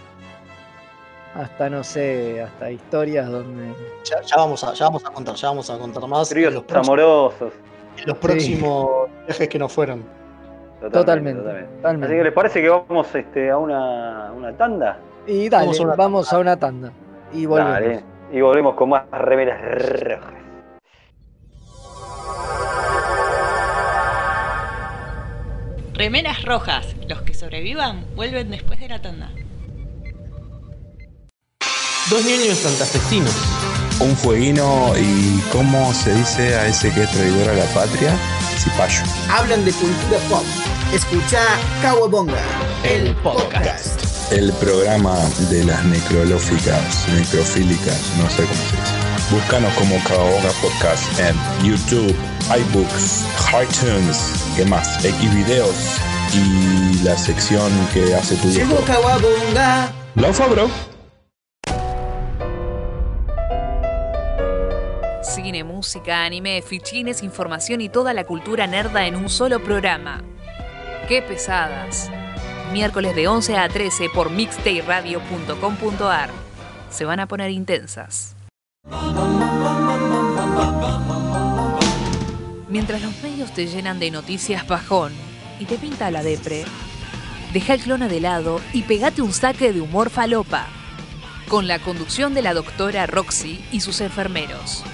hasta 1.34 1.70
no 1.70 1.84
sé, 1.84 2.42
hasta 2.42 2.70
historias 2.72 3.28
donde 3.30 3.72
Ya, 4.05 4.20
ya 4.22 4.36
vamos 4.36 4.64
a, 4.64 4.72
ya 4.74 4.86
vamos 4.86 5.05
a 5.05 5.11
contar, 5.11 5.34
ya 5.36 5.48
vamos 5.48 5.70
a 5.70 5.78
contar 5.78 6.07
más 6.09 6.30
en 6.30 6.34
Tríos 6.34 6.53
los, 6.55 6.64
próximos, 6.64 6.88
amorosos. 6.88 7.53
en 7.98 8.07
los 8.09 8.18
próximos 8.18 8.90
viajes 9.26 9.48
que 9.48 9.59
nos 9.59 9.72
fueron. 9.72 10.05
Totalmente, 10.81 11.41
totalmente. 11.41 11.76
totalmente. 11.76 12.07
Así 12.07 12.16
que 12.16 12.24
les 12.24 12.33
parece 12.33 12.62
que 12.62 12.68
vamos 12.68 13.14
este, 13.14 13.51
a 13.51 13.59
una, 13.59 14.33
una 14.33 14.53
tanda. 14.53 14.99
Y 15.26 15.49
dale, 15.49 15.66
Vamos 15.66 15.97
vamos 15.97 16.33
a 16.33 16.39
una 16.39 16.53
una, 16.53 16.57
tanda. 16.59 16.93
Y 17.33 17.47
volvemos. 17.47 17.72
Dale. 17.72 18.05
Y 18.33 18.41
volvemos 18.41 18.74
con 18.74 18.91
más 18.91 19.11
remeras 19.11 19.61
rojas. 19.61 20.35
Remeras 25.95 26.45
rojas. 26.45 26.97
Los 27.09 27.22
que 27.22 27.35
sobrevivan 27.35 28.05
vuelven 28.14 28.51
después 28.51 28.81
de 28.81 28.89
la 28.89 29.03
tanda. 29.03 29.31
Dos 32.09 32.24
niños 32.24 32.57
santafesinos. 32.57 33.37
Un 34.01 34.16
fueguino 34.16 34.95
y 34.97 35.41
¿cómo 35.53 35.93
se 35.93 36.14
dice 36.14 36.55
a 36.57 36.66
ese 36.66 36.93
que 36.95 37.03
es 37.03 37.11
traidor 37.11 37.51
a 37.51 37.53
la 37.53 37.66
patria? 37.66 38.16
Cipayo. 38.57 39.03
Hablan 39.31 39.64
de 39.64 39.72
cultura 39.72 40.18
pop. 40.28 40.45
Escucha 40.93 41.41
Kawabonga, 41.82 42.43
el 42.82 43.14
podcast. 43.16 44.32
El 44.32 44.53
programa 44.55 45.16
de 45.49 45.62
las 45.64 45.84
necrolóficas, 45.84 47.07
necrofílicas, 47.09 48.12
no 48.18 48.28
sé 48.28 48.43
cómo 48.43 48.55
se 48.55 48.76
dice. 48.76 48.95
Búscanos 49.30 49.72
como 49.74 50.03
Kawabonga 50.03 50.51
Podcast 50.61 51.20
en 51.20 51.36
YouTube, 51.64 52.12
iBooks, 52.72 53.24
iTunes, 53.62 54.53
¿qué 54.57 54.64
más? 54.64 55.01
Xvideos 55.03 56.01
y 56.34 57.05
la 57.05 57.16
sección 57.16 57.70
que 57.95 58.12
hace 58.16 58.34
tu 58.36 58.49
Llegó. 58.49 58.84
Kawabonga. 58.84 59.93
Laufa, 60.16 60.49
bro. 60.49 60.68
Cine, 65.22 65.62
música, 65.62 66.24
anime, 66.24 66.61
fichines, 66.62 67.22
información 67.22 67.80
y 67.80 67.88
toda 67.88 68.12
la 68.12 68.24
cultura 68.24 68.66
nerda 68.66 69.07
en 69.07 69.14
un 69.14 69.28
solo 69.28 69.62
programa. 69.62 70.24
¡Qué 71.11 71.22
pesadas! 71.22 72.08
Miércoles 72.72 73.16
de 73.16 73.26
11 73.26 73.56
a 73.56 73.68
13 73.68 74.11
por 74.14 74.30
mixtayradio.com.ar. 74.30 76.30
Se 76.88 77.04
van 77.04 77.18
a 77.18 77.26
poner 77.26 77.50
intensas. 77.50 78.36
Mientras 82.68 83.02
los 83.02 83.20
medios 83.24 83.52
te 83.52 83.66
llenan 83.66 83.98
de 83.98 84.12
noticias 84.12 84.68
bajón 84.68 85.12
y 85.58 85.64
te 85.64 85.78
pinta 85.78 86.12
la 86.12 86.22
depre, 86.22 86.64
deja 87.52 87.74
el 87.74 87.80
clona 87.80 88.06
de 88.06 88.20
lado 88.20 88.61
y 88.72 88.82
pegate 88.82 89.20
un 89.20 89.32
saque 89.32 89.72
de 89.72 89.80
humor 89.80 90.11
falopa. 90.11 90.68
Con 91.48 91.66
la 91.66 91.80
conducción 91.80 92.34
de 92.34 92.42
la 92.42 92.54
doctora 92.54 93.08
Roxy 93.08 93.64
y 93.72 93.80
sus 93.80 94.00
enfermeros 94.00 94.84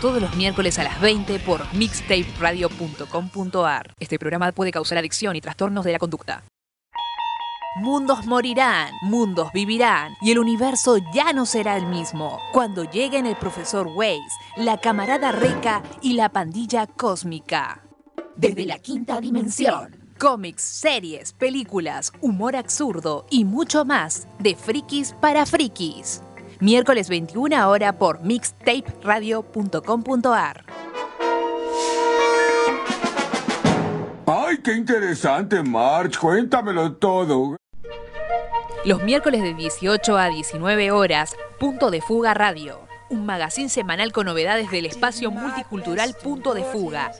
todos 0.00 0.20
los 0.20 0.34
miércoles 0.34 0.78
a 0.78 0.84
las 0.84 1.00
20 1.00 1.38
por 1.40 1.62
mixtaperadio.com.ar. 1.74 3.94
Este 4.00 4.18
programa 4.18 4.52
puede 4.52 4.72
causar 4.72 4.98
adicción 4.98 5.36
y 5.36 5.40
trastornos 5.40 5.84
de 5.84 5.92
la 5.92 5.98
conducta. 5.98 6.42
Mundos 7.76 8.26
morirán, 8.26 8.92
mundos 9.02 9.52
vivirán 9.54 10.14
y 10.20 10.32
el 10.32 10.40
universo 10.40 10.96
ya 11.14 11.32
no 11.32 11.46
será 11.46 11.76
el 11.76 11.86
mismo 11.86 12.40
cuando 12.52 12.82
lleguen 12.82 13.26
el 13.26 13.36
profesor 13.36 13.88
Weiss, 13.94 14.32
la 14.56 14.78
camarada 14.78 15.30
Reca 15.30 15.80
y 16.02 16.14
la 16.14 16.30
pandilla 16.30 16.88
cósmica. 16.88 17.84
Desde 18.34 18.66
la 18.66 18.80
quinta 18.80 19.20
dimensión. 19.20 19.96
Cómics, 20.18 20.62
series, 20.62 21.32
películas, 21.32 22.12
humor 22.20 22.56
absurdo 22.56 23.24
y 23.30 23.44
mucho 23.44 23.84
más 23.84 24.26
de 24.40 24.56
frikis 24.56 25.14
para 25.20 25.46
frikis. 25.46 26.22
Miércoles 26.60 27.08
21 27.08 27.68
hora 27.68 27.94
por 27.94 28.22
mixtaperadio.com.ar. 28.22 30.64
¡Ay, 34.26 34.58
qué 34.62 34.74
interesante, 34.74 35.62
March! 35.62 36.18
Cuéntamelo 36.18 36.92
todo. 36.92 37.56
Los 38.84 39.02
miércoles 39.02 39.40
de 39.42 39.54
18 39.54 40.18
a 40.18 40.28
19 40.28 40.90
horas, 40.90 41.34
Punto 41.58 41.90
de 41.90 42.02
Fuga 42.02 42.34
Radio. 42.34 42.80
Un 43.08 43.24
magazín 43.24 43.70
semanal 43.70 44.12
con 44.12 44.26
novedades 44.26 44.70
del 44.70 44.84
espacio 44.84 45.30
multicultural 45.30 46.14
Punto 46.22 46.52
de 46.52 46.64
Fuga. 46.64 47.12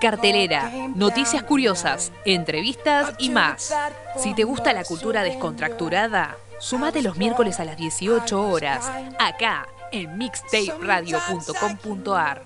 Cartelera, 0.00 0.70
noticias 0.94 1.42
curiosas, 1.42 2.12
entrevistas 2.24 3.14
y 3.18 3.30
más. 3.30 3.74
Si 4.16 4.32
te 4.34 4.44
gusta 4.44 4.72
la 4.72 4.84
cultura 4.84 5.24
descontracturada, 5.24 6.36
sumate 6.58 7.02
los 7.02 7.16
miércoles 7.16 7.60
a 7.60 7.64
las 7.64 7.76
18 7.76 8.48
horas, 8.48 8.90
acá 9.18 9.68
en 9.92 10.18
mixtaperadio.com.ar. 10.18 12.42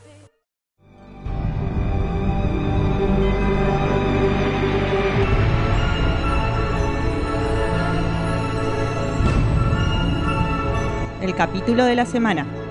El 11.20 11.34
capítulo 11.36 11.84
de 11.84 11.94
la 11.94 12.04
semana. 12.04 12.61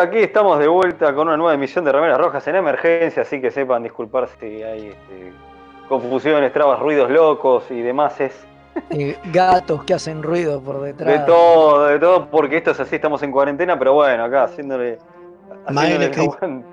Aquí 0.00 0.18
estamos 0.18 0.58
de 0.58 0.68
vuelta 0.68 1.12
con 1.12 1.26
una 1.26 1.36
nueva 1.36 1.54
emisión 1.54 1.84
de 1.84 1.90
Remeras 1.90 2.18
Rojas 2.18 2.46
en 2.46 2.56
emergencia, 2.56 3.22
así 3.22 3.40
que 3.40 3.50
sepan 3.50 3.82
disculpar 3.82 4.28
si 4.38 4.62
hay 4.62 4.88
este, 4.88 5.32
confusiones, 5.88 6.52
trabas, 6.52 6.78
ruidos 6.78 7.10
locos 7.10 7.64
y 7.70 7.80
demás. 7.80 8.20
Es 8.20 8.46
gatos 9.32 9.82
que 9.84 9.94
hacen 9.94 10.22
ruido 10.22 10.60
por 10.60 10.80
detrás. 10.80 11.20
de 11.20 11.26
todo, 11.26 11.86
de 11.86 11.98
todo, 11.98 12.30
porque 12.30 12.58
esto 12.58 12.70
es 12.70 12.80
así, 12.80 12.96
estamos 12.96 13.22
en 13.22 13.32
cuarentena, 13.32 13.76
pero 13.78 13.94
bueno, 13.94 14.24
acá 14.24 14.44
haciéndole. 14.44 14.98
Haciéndole. 15.66 16.64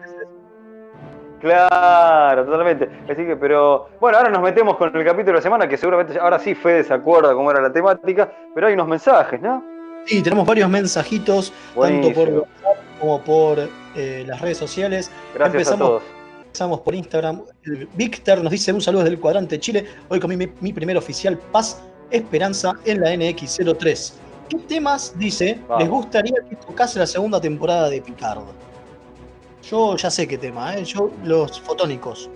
Claro, 1.39 2.45
totalmente. 2.45 2.89
Así 3.09 3.25
que, 3.25 3.35
pero 3.35 3.89
bueno, 3.99 4.17
ahora 4.17 4.29
nos 4.29 4.41
metemos 4.41 4.77
con 4.77 4.95
el 4.95 5.03
capítulo 5.03 5.33
de 5.33 5.33
la 5.33 5.41
semana, 5.41 5.67
que 5.67 5.77
seguramente 5.77 6.19
ahora 6.19 6.37
sí 6.39 6.53
Fede 6.53 6.83
se 6.83 6.93
acuerda 6.93 7.33
cómo 7.33 7.49
era 7.51 7.61
la 7.61 7.71
temática, 7.71 8.31
pero 8.53 8.67
hay 8.67 8.73
unos 8.73 8.87
mensajes, 8.87 9.41
¿no? 9.41 9.63
Sí, 10.05 10.21
tenemos 10.21 10.45
varios 10.45 10.69
mensajitos, 10.69 11.51
tanto 11.51 12.07
por 12.13 12.29
Buenísimo. 12.29 12.41
WhatsApp 12.41 12.84
como 13.05 13.21
por 13.21 13.69
eh, 13.95 14.23
las 14.25 14.41
redes 14.41 14.57
sociales. 14.57 15.11
Gracias 15.35 15.53
Empezamos- 15.67 15.85
a 15.85 15.89
todos. 15.89 16.03
Empezamos 16.45 16.79
por 16.81 16.95
Instagram. 16.95 17.43
Víctor 17.95 18.41
nos 18.41 18.51
dice 18.51 18.71
un 18.73 18.81
saludo 18.81 19.03
desde 19.03 19.15
el 19.15 19.19
cuadrante 19.21 19.59
Chile. 19.59 19.85
Hoy 20.09 20.19
con 20.19 20.35
mi, 20.35 20.47
mi 20.61 20.73
primer 20.73 20.97
oficial 20.97 21.37
Paz 21.51 21.81
Esperanza 22.09 22.73
en 22.85 23.01
la 23.01 23.13
NX03. 23.13 24.13
¿Qué 24.49 24.57
temas, 24.59 25.13
dice, 25.19 25.59
Vamos. 25.67 25.83
les 25.83 25.89
gustaría 25.91 26.35
que 26.49 26.55
tocase 26.55 26.97
la 26.99 27.05
segunda 27.07 27.39
temporada 27.41 27.89
de 27.89 28.01
Picard? 28.01 28.39
Yo 29.69 29.95
ya 29.97 30.09
sé 30.09 30.27
qué 30.27 30.37
tema, 30.37 30.75
¿eh? 30.77 30.83
Yo, 30.85 31.11
los 31.23 31.59
fotónicos. 31.59 32.29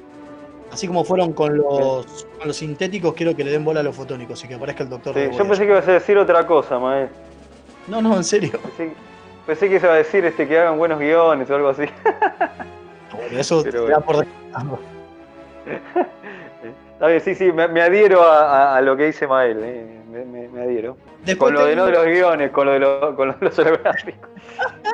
Así 0.71 0.85
como 0.87 1.03
fueron 1.03 1.33
con 1.33 1.55
los, 1.57 2.27
con 2.37 2.47
los 2.47 2.57
sintéticos, 2.57 3.13
quiero 3.13 3.35
que 3.35 3.43
le 3.43 3.51
den 3.51 3.63
bola 3.63 3.79
a 3.79 3.83
los 3.83 3.95
fotónicos 3.95 4.43
y 4.43 4.47
que 4.47 4.55
aparezca 4.55 4.83
el 4.83 4.89
doctor. 4.89 5.15
Sí, 5.15 5.21
yo 5.35 5.47
pensé 5.47 5.63
que 5.65 5.71
ibas 5.71 5.87
a 5.87 5.93
decir 5.93 6.17
otra 6.17 6.45
cosa, 6.45 6.77
Mael. 6.77 7.09
No, 7.87 8.01
no, 8.01 8.17
en 8.17 8.23
serio. 8.23 8.59
Pensé 9.49 9.67
que 9.67 9.75
iba 9.77 9.91
a 9.93 9.95
decir 9.97 10.23
este, 10.25 10.47
que 10.47 10.59
hagan 10.59 10.77
buenos 10.77 10.99
guiones 10.99 11.49
o 11.49 11.55
algo 11.55 11.69
así. 11.69 11.85
Eso 13.31 13.61
Pero 13.63 13.85
te 13.85 13.91
da 13.91 13.99
por. 13.99 14.23
Está 16.93 17.07
bien, 17.07 17.21
sí, 17.21 17.33
sí, 17.33 17.51
me, 17.51 17.67
me 17.69 17.81
adhiero 17.81 18.21
a, 18.21 18.73
a- 18.73 18.77
a 18.77 18.81
lo 18.81 18.95
que 18.97 19.05
dice 19.05 19.25
Mael, 19.25 19.59
eh, 19.63 20.01
me, 20.11 20.25
me- 20.25 20.49
me 20.49 20.61
adhiero. 20.63 20.97
Después 21.25 21.53
con 21.53 21.53
lo 21.61 21.65
de 21.65 21.75
no 21.75 21.85
de 21.85 21.91
los 21.93 22.05
guiones, 22.05 22.51
con 22.51 22.65
lo 22.67 22.73
de, 22.73 22.79
lo- 22.79 23.15
con 23.15 23.27
lo 23.29 23.33
de 23.35 23.45
los 23.45 23.57
holográficos. 23.59 24.29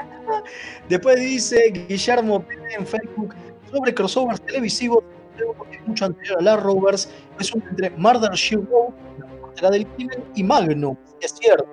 Después 0.89 1.16
dice 1.20 1.72
Guillermo 1.88 2.41
P. 2.43 2.56
en 2.78 2.86
Facebook 2.86 3.34
sobre 3.72 3.93
crossovers 3.93 4.39
televisivos, 4.41 5.03
es 5.72 5.88
mucho 5.88 6.06
anterior 6.06 6.38
a 6.39 6.41
la 6.43 6.58
Rovers, 6.58 7.12
es 7.39 7.51
un 7.53 7.64
entre 7.70 7.89
Murder 7.91 8.32
She 8.34 8.56
Wrote, 8.58 8.93
la 9.62 9.70
del 9.72 9.88
crimen, 9.88 10.24
y 10.36 10.43
Magnum, 10.43 10.95
es 11.22 11.32
cierto. 11.32 11.66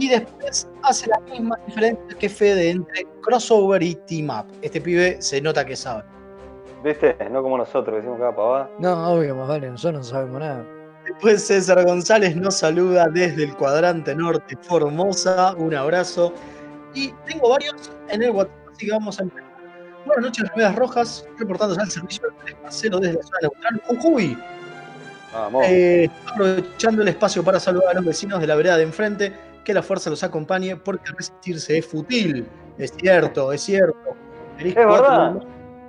Y 0.00 0.08
después 0.08 0.66
hace 0.82 1.08
las 1.08 1.20
mismas 1.30 1.58
diferencias 1.66 2.14
que 2.14 2.28
Fede 2.30 2.70
entre 2.70 3.06
crossover 3.20 3.82
y 3.82 3.94
team 3.94 4.30
up. 4.30 4.46
Este 4.62 4.80
pibe 4.80 5.20
se 5.20 5.42
nota 5.42 5.64
que 5.64 5.76
sabe. 5.76 6.02
¿Viste? 6.82 7.14
No 7.30 7.42
como 7.42 7.58
nosotros, 7.58 7.88
que 7.88 7.96
decimos 7.96 8.18
cada 8.18 8.34
pavada. 8.34 8.70
No, 8.78 9.12
obvio, 9.12 9.36
más 9.36 9.48
vale, 9.48 9.68
nosotros 9.68 10.00
no 10.00 10.04
sabemos 10.04 10.40
nada. 10.40 10.64
Después 11.04 11.46
César 11.46 11.84
González 11.84 12.34
nos 12.34 12.54
saluda 12.54 13.08
desde 13.12 13.44
el 13.44 13.54
cuadrante 13.56 14.14
norte 14.14 14.56
Formosa. 14.62 15.54
Un 15.58 15.74
abrazo. 15.74 16.32
Y 16.94 17.12
tengo 17.26 17.50
varios 17.50 17.92
en 18.08 18.22
el 18.22 18.30
WhatsApp, 18.30 18.56
así 18.72 18.86
que 18.86 18.92
vamos 18.92 19.20
a 19.20 19.22
empezar. 19.24 19.50
Buenas 20.06 20.24
noches, 20.24 20.48
Remeras 20.48 20.76
Rojas, 20.76 21.26
reportándose 21.38 21.80
al 21.82 21.90
servicio 21.90 22.26
del 22.46 22.56
Marcelo 22.62 23.00
desde 23.00 23.16
la 23.16 23.22
zona 23.22 23.38
neutral. 23.42 23.82
Jujuy. 23.86 24.38
Vamos. 25.34 25.66
Eh, 25.68 26.08
aprovechando 26.32 27.02
el 27.02 27.08
espacio 27.08 27.44
para 27.44 27.60
saludar 27.60 27.90
a 27.90 27.94
los 27.96 28.06
vecinos 28.06 28.40
de 28.40 28.46
la 28.46 28.54
vereda 28.54 28.78
de 28.78 28.84
enfrente, 28.84 29.49
que 29.64 29.74
la 29.74 29.82
fuerza 29.82 30.10
los 30.10 30.22
acompañe 30.22 30.76
porque 30.76 31.10
resistirse 31.16 31.78
es 31.78 31.86
fútil. 31.86 32.46
Es 32.78 32.92
cierto, 32.92 33.52
es 33.52 33.60
cierto. 33.62 33.98
Feliz 34.56 34.76
Es 34.76 34.86
verdad. 34.86 35.34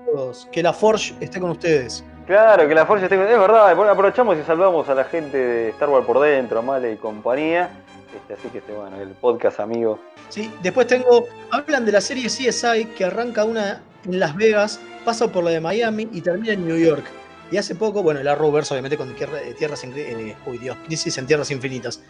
todos. 0.06 0.48
Que 0.52 0.62
la 0.64 0.74
Forge 0.74 1.14
esté 1.20 1.40
con 1.40 1.52
ustedes. 1.52 2.04
Claro, 2.28 2.68
que 2.68 2.76
la 2.76 2.86
fuerza 2.86 3.06
esté. 3.06 3.16
Es 3.16 3.40
verdad, 3.40 3.70
aprovechamos 3.90 4.38
y 4.38 4.44
saludamos 4.44 4.88
a 4.90 4.96
la 4.96 5.04
gente 5.06 5.38
de 5.38 5.70
Star 5.70 5.90
Wars 5.90 6.06
por 6.06 6.20
dentro, 6.20 6.60
a 6.60 6.62
Male 6.62 6.94
y 6.94 6.98
compañía. 6.98 7.70
Este, 8.16 8.34
así 8.34 8.50
que, 8.50 8.58
este, 8.60 8.74
bueno, 8.74 9.00
el 9.02 9.10
podcast 9.10 9.60
amigo. 9.60 10.00
Sí, 10.30 10.52
después 10.62 10.88
tengo. 10.88 11.26
Hablan 11.50 11.86
de 11.86 11.92
la 11.94 12.02
serie 12.02 12.28
CSI 12.28 12.86
que 12.98 13.06
arranca 13.06 13.44
una 13.46 13.82
en 14.06 14.20
Las 14.20 14.36
Vegas 14.36 14.80
pasa 15.06 15.32
por 15.32 15.44
la 15.44 15.52
de 15.52 15.60
Miami 15.62 16.08
y 16.12 16.22
termina 16.22 16.54
en 16.54 16.68
New 16.68 16.78
York. 16.78 17.04
Y 17.52 17.58
hace 17.58 17.76
poco, 17.76 18.02
bueno, 18.04 18.20
el 18.22 18.28
Arrowverse 18.28 18.74
obviamente 18.74 18.96
con 18.98 19.10
eh, 19.12 19.56
tierras, 19.58 19.84
Incre- 19.86 19.98
eh, 19.98 20.36
uy 20.46 20.58
Dios, 20.58 20.78
crisis 20.86 21.18
en 21.18 21.26
tierras 21.28 21.52
infinitas. 21.52 22.02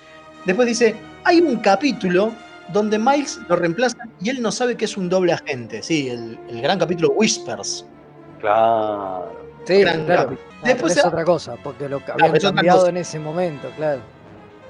Después 0.45 0.67
dice, 0.67 0.95
hay 1.23 1.39
un 1.39 1.57
capítulo 1.57 2.31
donde 2.73 2.97
Miles 2.97 3.39
lo 3.47 3.55
reemplaza 3.55 3.97
y 4.21 4.29
él 4.29 4.41
no 4.41 4.51
sabe 4.51 4.75
que 4.75 4.85
es 4.85 4.97
un 4.97 5.09
doble 5.09 5.33
agente. 5.33 5.83
Sí, 5.83 6.09
el, 6.09 6.39
el 6.49 6.61
gran 6.61 6.79
capítulo 6.79 7.11
Whispers. 7.11 7.85
Claro. 8.39 9.39
Sí, 9.65 9.81
Gran 9.81 10.05
claro. 10.05 10.23
capítulo. 10.23 10.49
Después 10.63 10.97
es 10.97 11.05
otra 11.05 11.23
cosa, 11.23 11.55
porque 11.63 11.89
lo 11.89 12.03
que 12.03 12.11
habían 12.11 12.39
cambiado 12.39 12.87
en 12.87 12.97
ese 12.97 13.19
momento, 13.19 13.69
claro. 13.75 14.01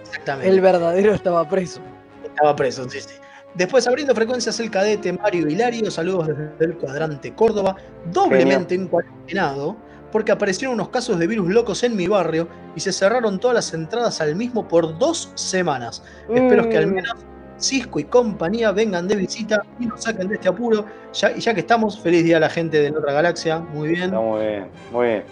Exactamente. 0.02 0.50
El 0.50 0.62
verdadero 0.62 1.14
estaba 1.14 1.48
preso. 1.48 1.80
Estaba 2.24 2.56
preso, 2.56 2.90
sí, 2.90 3.00
sí. 3.00 3.16
Después, 3.54 3.86
abriendo 3.88 4.16
frecuencias, 4.16 4.60
el 4.62 4.72
cadete 4.72 5.12
Mario 5.14 5.48
Hilario, 5.50 5.92
saludos 5.92 6.28
desde 6.28 6.66
el 6.66 6.78
cuadrante 6.78 7.34
Córdoba, 7.34 7.76
doblemente 8.12 8.76
encuarentenado, 8.76 9.76
porque 10.12 10.32
aparecieron 10.32 10.74
unos 10.76 10.90
casos 10.90 11.18
de 11.20 11.28
virus 11.28 11.50
locos 11.50 11.84
en 11.84 11.96
mi 11.96 12.08
barrio 12.08 12.48
y 12.76 12.80
se 12.80 12.92
cerraron 12.92 13.40
todas 13.40 13.56
las 13.56 13.74
entradas 13.74 14.22
al 14.22 14.36
mismo 14.36 14.68
por 14.68 14.98
dos 14.98 15.32
semanas. 15.36 16.04
Espero 16.34 16.68
que 16.70 16.78
al 16.78 16.88
Mm. 16.88 16.94
menos 16.94 17.14
Cisco 17.60 18.00
y 18.00 18.06
compañía 18.06 18.72
vengan 18.72 19.08
de 19.08 19.16
visita 19.16 19.62
y 19.80 19.86
nos 19.86 20.02
saquen 20.04 20.28
de 20.28 20.36
este 20.36 20.50
apuro. 20.50 20.84
Ya, 21.14 21.32
y 21.32 21.40
ya 21.42 21.54
que 21.54 21.60
estamos, 21.60 22.00
feliz 22.00 22.24
día 22.24 22.38
a 22.38 22.40
la 22.40 22.50
gente 22.50 22.82
de 22.82 22.90
la 22.90 22.98
otra 23.00 23.14
galaxia. 23.14 23.60
Muy 23.60 23.90
bien. 23.90 24.06
Está 24.06 24.20
muy 24.20 24.40
bien, 24.42 24.68
muy 24.92 25.06
bien. 25.08 25.24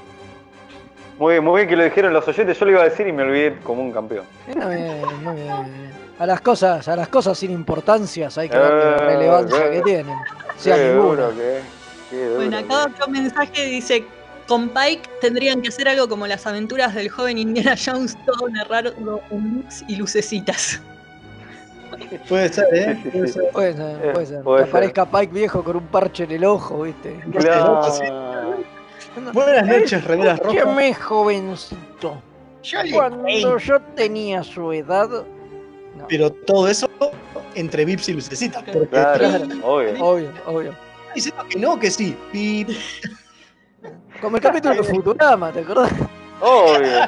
Muy 1.17 1.33
bien, 1.33 1.43
muy 1.43 1.55
bien 1.57 1.67
que 1.69 1.75
lo 1.75 1.83
dijeron 1.83 2.13
los 2.13 2.25
oyentes, 2.27 2.57
yo 2.57 2.65
lo 2.65 2.71
iba 2.71 2.81
a 2.81 2.85
decir 2.85 3.05
y 3.07 3.11
me 3.11 3.23
olvidé 3.23 3.57
como 3.63 3.81
un 3.81 3.91
campeón. 3.91 4.23
Muy 4.47 4.75
bien, 4.75 5.01
muy 5.23 5.35
bien. 5.35 5.91
A 6.17 6.25
las 6.25 6.39
cosas, 6.41 6.87
a 6.87 6.95
las 6.95 7.07
cosas 7.09 7.37
sin 7.37 7.51
importancias 7.51 8.37
hay 8.37 8.47
que 8.47 8.57
darle 8.57 8.85
la 8.85 8.95
Eh, 8.95 8.99
relevancia 9.17 9.65
eh. 9.65 9.71
que 9.71 9.81
tienen. 9.81 10.15
Sea 10.55 10.75
Qué 10.75 10.93
ninguna. 10.93 11.23
duro 11.25 11.35
que 11.35 11.57
es, 11.57 11.63
qué 12.09 12.25
duro 12.25 12.35
Bueno, 12.35 12.57
acá 12.59 12.85
otro 12.85 13.07
mensaje 13.09 13.65
dice, 13.65 14.05
con 14.49 14.67
Pike 14.69 15.07
tendrían 15.21 15.61
que 15.61 15.69
hacer 15.69 15.87
algo 15.87 16.09
como 16.09 16.25
las 16.27 16.45
aventuras 16.47 16.93
del 16.95 17.07
joven 17.09 17.37
Indiana 17.37 17.75
Jones, 17.83 18.17
todo 18.25 18.49
narrado 18.49 18.91
en 18.97 19.05
looks 19.05 19.85
y 19.87 19.95
lucecitas. 19.95 20.81
Puede 22.27 22.49
ser, 22.51 22.65
¿eh? 22.73 22.99
Puede 23.11 23.27
ser. 23.27 23.43
Puede 23.51 23.73
ser, 23.75 23.99
Eh, 24.03 24.11
puede 24.13 24.25
ser. 24.25 24.41
puede 24.43 24.57
que 24.59 24.65
ser. 24.65 24.69
aparezca 24.69 25.05
Pike 25.05 25.33
viejo 25.33 25.63
con 25.63 25.75
un 25.77 25.87
parche 25.87 26.23
en 26.23 26.31
el 26.31 26.45
ojo, 26.45 26.81
¿viste? 26.81 27.19
Claro. 27.37 27.81
Buenas 29.33 29.67
noches, 29.67 30.03
remeras 30.03 30.39
rojas. 30.39 30.55
Escúcheme, 30.55 30.93
jovencito. 30.95 32.21
Yo 32.63 32.79
Cuando 32.91 33.57
yo 33.57 33.79
tenía 33.95 34.43
su 34.43 34.71
edad. 34.73 35.09
No, 35.95 36.07
Pero 36.07 36.31
todo 36.31 36.67
eso 36.67 36.89
entre 37.55 37.85
Vips 37.85 38.09
y 38.09 38.13
Lucecita. 38.13 38.63
Porque 38.65 38.87
Claro, 38.87 39.25
está 39.25 39.55
obvio. 39.65 39.93
obvio, 40.03 40.31
obvio. 40.45 40.75
diciendo 41.15 41.43
que 41.49 41.59
no, 41.59 41.79
que 41.79 41.91
sí. 41.91 42.15
Pip. 42.31 42.69
Como 44.21 44.35
el 44.35 44.41
capítulo 44.43 44.75
de 44.75 44.83
Futurama, 44.83 45.51
¿te 45.51 45.61
acordás? 45.61 45.91
Obvio. 46.41 47.05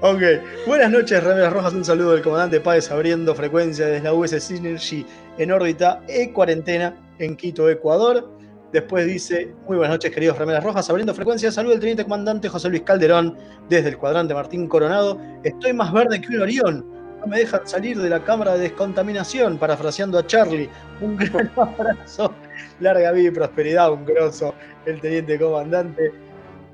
Ok, 0.00 0.20
buenas 0.66 0.90
noches, 0.90 1.22
Remeras 1.22 1.52
Rojas. 1.52 1.72
Un 1.72 1.84
saludo 1.84 2.12
del 2.12 2.22
comandante 2.22 2.60
Páez 2.60 2.90
abriendo 2.90 3.34
frecuencia 3.34 3.86
desde 3.86 4.04
la 4.04 4.12
US 4.12 4.30
Synergy 4.30 5.04
en 5.38 5.50
órbita 5.50 6.02
E-cuarentena 6.08 6.94
en 7.18 7.36
Quito, 7.36 7.68
Ecuador. 7.68 8.30
Después 8.72 9.06
dice, 9.06 9.52
muy 9.66 9.76
buenas 9.76 9.96
noches, 9.96 10.12
queridos 10.12 10.38
Remeras 10.38 10.62
Rojas. 10.62 10.88
Abriendo 10.90 11.14
frecuencia, 11.14 11.50
saludo 11.50 11.72
del 11.72 11.80
teniente 11.80 12.04
comandante 12.04 12.48
José 12.48 12.68
Luis 12.68 12.82
Calderón 12.82 13.36
desde 13.68 13.88
el 13.90 13.98
cuadrante 13.98 14.34
Martín 14.34 14.68
Coronado. 14.68 15.20
Estoy 15.42 15.72
más 15.72 15.92
verde 15.92 16.20
que 16.20 16.28
un 16.28 16.42
orión 16.42 16.93
no 17.24 17.30
me 17.30 17.38
dejan 17.38 17.66
salir 17.66 17.98
de 17.98 18.10
la 18.10 18.22
cámara 18.22 18.52
de 18.52 18.58
descontaminación, 18.58 19.56
parafraseando 19.56 20.18
a 20.18 20.26
Charlie. 20.26 20.68
Un 21.00 21.16
gran 21.16 21.50
abrazo, 21.56 22.34
larga 22.80 23.12
vida 23.12 23.28
y 23.28 23.30
prosperidad, 23.30 23.90
un 23.92 24.04
grosso, 24.04 24.54
el 24.84 25.00
teniente 25.00 25.38
comandante. 25.38 26.12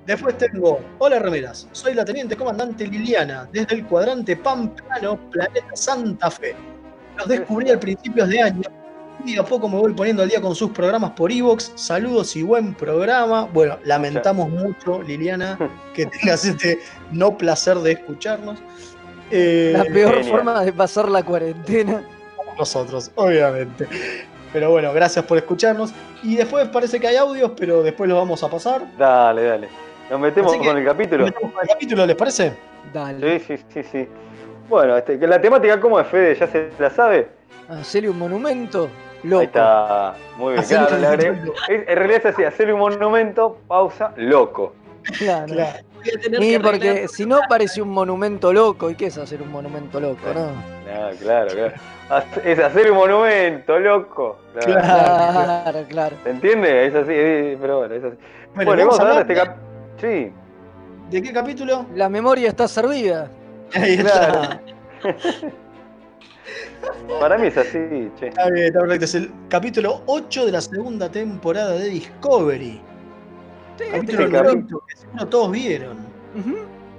Después 0.07 0.37
tengo, 0.39 0.81
hola 0.99 1.21
remeras, 1.21 1.69
soy 1.71 1.95
la 1.95 2.05
teniente 2.05 2.35
comandante 2.35 2.85
Liliana, 2.85 3.49
desde 3.53 3.77
el 3.77 3.87
cuadrante 3.87 4.37
Pamplano, 4.37 5.31
planeta 5.31 5.71
Santa 5.75 6.33
Fe. 6.33 6.57
Los 7.17 7.29
descubrí 7.29 7.71
al 7.71 7.79
principios 7.79 8.29
de 8.29 8.43
año 8.43 8.63
y 9.25 9.39
a 9.39 9.45
poco 9.45 9.69
me 9.69 9.77
voy 9.77 9.93
poniendo 9.93 10.25
al 10.25 10.31
día 10.31 10.41
con 10.41 10.57
sus 10.57 10.71
programas 10.71 11.13
por 11.13 11.31
Evox. 11.31 11.71
Saludos 11.77 12.35
y 12.35 12.43
buen 12.43 12.75
programa. 12.75 13.45
Bueno, 13.45 13.79
lamentamos 13.85 14.49
mucho, 14.49 15.01
Liliana, 15.01 15.57
que 15.95 16.07
tengas 16.07 16.45
este 16.45 16.81
no 17.13 17.39
placer 17.39 17.79
de 17.79 17.93
escucharnos. 17.93 18.59
Eh, 19.31 19.73
La 19.77 19.85
peor 19.85 20.15
Genial. 20.17 20.31
forma 20.33 20.65
de 20.65 20.73
pasar 20.73 21.09
la 21.09 21.23
cuarentena. 21.23 22.03
nosotros, 22.59 23.11
obviamente. 23.15 23.87
Pero 24.53 24.71
bueno, 24.71 24.93
gracias 24.93 25.25
por 25.25 25.39
escucharnos. 25.39 25.93
Y 26.23 26.37
después 26.37 26.69
parece 26.69 26.99
que 27.01 27.07
hay 27.07 27.17
audios, 27.17 27.53
pero 27.57 27.83
después 27.83 28.09
los 28.09 28.19
vamos 28.19 28.43
a 28.43 28.49
pasar. 28.51 28.83
Dale, 28.99 29.45
dale. 29.45 29.69
Nos 30.11 30.21
metemos 30.21 30.53
Así 30.53 30.67
con 30.67 30.77
el 30.77 30.85
capítulo. 30.85 31.19
¿Nos 31.25 31.31
metemos 31.31 31.53
con 31.53 31.63
el 31.63 31.69
capítulo, 31.69 32.07
les 32.07 32.17
parece? 32.17 32.53
Dale. 32.93 33.39
Sí, 33.41 33.57
sí, 33.57 33.65
sí, 33.73 33.83
sí. 33.91 34.09
Bueno, 34.69 34.97
este, 34.97 35.19
que 35.19 35.27
la 35.27 35.41
temática, 35.41 35.81
¿cómo 35.81 35.99
es, 36.01 36.07
Fede? 36.09 36.35
¿Ya 36.35 36.47
se 36.49 36.71
la 36.79 36.91
sabe? 36.91 37.29
Hacerle 37.69 38.11
un 38.11 38.19
monumento. 38.19 38.89
Loco. 39.23 39.41
Ahí 39.41 39.47
está. 39.47 40.15
Muy 40.37 40.55
bien. 40.55 40.65
Claro, 40.65 40.97
le 40.99 41.27
en 41.69 41.97
realidad 41.97 42.21
es 42.25 42.35
así, 42.35 42.43
hacerle 42.45 42.73
un 42.73 42.81
monumento, 42.81 43.59
pausa, 43.69 44.13
loco. 44.17 44.75
Claro. 45.19 45.47
Claro. 45.47 45.79
Y 46.41 46.51
que 46.53 46.61
porque 46.61 47.09
si 47.09 47.27
no 47.27 47.41
parece 47.49 47.83
un 47.83 47.91
monumento 47.91 48.53
loco. 48.53 48.91
¿Y 48.91 48.95
qué 48.95 49.07
es 49.07 49.19
hacer 49.19 49.43
un 49.43 49.51
monumento 49.51 50.01
loco? 50.01 50.21
No? 50.35 50.49
Ah, 50.93 51.11
claro, 51.21 51.51
claro. 51.51 51.75
Es 52.45 52.59
hacer 52.59 52.91
un 52.91 52.97
monumento, 52.99 53.79
loco. 53.79 54.39
Claro. 54.59 54.81
Claro. 54.81 55.63
Claro, 55.63 55.87
claro. 55.89 56.17
¿Se 56.25 56.31
entiende? 56.31 56.87
Es 56.87 56.95
así, 56.95 57.13
eh, 57.13 57.59
pero 57.61 57.79
bueno, 57.79 57.95
es 57.95 58.05
así. 58.05 58.17
Bueno, 58.55 58.71
Bueno, 58.71 58.83
y 58.83 58.85
vamos 58.85 58.99
a 58.99 59.03
hablar 59.03 59.27
de 59.27 59.33
este 59.33 59.35
cap... 59.35 59.57
Sí, 60.01 60.33
¿De 61.11 61.23
qué 61.23 61.33
capítulo? 61.33 61.87
La 61.95 62.09
memoria 62.09 62.49
está 62.49 62.67
servida. 62.69 63.29
Ahí 63.75 63.99
Claro. 63.99 64.43
está. 64.43 64.61
para 67.21 67.37
mí 67.39 67.49
es 67.49 67.57
así, 67.57 68.11
che. 68.19 68.29
Está 68.29 68.49
bien, 68.51 68.67
está 68.67 68.81
perfecto. 68.81 69.05
Es 69.05 69.15
el 69.15 69.31
capítulo 69.49 70.03
8 70.07 70.47
de 70.47 70.53
la 70.53 70.61
segunda 70.61 71.11
temporada 71.11 71.73
de 71.73 71.89
Discovery. 71.89 72.81
Capítulo 73.91 74.25
este 74.25 74.67
que 74.89 74.97
seguro 74.97 75.29
todos 75.29 75.53
vieron. 75.53 75.99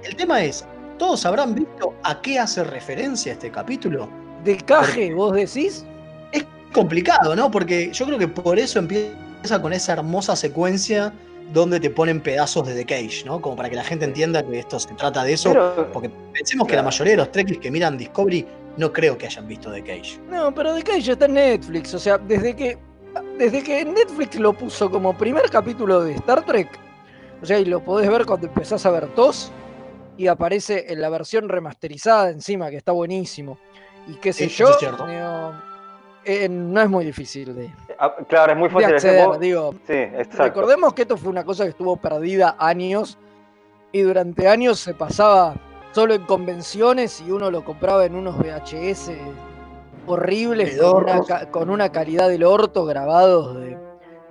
El 0.02 0.16
tema 0.16 0.42
es, 0.42 0.64
¿todos 0.98 1.24
habrán 1.26 1.54
visto 1.54 1.94
a 2.02 2.20
qué 2.20 2.38
hace 2.38 2.64
referencia 2.64 3.32
este 3.32 3.50
capítulo? 3.50 4.08
De 4.44 4.56
caje, 4.56 5.14
vos 5.14 5.32
decís. 5.32 5.84
Es 6.32 6.44
complicado, 6.72 7.36
¿no? 7.36 7.50
Porque 7.50 7.90
yo 7.92 8.06
creo 8.06 8.18
que 8.18 8.28
por 8.28 8.58
eso 8.58 8.78
empieza 8.78 9.60
con 9.60 9.72
esa 9.72 9.92
hermosa 9.94 10.34
secuencia 10.34 11.12
donde 11.52 11.78
te 11.80 11.90
ponen 11.90 12.20
pedazos 12.20 12.66
de 12.66 12.74
The 12.74 12.86
Cage, 12.86 13.24
¿no? 13.26 13.40
Como 13.40 13.56
para 13.56 13.68
que 13.68 13.76
la 13.76 13.84
gente 13.84 14.04
entienda 14.04 14.42
que 14.42 14.58
esto 14.58 14.80
se 14.80 14.92
trata 14.94 15.22
de 15.24 15.34
eso. 15.34 15.50
Pero, 15.50 15.92
Porque 15.92 16.10
pensemos 16.32 16.66
que 16.66 16.76
la 16.76 16.82
mayoría 16.82 17.12
de 17.12 17.16
los 17.18 17.30
trekkies 17.30 17.58
que 17.58 17.70
miran 17.70 17.98
Discovery 17.98 18.46
no 18.76 18.92
creo 18.92 19.18
que 19.18 19.26
hayan 19.26 19.46
visto 19.46 19.70
The 19.70 19.82
Cage. 19.82 20.18
No, 20.30 20.54
pero 20.54 20.72
de 20.74 20.82
calle 20.82 21.12
está 21.12 21.26
en 21.26 21.34
Netflix. 21.34 21.94
O 21.94 21.98
sea, 21.98 22.18
desde 22.18 22.56
que, 22.56 22.78
desde 23.38 23.62
que 23.62 23.84
Netflix 23.84 24.38
lo 24.38 24.52
puso 24.52 24.90
como 24.90 25.16
primer 25.16 25.50
capítulo 25.50 26.02
de 26.02 26.14
Star 26.14 26.44
Trek. 26.44 26.68
O 27.42 27.46
sea, 27.46 27.58
y 27.58 27.64
lo 27.64 27.80
podés 27.80 28.08
ver 28.08 28.24
cuando 28.24 28.46
empezás 28.46 28.86
a 28.86 28.90
ver 28.90 29.08
TOS. 29.08 29.50
Y 30.16 30.26
aparece 30.26 30.92
en 30.92 31.00
la 31.00 31.08
versión 31.08 31.48
remasterizada 31.48 32.30
encima, 32.30 32.70
que 32.70 32.76
está 32.76 32.92
buenísimo. 32.92 33.58
Y 34.06 34.14
qué 34.14 34.32
sé 34.32 34.48
Sí, 34.48 34.56
yo. 34.56 34.68
es 34.70 34.78
digo, 34.80 35.52
eh, 36.24 36.48
no 36.48 36.80
es 36.80 36.88
muy 36.88 37.04
difícil 37.04 37.54
de, 37.54 37.70
ah, 37.98 38.14
claro, 38.28 38.52
es 38.52 38.58
muy 38.58 38.68
fácil 38.68 38.88
de 38.88 38.94
acceder. 38.94 39.38
Digo, 39.38 39.74
Sí, 39.86 39.94
exacto. 39.94 40.42
Recordemos 40.44 40.92
que 40.94 41.02
esto 41.02 41.16
fue 41.16 41.30
una 41.30 41.44
cosa 41.44 41.64
que 41.64 41.70
estuvo 41.70 41.96
perdida 41.96 42.56
años 42.58 43.18
y 43.90 44.02
durante 44.02 44.48
años 44.48 44.78
se 44.80 44.94
pasaba 44.94 45.54
solo 45.92 46.14
en 46.14 46.24
convenciones 46.24 47.20
y 47.26 47.30
uno 47.32 47.50
lo 47.50 47.64
compraba 47.64 48.04
en 48.04 48.14
unos 48.14 48.36
VHS 48.38 49.10
horribles 50.06 50.76
con 50.78 51.04
una, 51.70 51.90
con 51.90 51.92
calidad 51.92 52.28
del 52.28 52.44
orto 52.44 52.84
grabados 52.84 53.56
de, 53.56 53.78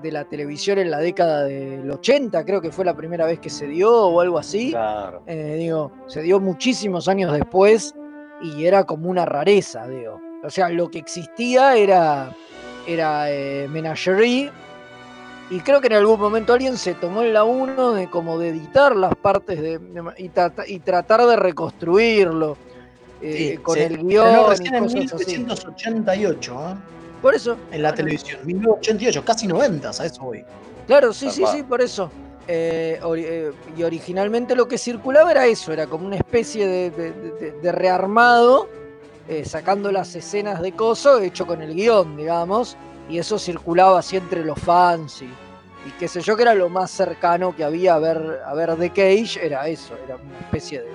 de 0.02 0.12
la 0.12 0.26
televisión 0.26 0.80
en 0.80 0.92
la 0.92 1.00
década 1.00 1.44
del 1.44 1.90
80, 1.90 2.44
creo 2.46 2.62
que 2.62 2.72
fue 2.72 2.86
la 2.86 2.96
primera 2.96 3.26
vez 3.26 3.40
que 3.40 3.50
se 3.50 3.68
dio 3.68 3.92
o 3.92 4.22
algo 4.22 4.38
así. 4.40 4.72
Claro. 4.72 5.24
Eh, 5.28 5.56
digo, 5.60 5.92
se 6.08 6.22
dio 6.22 6.40
muchísimos 6.40 7.08
años 7.08 7.32
después 7.34 7.94
y 8.42 8.66
era 8.66 8.84
como 8.84 9.10
una 9.10 9.26
rareza, 9.26 9.88
digo. 9.88 10.20
O 10.44 10.50
sea, 10.50 10.70
lo 10.70 10.90
que 10.90 11.00
existía 11.00 11.76
era, 11.76 12.36
era 12.88 13.32
eh, 13.32 13.68
Menagerie 13.70 14.52
y 15.52 15.60
creo 15.60 15.82
que 15.82 15.88
en 15.88 15.94
algún 15.94 16.20
momento 16.20 16.54
alguien 16.54 16.78
se 16.78 16.94
tomó 16.94 17.22
el 17.22 17.34
la 17.34 17.44
uno 17.44 17.92
de 17.92 18.10
como 18.10 18.40
de 18.40 18.50
editar 18.50 18.96
las 18.96 19.14
partes 19.16 19.62
de, 19.62 19.80
y 20.68 20.80
tratar 20.80 21.26
de 21.26 21.36
reconstruirlo 21.36 22.58
eh, 23.22 23.52
Sí, 23.56 23.58
con 23.58 23.78
el 23.78 23.98
guion 23.98 24.50
recién 24.50 24.76
en 24.76 24.84
cosas 24.84 25.14
así. 25.14 25.38
1988, 25.38 26.70
¿eh? 26.70 26.76
Por 27.22 27.36
eso, 27.36 27.56
en 27.72 27.84
la 27.84 27.94
televisión. 27.94 28.40
1988, 28.46 29.24
casi 29.24 29.48
90, 29.48 29.90
a 29.90 30.06
eso 30.06 30.24
voy. 30.24 30.44
Claro, 30.88 31.14
sí, 31.14 31.30
sí, 31.30 31.44
sí, 31.52 31.64
por 31.64 31.82
eso. 31.82 32.12
Eh, 32.48 33.00
ori- 33.04 33.24
eh, 33.26 33.52
y 33.78 33.84
originalmente 33.84 34.56
lo 34.56 34.68
que 34.68 34.78
circulaba 34.80 35.30
era 35.32 35.46
eso, 35.46 35.72
era 35.72 35.86
como 35.86 36.08
una 36.08 36.16
especie 36.16 36.68
de, 36.68 36.90
de- 36.90 37.12
de- 37.12 37.52
de 37.62 37.72
rearmado, 37.72 38.68
eh, 39.30 39.46
sacando 39.46 39.92
las 39.92 40.16
escenas 40.16 40.60
de 40.62 40.72
coso, 40.72 41.20
hecho 41.20 41.46
con 41.46 41.62
el 41.62 41.76
guion, 41.76 42.18
digamos, 42.18 42.76
y 43.08 43.20
eso 43.20 43.38
circulaba 43.38 44.00
así 44.00 44.18
entre 44.18 44.44
los 44.44 44.60
fans 44.60 45.22
y, 45.22 45.26
y 45.26 45.92
qué 46.00 46.08
sé 46.08 46.22
yo, 46.22 46.36
que 46.36 46.42
era 46.42 46.56
lo 46.56 46.68
más 46.70 46.90
cercano 46.90 47.56
que 47.56 47.64
había 47.64 47.94
a 47.94 48.00
ver, 48.00 48.40
a 48.44 48.54
ver 48.56 48.76
The 48.76 48.90
Cage, 48.90 49.40
era 49.46 49.68
eso, 49.68 49.94
era 50.04 50.16
una 50.16 50.40
especie 50.40 50.82
de, 50.82 50.88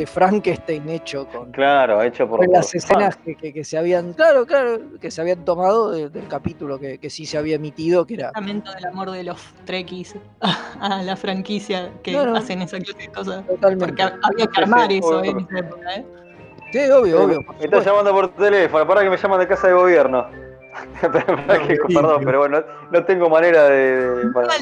de 0.00 0.06
Frankenstein 0.06 0.88
hecho 0.88 1.26
con, 1.28 1.52
Claro, 1.52 2.02
hecho 2.02 2.26
por, 2.26 2.38
con 2.40 2.50
las 2.52 2.74
escenas 2.74 3.16
que, 3.18 3.34
que- 3.36 3.52
que 3.52 3.64
se 3.64 3.76
habían, 3.76 4.14
claro, 4.14 4.46
claro, 4.46 4.78
que 5.00 5.10
se 5.10 5.20
habían 5.20 5.44
tomado 5.44 5.90
de- 5.90 6.08
del 6.08 6.26
capítulo 6.26 6.78
que, 6.78 6.98
que 6.98 7.10
sí 7.10 7.26
se 7.26 7.36
había 7.36 7.56
emitido, 7.56 8.06
que 8.06 8.14
era 8.14 8.32
Lamento 8.34 8.72
del 8.72 8.86
amor 8.86 9.10
de 9.10 9.24
los 9.24 9.38
trekkies 9.66 10.14
a 10.80 11.02
la 11.02 11.16
franquicia 11.16 11.90
que 12.02 12.12
Claro. 12.12 12.34
hacen 12.36 12.62
esa 12.62 12.78
clase 12.78 12.98
de 12.98 13.08
cosas. 13.08 13.46
totalmente. 13.46 13.86
Porque 13.86 14.02
ha- 14.02 14.18
había 14.22 14.46
que 14.46 14.60
armar 14.62 14.88
sí, 14.88 14.98
eso 14.98 15.22
en 15.22 15.40
esa 15.40 15.58
época, 15.58 15.94
¿eh? 15.96 16.06
Sí, 16.72 16.78
obvio, 16.90 17.24
obvio. 17.24 17.26
Me 17.26 17.42
están 17.42 17.54
supuesto. 17.64 17.80
llamando 17.90 18.12
por 18.12 18.28
teléfono, 18.36 18.86
para 18.86 19.02
que 19.02 19.10
me 19.10 19.16
llaman 19.18 19.40
de 19.40 19.48
casa 19.48 19.66
de 19.68 19.72
gobierno. 19.74 20.26
Que- 21.00 21.76
perdón, 21.94 22.22
pero 22.24 22.38
bueno, 22.38 22.62
no 22.92 23.04
tengo 23.04 23.28
manera 23.28 23.64
de. 23.64 24.14
de- 24.16 24.30
para-. 24.32 24.54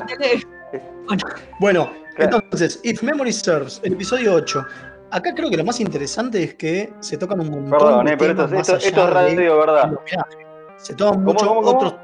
Bueno, 1.60 1.90
Claro. 2.16 2.38
entonces, 2.42 2.80
If 2.82 3.02
Memory 3.02 3.32
Serves, 3.32 3.80
el 3.84 3.92
episodio 3.92 4.34
8. 4.34 4.64
Acá 5.10 5.32
creo 5.34 5.48
que 5.50 5.56
lo 5.56 5.64
más 5.64 5.80
interesante 5.80 6.42
es 6.42 6.54
que 6.54 6.92
se 7.00 7.16
tocan 7.16 7.40
un 7.40 7.50
montón 7.50 7.70
Perdón, 7.70 8.04
de 8.06 8.12
eh, 8.12 8.16
pero 8.18 8.34
temas 8.34 8.52
esto, 8.52 8.56
más 8.56 8.68
esto, 8.68 8.74
allá 8.74 8.88
esto 8.88 9.00
es 9.00 9.06
del 9.06 9.36
radio, 9.38 9.58
¿verdad? 9.58 9.84
homenaje. 9.84 10.46
Se 10.76 10.94
toman 10.94 11.14
¿Cómo, 11.14 11.26
muchos 11.32 11.48
cómo, 11.48 11.62
cómo? 11.62 11.76
otros 11.78 11.94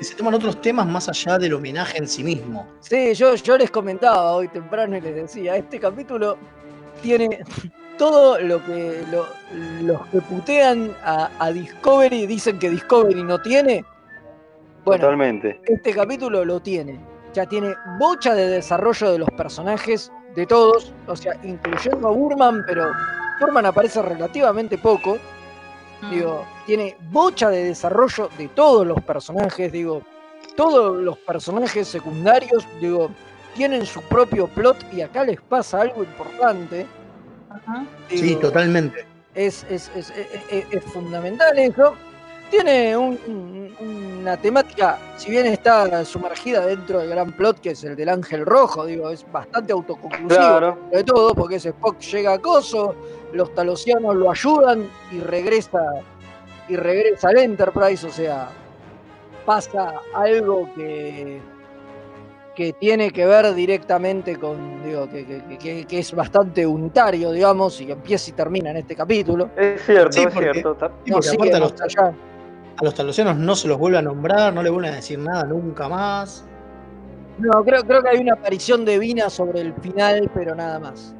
se 0.00 0.14
toman 0.16 0.34
otros 0.34 0.60
temas 0.60 0.86
más 0.86 1.08
allá 1.08 1.38
del 1.38 1.54
homenaje 1.54 1.98
en 1.98 2.08
sí 2.08 2.24
mismo. 2.24 2.66
Sí, 2.80 3.14
yo, 3.14 3.34
yo 3.36 3.56
les 3.56 3.70
comentaba 3.70 4.32
hoy 4.32 4.48
temprano 4.48 4.96
y 4.96 5.00
les 5.00 5.14
decía, 5.14 5.54
este 5.56 5.78
capítulo 5.78 6.36
tiene 7.02 7.44
todo 7.98 8.40
lo 8.40 8.64
que 8.64 9.04
lo- 9.12 9.26
los 9.82 10.04
que 10.08 10.20
putean 10.22 10.92
a, 11.04 11.30
a 11.38 11.52
Discovery 11.52 12.26
dicen 12.26 12.58
que 12.58 12.70
Discovery 12.70 13.22
no 13.22 13.40
tiene. 13.42 13.84
Bueno, 14.84 15.02
Totalmente. 15.02 15.60
este 15.66 15.92
capítulo 15.92 16.44
lo 16.44 16.58
tiene. 16.60 16.98
Ya 17.32 17.46
tiene 17.46 17.72
bocha 18.00 18.34
de 18.34 18.48
desarrollo 18.48 19.12
de 19.12 19.18
los 19.20 19.30
personajes, 19.30 20.10
de 20.34 20.46
todos, 20.46 20.92
o 21.06 21.14
sea, 21.16 21.34
incluyendo 21.42 22.08
a 22.08 22.10
Burman, 22.10 22.64
pero 22.66 22.90
Burman 23.40 23.66
aparece 23.66 24.00
relativamente 24.02 24.78
poco. 24.78 25.18
Digo, 26.10 26.44
tiene 26.66 26.96
bocha 27.10 27.48
de 27.48 27.62
desarrollo 27.64 28.28
de 28.36 28.48
todos 28.48 28.84
los 28.84 29.00
personajes, 29.02 29.70
digo, 29.70 30.02
todos 30.56 30.96
los 31.00 31.16
personajes 31.18 31.86
secundarios, 31.86 32.66
digo, 32.80 33.08
tienen 33.54 33.86
su 33.86 34.02
propio 34.02 34.48
plot 34.48 34.76
y 34.92 35.00
acá 35.02 35.22
les 35.22 35.40
pasa 35.42 35.82
algo 35.82 36.02
importante. 36.02 36.86
Ajá. 37.50 37.84
Sí, 38.08 38.34
totalmente. 38.36 39.06
es, 39.34 39.64
es- 39.70 39.90
es- 39.94 40.10
es- 40.10 40.26
es- 40.50 40.64
es 40.72 40.84
fundamental 40.92 41.56
eso. 41.58 41.94
Tiene 42.52 42.94
un- 42.98 43.18
un- 43.26 44.18
una 44.20 44.36
temática, 44.36 44.98
si 45.16 45.30
bien 45.30 45.46
está 45.46 46.04
sumergida 46.04 46.66
dentro 46.66 46.98
del 46.98 47.08
gran 47.08 47.32
plot 47.32 47.60
que 47.60 47.70
es 47.70 47.82
el 47.82 47.96
del 47.96 48.10
ángel 48.10 48.44
rojo, 48.44 48.84
digo, 48.84 49.08
es 49.08 49.24
bastante 49.32 49.72
autoconclusivo 49.72 50.28
Claro. 50.28 50.78
de 50.92 51.02
todo, 51.02 51.34
porque 51.34 51.56
ese 51.56 51.70
Spock 51.70 51.98
llega 52.00 52.34
a 52.34 52.38
Coso, 52.38 52.94
los 53.32 53.54
talosianos 53.54 54.14
lo 54.16 54.30
ayudan 54.30 54.86
y 55.10 55.20
regresa 55.20 55.80
y 56.68 56.76
regresa 56.76 57.28
al 57.30 57.38
Enterprise, 57.38 58.06
o 58.06 58.10
sea, 58.10 58.50
pasa 59.46 59.94
algo 60.14 60.68
que 60.74 61.40
que 62.54 62.74
tiene 62.74 63.10
que 63.12 63.24
ver 63.24 63.54
directamente 63.54 64.36
con, 64.36 64.84
digo, 64.84 65.08
que, 65.08 65.24
que- 65.24 65.56
que- 65.58 65.86
que 65.86 65.98
es 66.00 66.12
bastante 66.14 66.66
unitario, 66.66 67.32
digamos, 67.32 67.80
y 67.80 67.86
que 67.86 67.92
empieza 67.92 68.28
y 68.28 68.34
termina 68.34 68.72
en 68.72 68.76
este 68.76 68.94
capítulo. 68.94 69.48
Es 69.56 69.80
cierto, 69.86 70.12
Sí, 70.12 70.20
es 70.20 70.26
porque- 70.34 70.50
cierto. 70.52 70.74
Ta- 70.74 70.88
Sí, 71.02 71.10
No 71.10 71.16
porque 71.16 71.28
sigue 71.30 71.36
aparte 71.44 71.56
a 71.56 71.60
los, 71.60 71.72
más 71.72 71.80
allá. 71.80 72.12
A 72.76 72.84
los 72.84 72.94
talosianos 72.94 73.36
no 73.36 73.54
se 73.54 73.68
los 73.68 73.78
vuelve 73.78 73.98
a 73.98 74.02
nombrar, 74.02 74.52
no 74.52 74.62
le 74.62 74.70
vuelven 74.70 74.92
a 74.92 74.96
decir 74.96 75.18
nada 75.18 75.44
nunca 75.44 75.88
más. 75.88 76.44
No, 77.38 77.64
creo, 77.64 77.82
creo 77.84 78.02
que 78.02 78.10
hay 78.10 78.18
una 78.18 78.34
aparición 78.34 78.84
de 78.84 78.98
Vina 78.98 79.30
sobre 79.30 79.60
el 79.60 79.74
final, 79.74 80.30
pero 80.34 80.54
nada 80.54 80.78
más. 80.78 81.14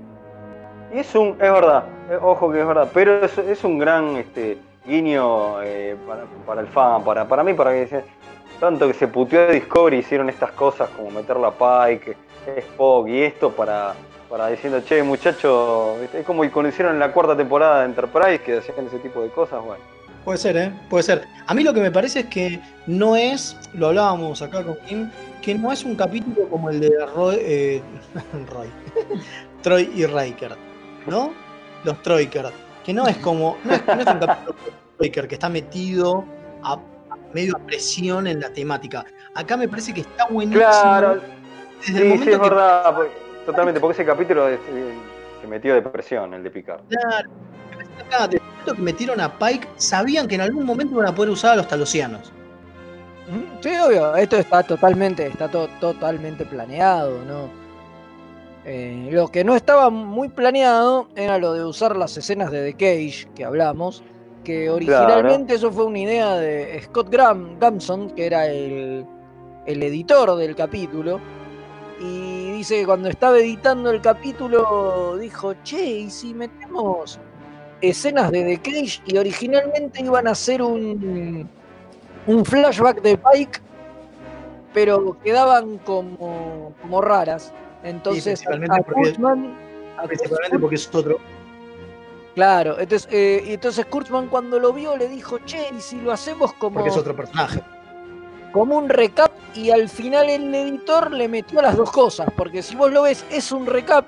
Y 0.93 0.99
es 0.99 1.15
un, 1.15 1.31
es 1.31 1.39
verdad, 1.39 1.85
eh, 2.11 2.19
ojo 2.21 2.53
que 2.53 2.61
es 2.61 2.67
verdad, 2.67 2.89
pero 2.93 3.25
es, 3.25 3.37
es 3.39 3.65
un 3.65 3.79
gran 3.79 4.17
este, 4.17 4.59
guiño 4.87 5.63
eh, 5.63 5.97
para, 6.07 6.25
para 6.47 6.61
el 6.61 6.67
fan, 6.67 7.03
para, 7.03 7.27
para 7.27 7.43
mí, 7.43 7.55
para 7.55 7.73
que 7.73 8.05
tanto 8.61 8.87
que 8.87 8.95
se 8.95 9.09
puteó 9.09 9.47
de 9.47 9.55
Discovery, 9.55 9.99
hicieron 9.99 10.29
estas 10.29 10.53
cosas 10.53 10.89
como 10.91 11.11
meterla 11.11 11.53
a 11.59 11.87
Pike, 11.89 12.17
Spock 12.59 13.09
y 13.09 13.23
esto 13.23 13.51
para, 13.51 13.95
para 14.29 14.49
diciendo, 14.49 14.81
che 14.81 15.03
muchacho, 15.03 15.97
es 16.01 16.25
como 16.25 16.49
cuando 16.51 16.69
hicieron 16.69 16.95
en 16.95 17.01
la 17.01 17.13
cuarta 17.13 17.37
temporada 17.37 17.81
de 17.81 17.87
Enterprise 17.87 18.41
que 18.41 18.59
hacían 18.59 18.87
ese 18.87 18.99
tipo 18.99 19.21
de 19.21 19.31
cosas, 19.31 19.65
bueno. 19.65 19.83
Puede 20.25 20.39
ser, 20.39 20.57
¿eh? 20.57 20.73
Puede 20.89 21.03
ser. 21.03 21.27
A 21.47 21.55
mí 21.55 21.65
lo 21.65 21.75
que 21.75 21.81
me 21.81 21.91
parece 21.91 22.21
es 22.21 22.27
que 22.27 22.61
no 22.87 23.17
es, 23.17 23.57
lo 23.75 23.89
hablábamos 23.89 24.41
acá 24.43 24.63
con 24.65 24.77
Kim, 24.87 25.11
que 25.43 25.55
no 25.57 25.73
es 25.73 25.85
un 25.85 25.97
capítulo 25.97 26.49
como 26.49 26.71
el 26.71 26.81
de 26.81 26.93
Roy, 27.15 27.37
eh, 27.41 27.83
Roy, 28.53 28.69
Troy 29.63 29.91
y 29.95 30.07
Riker, 30.07 30.57
¿no? 31.07 31.33
Los 31.85 32.01
Troiker. 32.03 32.47
Que 32.85 32.93
no 32.93 33.07
es 33.09 33.17
como, 33.19 33.57
no 33.65 33.75
es, 33.75 33.87
no 33.87 33.93
es 33.95 34.07
un 34.07 34.19
capítulo 34.21 34.57
como 34.57 34.77
Troiker 34.99 35.27
que 35.29 35.35
está 35.35 35.49
metido 35.49 36.25
a, 36.63 36.75
a 36.75 37.17
medio 37.35 37.55
presión 37.67 38.27
en 38.29 38.41
la 38.41 38.51
temática. 38.53 39.05
Acá 39.35 39.57
me 39.57 39.67
parece 39.69 39.93
que 39.93 40.03
está 40.03 40.27
buenísimo. 40.29 40.65
Claro, 40.65 41.15
Desde 41.15 41.23
el 41.23 41.83
sí, 41.83 41.93
sí, 41.95 42.05
momento 42.05 42.31
es 42.31 42.37
que 42.37 42.49
verdad, 42.49 42.95
porque- 42.95 43.13
totalmente, 43.47 43.81
porque 43.81 43.93
ese 43.95 44.05
capítulo 44.05 44.49
es- 44.49 44.61
eh, 44.71 44.93
se 45.41 45.47
metió 45.49 45.75
de 45.75 45.83
presión, 45.83 46.33
el 46.35 46.45
de 46.45 46.51
Picard. 46.51 46.83
Claro. 46.89 47.31
Acá, 48.07 48.25
el 48.31 48.41
momento 48.63 48.75
que 48.75 48.83
metieron 48.83 49.21
a 49.21 49.39
Pike, 49.39 49.69
sabían 49.77 50.29
que 50.29 50.37
en 50.37 50.41
algún 50.43 50.65
momento 50.65 50.95
iban 50.95 51.07
a 51.07 51.15
poder 51.15 51.31
usar 51.31 51.53
a 51.53 51.57
los 51.57 51.69
talosianos. 51.69 52.33
Sí, 53.61 53.71
obvio, 53.87 54.15
esto 54.17 54.37
está 54.37 54.63
totalmente, 54.63 55.27
está 55.27 55.49
to- 55.49 55.69
totalmente 55.81 56.45
planeado, 56.45 57.25
¿no? 57.25 57.49
Eh, 58.65 59.09
lo 59.11 59.29
que 59.29 59.43
no 59.43 59.57
estaba 59.57 59.91
muy 59.91 60.29
planeado 60.29 61.09
era 61.17 61.39
lo 61.39 61.53
de 61.53 61.65
usar 61.65 61.97
las 61.97 62.17
escenas 62.17 62.51
de 62.51 62.73
The 62.73 62.75
Cage 62.75 63.29
que 63.35 63.45
hablamos, 63.45 64.03
que 64.45 64.71
originalmente 64.71 65.55
eso 65.55 65.73
fue 65.73 65.85
una 65.87 65.99
idea 65.99 66.37
de 66.37 66.81
Scott 66.85 67.09
Graham, 67.11 67.59
Gamson, 67.59 68.11
que 68.11 68.27
era 68.27 68.47
el, 68.47 69.05
el 69.67 69.83
editor 69.83 70.37
del 70.37 70.55
capítulo, 70.55 71.21
y 72.01 72.53
dice 72.53 72.81
que 72.81 72.87
cuando 72.87 73.09
estaba 73.09 73.39
editando 73.39 73.91
el 73.91 74.01
capítulo 74.01 75.17
dijo, 75.19 75.55
che, 75.63 75.85
¿y 75.85 76.11
si 76.11 76.35
metemos 76.35 77.19
escenas 77.83 78.31
de 78.31 78.43
The 78.45 78.59
Cage? 78.59 79.01
Y 79.07 79.19
originalmente 79.19 80.01
iban 80.03 80.27
a 80.29 80.31
hacer 80.33 80.63
un, 80.63 81.49
un 82.27 82.45
flashback 82.45 83.03
de 83.03 83.19
Pike, 83.19 83.61
pero 84.73 85.17
quedaban 85.23 85.79
como, 85.79 86.73
como 86.81 87.01
raras. 87.03 87.53
Entonces, 87.85 88.25
principalmente 88.41 88.81
a 88.81 88.83
porque- 88.83 89.01
Kurtzman- 89.15 89.55
a 89.99 90.03
Principalmente 90.05 90.59
porque 90.59 90.77
es 90.77 90.95
otro. 90.95 91.19
Claro, 92.35 92.79
entonces, 92.81 93.07
eh, 93.13 93.43
entonces 93.49 93.85
Kurtzman 93.85 94.29
cuando 94.29 94.59
lo 94.59 94.73
vio 94.73 94.97
le 94.97 95.07
dijo, 95.09 95.39
che, 95.41 95.67
¿y 95.77 95.81
si 95.83 96.01
lo 96.01 96.13
hacemos 96.13 96.55
como, 96.55 96.77
Porque 96.77 96.89
es 96.89 96.97
otro 96.97 97.15
personaje. 97.15 97.61
como 98.53 98.79
un 98.79 98.89
recap? 98.89 99.31
Y 99.55 99.71
al 99.71 99.91
final 99.91 100.31
el 100.31 100.55
editor 100.55 101.11
le 101.13 101.29
metió 101.29 101.61
las 101.61 101.77
dos 101.77 101.91
cosas, 101.91 102.29
porque 102.35 102.63
si 102.63 102.75
vos 102.75 102.91
lo 102.91 103.03
ves, 103.03 103.27
es 103.31 103.53
un 103.53 103.67
recap, 103.67 104.07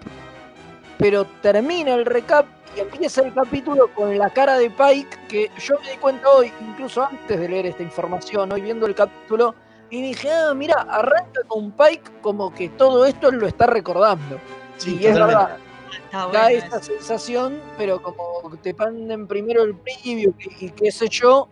pero 0.97 1.27
termina 1.43 1.93
el 1.93 2.07
recap 2.07 2.47
y 2.77 2.81
empieza 2.81 3.23
el 3.23 3.33
capítulo 3.35 3.89
con 3.95 4.17
la 4.19 4.31
cara 4.31 4.59
de 4.59 4.71
Pike, 4.71 5.19
que 5.29 5.51
yo 5.59 5.79
me 5.81 5.91
di 5.93 5.97
cuenta 5.99 6.29
hoy, 6.31 6.53
incluso 6.61 7.05
antes 7.05 7.39
de 7.39 7.49
leer 7.49 7.67
esta 7.67 7.83
información, 7.83 8.53
hoy 8.53 8.61
viendo 8.63 8.87
el 8.87 8.95
capítulo, 8.95 9.55
y 9.91 10.03
dije, 10.03 10.31
ah, 10.33 10.55
mira, 10.55 10.83
arranca 10.89 11.43
con 11.47 11.71
Pike 11.73 12.11
como 12.21 12.53
que 12.53 12.69
todo 12.71 13.05
esto 13.07 13.31
lo 13.31 13.47
está 13.47 13.67
recordando. 13.67 14.39
Sí, 14.79 14.99
y 15.01 15.07
es 15.07 15.15
verdad, 15.15 15.57
Está 16.05 16.27
da 16.29 16.51
esa 16.51 16.67
eso. 16.79 16.83
sensación, 16.83 17.61
pero 17.79 18.03
como 18.03 18.57
te 18.63 18.75
ponen 18.75 19.27
primero 19.29 19.63
el 19.63 19.77
preview 19.77 20.35
y, 20.59 20.67
y 20.67 20.71
qué 20.71 20.91
sé 20.91 21.09
yo, 21.09 21.49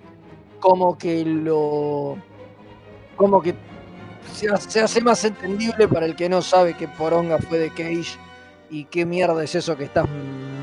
como 0.59 0.99
que 0.99 1.25
lo. 1.25 2.17
como 3.17 3.41
que 3.41 3.55
se, 4.33 4.49
ha- 4.49 4.57
se 4.57 4.81
hace 4.81 5.01
más 5.01 5.25
entendible 5.25 5.87
para 5.87 6.07
el 6.07 6.17
que 6.17 6.29
no 6.29 6.43
sabe 6.43 6.75
qué 6.75 6.89
poronga 6.89 7.39
fue 7.39 7.59
de 7.59 7.69
Cage 7.71 8.19
y 8.71 8.85
qué 8.87 9.05
mierda 9.07 9.45
es 9.45 9.55
eso 9.55 9.77
que 9.77 9.85
estás 9.85 10.07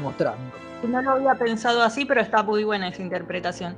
mostrando. 0.09 0.39
No 0.87 1.01
lo 1.01 1.11
había 1.11 1.35
pensado 1.35 1.81
así, 1.81 2.05
pero 2.05 2.21
está 2.21 2.43
muy 2.43 2.63
buena 2.63 2.87
esa 2.87 3.01
interpretación. 3.01 3.75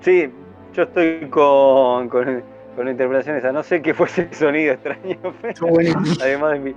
Sí, 0.00 0.30
yo 0.72 0.82
estoy 0.84 1.28
con, 1.30 2.08
con, 2.08 2.42
con 2.76 2.84
la 2.84 2.90
interpretación 2.90 3.36
esa. 3.36 3.52
No 3.52 3.62
sé 3.62 3.82
qué 3.82 3.92
fue 3.94 4.06
ese 4.06 4.32
sonido 4.32 4.74
extraño. 4.74 5.16
pero 5.42 5.66
además 6.20 6.52
de 6.52 6.58
mi, 6.60 6.74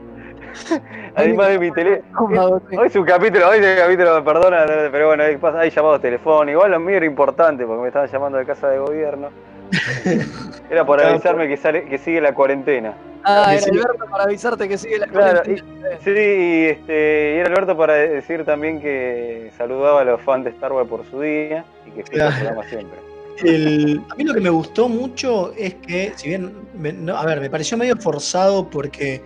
además 1.15 1.49
de 1.49 1.59
mi 1.59 1.71
teléfono. 1.71 2.61
Hoy 2.77 2.87
es 2.87 2.95
un 2.95 3.05
capítulo, 3.05 3.49
hoy 3.49 3.59
es 3.59 3.67
un 3.77 3.83
capítulo, 3.83 4.23
perdona, 4.23 4.65
pero 4.91 5.07
bueno, 5.07 5.23
hay, 5.23 5.37
hay 5.59 5.69
llamados 5.69 6.01
telefónicos. 6.01 6.51
Igual 6.53 6.71
lo 6.71 6.79
mío 6.79 6.97
era 6.97 7.05
importante 7.05 7.65
porque 7.65 7.81
me 7.81 7.87
estaban 7.89 8.09
llamando 8.09 8.37
de 8.39 8.45
casa 8.45 8.69
de 8.69 8.79
gobierno. 8.79 9.29
Era 10.71 10.83
para 10.85 11.03
Claro. 11.03 11.15
avisarme 11.15 11.47
que 11.47 11.57
sale, 11.57 11.85
que 11.85 11.97
sigue 11.99 12.19
la 12.21 12.33
cuarentena. 12.33 12.93
Ah, 13.23 13.53
era 13.53 13.61
Sí. 13.61 13.69
Alberto 13.71 14.05
para 14.09 14.23
avisarte 14.23 14.67
que 14.69 14.77
sigue 14.77 14.97
la 14.99 15.07
Claro, 15.07 15.41
cuarentena. 15.43 15.67
Sí, 16.03 16.09
y, 16.09 16.65
este, 16.65 17.33
y 17.35 17.39
era 17.39 17.49
Alberto 17.49 17.75
para 17.77 17.93
decir 17.93 18.45
también 18.45 18.79
que 18.81 19.51
saludaba 19.57 20.01
a 20.01 20.03
los 20.05 20.21
fans 20.21 20.45
de 20.45 20.51
Star 20.51 20.71
Wars 20.71 20.87
por 20.89 21.03
su 21.09 21.21
día 21.21 21.65
y 21.85 21.91
que 21.91 22.01
escucha 22.01 22.27
el 22.29 22.33
programa 22.35 22.63
siempre. 22.69 22.99
El- 23.43 24.01
a 24.09 24.15
mí 24.15 24.23
lo 24.23 24.33
que 24.33 24.41
me 24.41 24.49
gustó 24.49 24.89
mucho 24.89 25.53
es 25.57 25.75
que, 25.75 26.13
si 26.15 26.29
bien, 26.29 26.53
me- 26.77 26.93
no, 26.93 27.15
a 27.17 27.25
ver, 27.25 27.39
me 27.39 27.49
pareció 27.49 27.77
medio 27.77 27.95
forzado 27.97 28.69
porque 28.69 29.21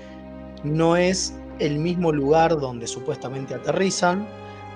no 0.64 0.96
es 0.98 1.36
el 1.60 1.78
mismo 1.80 2.12
lugar 2.12 2.58
donde 2.60 2.88
supuestamente 2.88 3.54
aterrizan, 3.56 4.26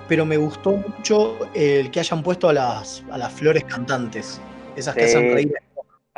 pero 0.08 0.24
me 0.24 0.36
gustó 0.36 0.70
mucho 0.72 1.36
el 1.54 1.90
que 1.90 2.00
hayan 2.00 2.22
puesto 2.22 2.48
a 2.48 2.52
las, 2.52 3.02
a 3.10 3.18
las 3.18 3.32
flores 3.32 3.64
cantantes, 3.64 4.40
esas 4.76 4.94
que 4.94 5.06
Sí. 5.08 5.16
hacen 5.16 5.34
reír. 5.34 5.52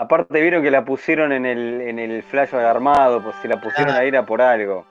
Aparte 0.00 0.40
vieron 0.40 0.62
que 0.62 0.70
la 0.70 0.82
pusieron 0.82 1.30
en 1.30 1.44
el, 1.44 1.82
en 1.82 1.98
el 1.98 2.22
flash 2.22 2.54
armado, 2.54 3.22
pues 3.22 3.36
si 3.42 3.48
la 3.48 3.60
pusieron 3.60 3.94
ahí 3.94 4.08
era 4.08 4.24
por 4.24 4.40
algo. 4.40 4.86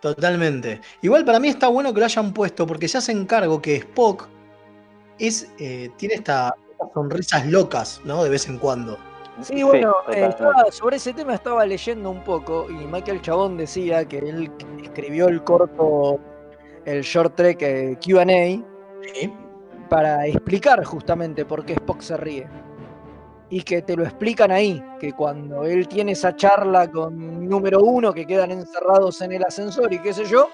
Totalmente. 0.00 0.80
Igual 1.02 1.26
para 1.26 1.38
mí 1.38 1.48
está 1.48 1.68
bueno 1.68 1.92
que 1.92 2.00
lo 2.00 2.06
hayan 2.06 2.32
puesto 2.32 2.66
porque 2.66 2.88
se 2.88 2.96
hacen 2.96 3.26
cargo 3.26 3.60
que 3.60 3.76
Spock 3.76 4.28
es, 5.18 5.52
eh, 5.58 5.90
tiene 5.98 6.14
esta- 6.14 6.54
estas 6.70 6.92
sonrisas 6.94 7.46
locas, 7.46 8.00
¿no? 8.04 8.24
De 8.24 8.30
vez 8.30 8.48
en 8.48 8.56
cuando. 8.58 8.96
Sí, 9.42 9.62
bueno, 9.62 9.94
eh, 10.10 10.26
estaba- 10.30 10.70
sobre 10.72 10.96
ese 10.96 11.12
tema 11.12 11.34
estaba 11.34 11.66
leyendo 11.66 12.10
un 12.10 12.24
poco 12.24 12.66
y 12.70 12.86
Michael 12.86 13.20
Chabón 13.20 13.58
decía 13.58 14.06
que 14.06 14.18
él 14.20 14.50
escribió 14.82 15.28
el 15.28 15.44
corto, 15.44 16.18
el 16.86 17.02
short 17.02 17.34
trek 17.36 17.60
eh, 17.60 17.98
QA, 18.00 18.62
para 19.90 20.26
explicar 20.26 20.82
justamente 20.84 21.44
por 21.44 21.66
qué 21.66 21.74
Spock 21.74 22.00
se 22.00 22.16
ríe. 22.16 22.46
Y 23.48 23.62
que 23.62 23.82
te 23.82 23.96
lo 23.96 24.02
explican 24.02 24.50
ahí, 24.50 24.82
que 24.98 25.12
cuando 25.12 25.64
él 25.64 25.86
tiene 25.86 26.12
esa 26.12 26.34
charla 26.34 26.90
con 26.90 27.48
número 27.48 27.80
uno, 27.80 28.12
que 28.12 28.26
quedan 28.26 28.50
encerrados 28.50 29.20
en 29.20 29.32
el 29.32 29.44
ascensor 29.44 29.92
y 29.92 30.00
qué 30.00 30.12
sé 30.12 30.24
yo, 30.24 30.48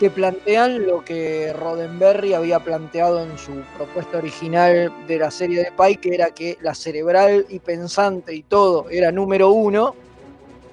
te 0.00 0.10
plantean 0.10 0.86
lo 0.86 1.04
que 1.04 1.52
Roddenberry 1.52 2.34
había 2.34 2.60
planteado 2.60 3.22
en 3.22 3.38
su 3.38 3.52
propuesta 3.76 4.18
original 4.18 4.92
de 5.06 5.18
la 5.18 5.30
serie 5.30 5.62
de 5.62 5.72
Pike, 5.72 6.00
que 6.00 6.14
era 6.14 6.30
que 6.30 6.58
la 6.60 6.74
cerebral 6.74 7.46
y 7.48 7.60
pensante 7.60 8.34
y 8.34 8.42
todo 8.42 8.90
era 8.90 9.10
número 9.10 9.50
uno 9.50 9.94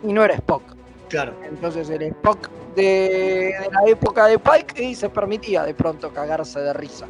y 0.03 0.11
no 0.11 0.25
era 0.25 0.33
Spock. 0.35 0.63
Claro. 1.07 1.33
Entonces 1.47 1.89
el 1.89 2.01
Spock 2.01 2.49
de, 2.75 3.53
de 3.61 3.69
la 3.71 3.89
época 3.89 4.25
de 4.25 4.39
Pike 4.39 4.83
y 4.83 4.95
se 4.95 5.09
permitía 5.09 5.63
de 5.63 5.73
pronto 5.73 6.11
cagarse 6.11 6.59
de 6.59 6.73
risa. 6.73 7.07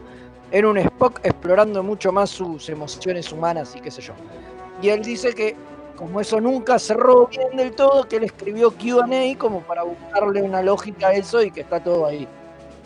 Era 0.54 0.68
un 0.70 0.78
Spock 0.78 1.20
explorando 1.24 1.82
mucho 1.82 2.12
más 2.12 2.30
sus 2.30 2.70
emociones 2.70 3.32
humanas 3.32 3.74
y 3.76 3.82
qué 3.82 3.89
sé 3.89 4.01
yo. 4.04 4.14
Y 4.84 4.89
él 4.89 5.01
dice 5.01 5.34
que 5.34 5.56
como 5.95 6.22
eso 6.22 6.39
nunca 6.39 6.78
cerró 6.78 7.26
bien 7.28 7.58
del 7.58 7.72
todo, 7.74 8.08
que 8.08 8.18
él 8.18 8.24
escribió 8.26 8.70
QA 8.72 9.08
como 9.38 9.62
para 9.62 9.82
buscarle 9.82 10.43
una 10.43 10.62
lógica 10.62 11.08
a 11.08 11.14
eso 11.14 11.41
y 11.41 11.49
que 11.49 11.62
está 11.62 11.84
todo 11.84 12.06
ahí. 12.06 12.28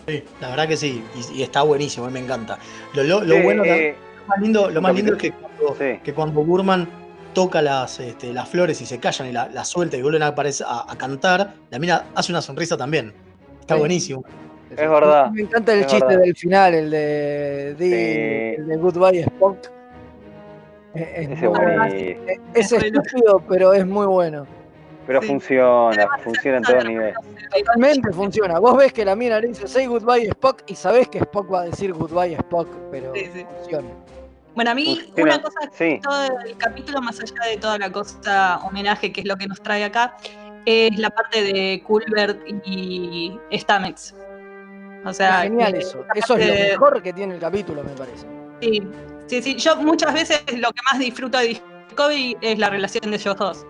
Sí, 0.08 0.24
la 0.40 0.50
verdad 0.52 0.68
que 0.70 0.78
sí, 0.78 1.04
y, 1.34 1.40
y 1.40 1.44
está 1.44 1.62
buenísimo, 1.64 2.06
a 2.06 2.08
mí 2.10 2.14
me 2.14 2.20
encanta. 2.22 2.58
Lo, 2.94 3.04
lo- 3.04 3.22
lo 3.26 3.36
Sí, 3.36 3.42
bueno, 3.42 3.66
eh, 3.66 3.96
lo 4.22 4.28
más 4.28 4.40
lindo, 4.42 4.70
lo 4.70 4.82
más 4.82 4.96
lindo 4.96 5.12
es 5.14 5.18
que 5.20 5.32
cuando, 5.34 5.78
que 5.78 6.14
cuando 6.14 6.44
Burman 6.46 6.88
toca 7.34 7.62
las, 7.62 8.00
este, 8.00 8.32
las 8.32 8.48
flores 8.48 8.80
y 8.80 8.86
se 8.86 8.98
callan 9.00 9.28
y 9.28 9.32
la- 9.34 9.50
las 9.50 9.68
suelta 9.68 9.98
y 9.98 10.02
vuelven 10.02 10.24
a, 10.24 10.34
aparecer- 10.34 10.66
a, 10.70 10.90
a 10.90 10.98
cantar, 10.98 11.54
la 11.70 11.80
mina 11.80 12.06
hace 12.16 12.32
una 12.32 12.42
sonrisa 12.42 12.78
también. 12.78 13.14
Está 13.60 13.74
Sí. 13.74 13.80
buenísimo. 13.82 14.24
Es 14.72 14.78
verdad. 14.90 15.32
Me 15.32 15.42
encanta 15.42 15.74
el 15.74 15.80
es 15.82 15.88
chiste 15.88 16.06
verdad. 16.06 16.22
del 16.24 16.36
final, 16.36 16.74
el 16.74 16.90
de, 16.92 17.76
de, 17.78 18.56
Sí. 18.56 18.62
el 18.62 18.68
de 18.68 18.78
Goodbye 18.78 19.20
Spock. 19.22 19.58
Es, 20.94 21.08
es 21.14 21.30
Ese 21.30 21.48
muy- 21.50 21.58
buenísimo. 21.60 22.22
es 22.54 22.72
estúpido, 22.72 23.44
pero 23.48 23.74
es 23.74 23.86
muy 23.86 24.06
bueno. 24.08 24.46
Pero 25.06 25.22
funciona, 25.22 26.06
funciona 26.22 26.58
en 26.58 26.64
todo 26.64 26.82
nivel. 26.84 27.14
Totalmente 27.56 28.12
funciona. 28.12 28.60
Vos 28.60 28.76
ves 28.78 28.92
que 28.92 29.06
la 29.06 29.16
mina 29.16 29.40
le 29.40 29.48
dice 29.48 29.66
say 29.68 29.86
goodbye 29.86 30.28
Spock 30.32 30.64
y 30.68 30.76
sabés 30.76 31.08
que 31.08 31.20
Spock 31.20 31.52
va 31.54 31.62
a 31.62 31.66
decir 31.66 31.94
goodbye 31.94 32.34
Spock, 32.36 32.68
pero 32.92 33.14
funciona. 33.56 33.88
Bueno, 34.54 34.72
a 34.72 34.76
mí 34.76 35.00
Funciona, 35.06 35.36
una 35.36 35.42
cosa 35.44 35.60
que 35.70 35.78
sí. 35.96 36.00
todo 36.04 36.40
el 36.46 36.58
capítulo, 36.58 37.02
más 37.02 37.20
allá 37.22 37.52
de 37.52 37.58
toda 37.58 37.78
la 37.78 37.90
cosa 37.92 38.60
homenaje, 38.66 39.14
que 39.14 39.22
es 39.22 39.28
lo 39.28 39.38
que 39.38 39.48
nos 39.48 39.62
trae 39.62 39.84
acá, 39.86 40.18
es 40.66 40.98
la 41.00 41.10
parte 41.12 41.42
de 41.44 41.82
Culbert 41.86 42.40
y 42.66 43.40
Stamets. 43.54 44.14
O 45.06 45.14
sea, 45.14 45.44
es 45.44 45.50
genial 45.50 45.76
eh, 45.76 45.80
eso. 45.80 46.06
Eso 46.16 46.36
es 46.38 46.48
lo 46.48 46.54
de- 46.54 46.70
mejor 46.72 47.02
que 47.02 47.14
tiene 47.14 47.34
el 47.36 47.40
capítulo, 47.40 47.84
me 47.84 47.92
parece. 47.92 48.26
Sí, 48.62 48.88
sí, 49.28 49.42
sí. 49.42 49.56
Yo 49.56 49.76
muchas 49.78 50.14
veces 50.14 50.44
lo 50.58 50.72
que 50.72 50.82
más 50.92 51.00
disfruto 51.00 51.38
de 51.38 51.60
Discovery 51.88 52.38
es 52.42 52.60
la 52.60 52.70
relación 52.70 53.10
de 53.12 53.18
ellos 53.18 53.36
dos. 53.38 53.66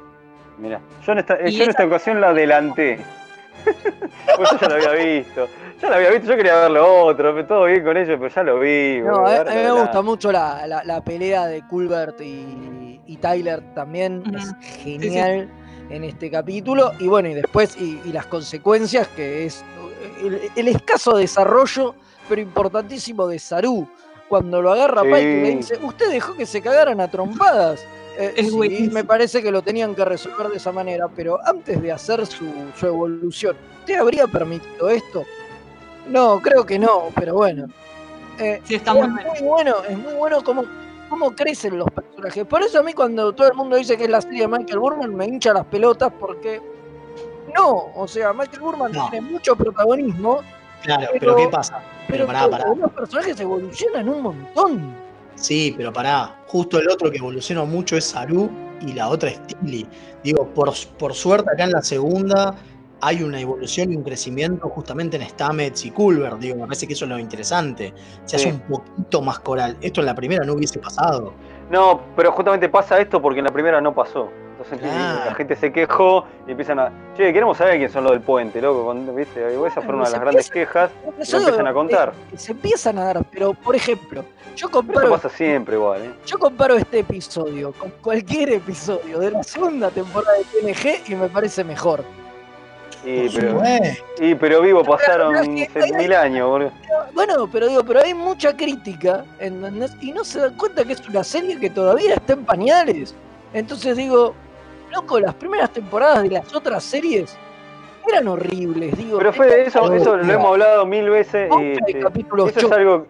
Mira, 0.58 0.82
yo 1.06 1.12
en 1.12 1.18
esta, 1.20 1.36
eh, 1.36 1.52
yo 1.52 1.64
en 1.66 1.70
esta 1.70 1.86
ocasión 1.86 2.22
la 2.22 2.30
adelanté. 2.30 3.00
Pues 4.38 4.50
yo 4.52 4.58
ya 4.60 4.68
lo 4.70 4.76
había 4.76 4.92
visto. 5.18 5.48
Ya 5.82 5.90
lo 5.90 5.96
había 5.96 6.10
visto, 6.12 6.28
yo 6.30 6.38
quería 6.38 6.56
ver 6.62 6.72
lo 6.72 7.06
otro, 7.06 7.34
pero 7.34 7.48
todo 7.48 7.66
bien 7.66 7.84
con 7.84 7.98
ellos, 7.98 8.18
pero 8.20 8.34
ya 8.34 8.44
lo 8.44 8.60
vi. 8.60 9.02
No, 9.02 9.26
a, 9.26 9.44
mí 9.44 9.56
me 9.56 9.72
gusta 9.72 10.02
mucho 10.02 10.32
la, 10.32 10.66
la- 10.68 10.84
la 10.84 11.04
pelea 11.04 11.48
de 11.48 11.66
Culbert 11.68 12.20
y, 12.22 13.00
y 13.06 13.18
Tyler 13.18 13.62
también. 13.74 14.24
Es 14.36 14.56
genial 14.84 15.50
en 15.90 16.04
este 16.04 16.30
capítulo. 16.32 16.92
Y 17.00 17.08
bueno, 17.08 17.30
y 17.30 17.34
después, 17.34 17.76
y, 17.80 18.00
y 18.06 18.12
las 18.12 18.26
consecuencias, 18.28 19.08
que 19.10 19.46
es 19.46 19.64
el, 20.24 20.40
el 20.56 20.68
escaso 20.68 21.16
desarrollo, 21.18 21.96
pero 22.30 22.42
importantísimo 22.42 23.28
de 23.28 23.40
Saru. 23.40 23.88
Cuando 24.28 24.62
lo 24.62 24.72
agarra 24.74 25.04
Sí. 25.04 25.08
Pike 25.08 25.22
y 25.22 25.42
le 25.42 25.56
dice, 25.56 25.80
usted 25.82 26.10
dejó 26.10 26.34
que 26.36 26.46
se 26.46 26.62
cagaran 26.62 27.00
a 27.00 27.10
trompadas. 27.10 27.82
Eh, 28.20 28.34
Es 28.36 28.50
sí, 28.52 28.90
me 28.92 29.04
parece 29.06 29.42
que 29.42 29.52
lo 29.52 29.62
tenían 29.62 29.96
que 29.96 30.04
resolver 30.04 30.50
de 30.50 30.58
esa 30.58 30.72
manera, 30.72 31.08
pero 31.08 31.40
antes 31.48 31.82
de 31.82 31.92
hacer 31.92 32.26
su, 32.26 32.46
su 32.78 32.88
evolución, 32.88 33.56
¿usted 33.80 33.96
habría 34.00 34.28
permitido 34.28 34.90
esto? 34.90 35.24
No, 36.10 36.42
creo 36.42 36.66
que 36.66 36.78
no, 36.80 37.06
pero 37.16 37.36
bueno. 37.36 37.68
Eh, 38.40 38.60
Sí, 38.66 38.76
está 38.76 38.92
es 38.92 38.98
muy 38.98 39.24
muy 39.24 39.40
bueno, 39.42 39.76
es 39.88 39.98
muy 39.98 40.14
bueno 40.14 40.44
cómo, 40.44 40.64
cómo 41.10 41.36
crecen 41.36 41.78
los 41.78 41.90
personajes. 41.92 42.46
Por 42.46 42.62
eso 42.64 42.80
a 42.80 42.84
mí 42.84 42.94
cuando 42.94 43.34
todo 43.34 43.48
el 43.48 43.54
mundo 43.56 43.76
dice 43.78 43.98
que 43.98 44.06
es 44.06 44.10
la 44.10 44.22
serie 44.22 44.42
de 44.42 44.48
Michael 44.48 44.80
Burman 44.80 45.16
me 45.16 45.26
hincha 45.26 45.54
las 45.54 45.66
pelotas 45.66 46.12
porque 46.20 46.62
no, 47.56 47.88
o 47.96 48.08
sea, 48.08 48.34
Michael 48.34 48.62
Burman 48.62 48.92
No. 48.92 49.10
tiene 49.10 49.30
mucho 49.30 49.56
protagonismo, 49.56 50.42
Claro, 50.84 51.08
pero, 51.14 51.20
Pero- 51.20 51.36
¿qué 51.38 51.48
pasa? 51.50 51.82
pero 52.08 52.28
Pero 52.28 52.28
pará, 52.28 52.50
pará. 52.50 52.76
los 52.76 52.92
personajes 52.92 53.40
evolucionan 53.40 54.08
un 54.08 54.22
montón. 54.22 54.94
Sí, 55.36 55.74
pero 55.76 55.92
pará. 55.92 56.36
Justo 56.48 56.80
el 56.80 56.88
otro 56.90 57.10
que 57.10 57.18
evoluciona 57.18 57.64
mucho 57.64 57.98
es 57.98 58.06
Saru 58.06 58.50
y 58.82 58.94
la 58.94 59.10
otra 59.10 59.30
es 59.32 59.42
Tilly. 59.48 59.88
Digo, 60.24 60.46
por, 60.54 60.72
por 61.00 61.14
suerte 61.16 61.50
acá 61.52 61.64
en 61.64 61.72
la 61.72 61.82
segunda 61.82 62.54
hay 63.02 63.24
una 63.24 63.40
evolución 63.40 63.92
y 63.92 63.96
un 63.96 64.04
crecimiento 64.04 64.68
justamente 64.70 65.18
en 65.18 65.28
Stamets 65.30 65.86
y 65.86 65.92
Culver. 65.92 66.38
Digo, 66.38 66.56
me 66.56 66.64
parece 66.64 66.88
que 66.88 66.94
eso 66.94 67.06
es 67.06 67.10
lo 67.10 67.20
interesante. 67.20 67.94
Se 68.26 68.38
Sí. 68.40 68.48
hace 68.50 68.56
un 68.56 68.62
poquito 68.62 69.22
más 69.22 69.40
coral. 69.40 69.78
Esto 69.82 70.00
en 70.02 70.08
la 70.08 70.16
primera 70.16 70.44
no 70.46 70.54
hubiese 70.54 70.80
pasado. 70.80 71.34
No, 71.70 72.02
pero 72.16 72.32
justamente 72.32 72.70
pasa 72.70 73.00
esto 73.00 73.22
porque 73.22 73.40
en 73.40 73.46
la 73.46 73.52
primera 73.52 73.80
no 73.82 73.94
pasó. 73.94 74.30
Entonces 74.52 74.80
Claro. 74.80 75.26
la 75.26 75.36
gente 75.36 75.56
se 75.56 75.72
quejó 75.72 76.26
y 76.48 76.52
empiezan 76.52 76.80
a. 76.80 76.92
Che, 77.16 77.32
queremos 77.32 77.58
saber 77.58 77.78
quién 77.78 77.92
son 77.92 78.04
los 78.06 78.14
del 78.14 78.22
puente, 78.22 78.60
loco. 78.60 78.92
¿Viste? 79.14 79.46
Esa 79.68 79.82
fue 79.82 79.94
una 79.94 80.06
de 80.06 80.12
las 80.12 80.20
grandes 80.22 80.50
quejas. 80.50 80.90
Y 81.20 81.22
Eso 81.22 81.38
lo 81.38 81.44
empiezan 81.44 81.68
a 81.68 81.74
contar. 81.74 82.14
eh, 82.34 82.38
se 82.38 82.54
empiezan 82.54 82.98
a 82.98 83.04
dar, 83.04 83.24
pero 83.32 83.54
por 83.54 83.76
ejemplo, 83.76 84.24
yo 84.56 84.66
Eso 84.68 84.70
comparo 84.72 85.12
pasa 85.12 85.30
siempre 85.30 85.76
igual, 85.76 86.02
¿eh? 86.02 86.12
Yo 86.26 86.40
comparo 86.40 86.74
este 86.76 87.00
episodio 87.00 87.72
con 87.74 87.92
cualquier 88.02 88.50
episodio 88.54 89.20
de 89.20 89.30
la 89.30 89.44
segunda 89.44 89.92
temporada 89.92 90.34
de 90.40 90.46
TNG 90.46 91.12
y 91.12 91.16
me 91.16 91.28
parece 91.30 91.64
mejor. 91.64 92.04
Y 93.06 93.30
pero, 93.30 93.64
Eh, 93.64 93.98
y, 94.20 94.36
pero 94.36 94.62
vivo, 94.62 94.84
pasaron 94.84 95.34
Pero 95.34 95.44
es 95.44 95.50
que 95.50 95.80
hay- 95.80 95.88
7000 95.90 96.14
años, 96.14 96.50
boludo. 96.50 96.72
Bueno, 97.14 97.48
pero 97.52 97.68
digo, 97.68 97.84
pero 97.84 98.02
hay 98.02 98.14
mucha 98.14 98.56
crítica 98.56 99.24
¿entendés? 99.40 99.96
y 100.02 100.12
no 100.12 100.24
se 100.24 100.40
dan 100.40 100.56
cuenta 100.56 100.84
que 100.84 100.94
es 100.94 101.08
una 101.08 101.24
serie 101.24 101.60
que 101.60 101.70
todavía 101.70 102.16
está 102.16 102.34
en 102.34 102.44
pañales. 102.46 103.16
Entonces 103.54 103.96
digo, 103.98 104.34
loco, 104.92 105.20
las 105.20 105.34
primeras 105.36 105.72
temporadas 105.72 106.24
de 106.24 106.30
las 106.32 106.54
otras 106.54 106.84
series 106.84 107.38
eran 108.10 108.28
horribles, 108.28 108.98
digo. 108.98 109.18
Pero 109.20 109.34
fue 109.34 109.64
eso, 109.64 109.94
eso 109.94 110.18
lo 110.18 110.34
hemos 110.34 110.48
hablado 110.48 110.86
mil 110.86 111.10
veces. 111.10 111.50
Y, 111.60 111.72
este, 111.74 112.00
eso 112.00 112.48
es 112.68 112.72
algo. 112.72 113.06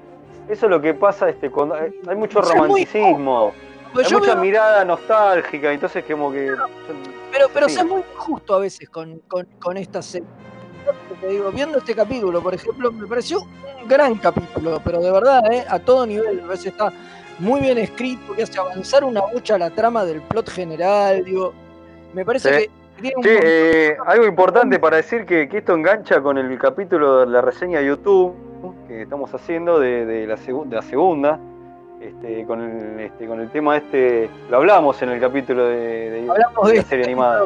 Eso 0.50 0.66
es 0.66 0.70
lo 0.70 0.82
que 0.82 0.94
pasa 0.94 1.30
este, 1.30 1.50
cuando 1.52 1.76
hay 1.76 1.92
hay 2.08 2.16
mucho 2.16 2.42
romanticismo. 2.42 3.52
Pues 3.94 4.08
hay 4.08 4.14
mucha 4.14 4.34
veo- 4.34 4.42
mirada 4.44 4.86
nostálgica, 4.86 5.72
entonces 5.72 6.04
como 6.10 6.32
que. 6.32 6.52
Pero, 7.32 7.48
pero 7.54 7.70
Sí. 7.70 7.84
muy 7.84 8.04
justo 8.16 8.56
a 8.56 8.60
veces 8.60 8.90
con, 8.90 9.20
con, 9.28 9.46
con 9.60 9.78
esta 9.78 10.02
serie. 10.02 10.28
Yo 10.86 11.16
te 11.20 11.28
digo, 11.28 11.52
viendo 11.52 11.78
este 11.80 11.94
capítulo, 11.94 12.42
por 12.42 12.54
ejemplo, 12.54 12.92
me 12.92 13.06
pareció 13.08 13.42
un 13.42 13.88
gran 13.88 14.16
capítulo, 14.16 14.80
pero 14.84 15.02
de 15.02 15.12
verdad, 15.12 15.42
¿eh? 15.52 15.66
a 15.70 15.80
todo 15.80 16.06
nivel, 16.06 16.40
a 16.42 16.48
veces 16.48 16.68
está 16.68 16.92
muy 17.40 17.60
bien 17.62 17.78
escrito, 17.78 18.34
que 18.34 18.44
hace 18.44 18.58
avanzar 18.60 19.04
una 19.04 19.22
mucha 19.34 19.58
la 19.58 19.70
trama 19.70 20.06
del 20.06 20.22
plot 20.22 20.50
general, 20.50 21.24
digo, 21.26 21.54
me 22.14 22.24
parece 22.26 22.50
Sí. 22.62 22.66
que 22.96 23.02
tiene 23.02 23.16
un 23.18 23.24
Che, 23.24 23.34
montón- 23.34 23.44
eh, 23.46 23.98
algo 24.08 24.26
importante 24.26 24.80
para 24.80 24.98
decir 24.98 25.26
que, 25.26 25.48
que 25.50 25.58
esto 25.60 25.74
engancha 25.76 26.22
con 26.22 26.38
el 26.38 26.58
capítulo 26.58 27.20
de 27.20 27.26
la 27.28 27.42
reseña 27.42 27.80
de 27.80 27.88
YouTube 27.88 28.34
que 28.88 29.04
estamos 29.04 29.32
haciendo 29.34 29.80
de, 29.80 30.06
de 30.06 30.26
la, 30.26 30.36
segu- 30.38 30.66
de 30.66 30.76
la 30.78 30.82
segunda. 30.82 31.38
Este, 32.00 32.46
con, 32.46 32.62
el, 32.62 33.00
este, 33.00 33.26
con 33.28 33.40
el 33.42 33.50
tema 33.50 33.78
este, 33.78 34.30
lo 34.50 34.58
hablamos 34.58 35.02
en 35.02 35.10
el 35.10 35.20
capítulo 35.20 35.66
de, 35.66 36.12
de- 36.12 36.30
Hablamos 36.30 36.68
de 36.68 36.74
la 36.76 36.80
este 36.80 36.90
serie 36.90 37.06
animada. 37.06 37.46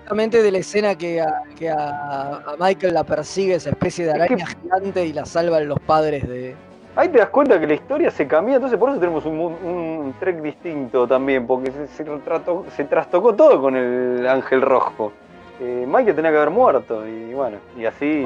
justamente 0.00 0.42
de 0.42 0.50
la 0.50 0.58
escena 0.58 0.94
que, 0.96 1.20
a, 1.20 1.42
que 1.56 1.70
a, 1.70 2.34
a 2.38 2.56
Michael 2.58 2.92
la 2.94 3.04
persigue 3.04 3.54
esa 3.54 3.70
especie 3.70 4.04
de 4.06 4.10
Es 4.12 4.16
que- 4.18 4.22
araña 4.34 4.46
gigante 4.46 5.06
y 5.06 5.12
la 5.12 5.24
salvan 5.24 5.68
los 5.68 5.78
padres 5.80 6.28
de, 6.28 6.54
Ahí 6.96 7.08
te 7.08 7.18
das 7.18 7.28
cuenta 7.28 7.58
que 7.58 7.66
la 7.66 7.74
historia 7.74 8.08
se 8.10 8.24
cambia, 8.26 8.54
entonces 8.56 8.78
por 8.78 8.88
eso 8.90 9.00
tenemos 9.00 9.24
un, 9.26 9.38
un 9.38 10.14
Trek 10.20 10.40
distinto 10.42 11.06
también, 11.08 11.44
porque 11.46 11.70
se, 11.72 11.86
se, 11.88 12.04
trató- 12.04 12.64
se 12.76 12.84
trastocó 12.84 13.34
todo 13.34 13.60
con 13.60 13.74
el 13.76 14.24
Ángel 14.28 14.62
Rojo. 14.62 15.12
Eh, 15.60 15.84
Michael 15.86 16.16
tenía 16.16 16.30
que 16.30 16.36
haber 16.36 16.50
muerto, 16.50 17.06
y 17.06 17.32
bueno, 17.32 17.58
y 17.78 17.84
así. 17.84 18.24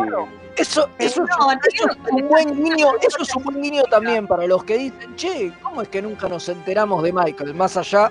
Eso, 0.56 0.88
eso, 0.88 0.88
es, 0.98 1.16
no, 1.18 1.24
no 1.26 1.52
eso 1.52 1.90
es 1.90 2.12
un 2.12 2.28
buen 2.28 2.64
guiño, 2.64 2.88
eso 3.00 3.22
es 3.22 3.36
un 3.36 3.44
buen 3.44 3.62
guiño 3.62 3.82
también 3.84 4.26
para 4.26 4.46
los 4.46 4.64
que 4.64 4.78
dicen, 4.78 5.14
che, 5.14 5.52
¿cómo 5.62 5.82
es 5.82 5.88
que 5.88 6.00
nunca 6.00 6.28
nos 6.28 6.48
enteramos 6.48 7.02
de 7.02 7.12
Michael? 7.12 7.54
Más 7.54 7.76
allá 7.76 8.10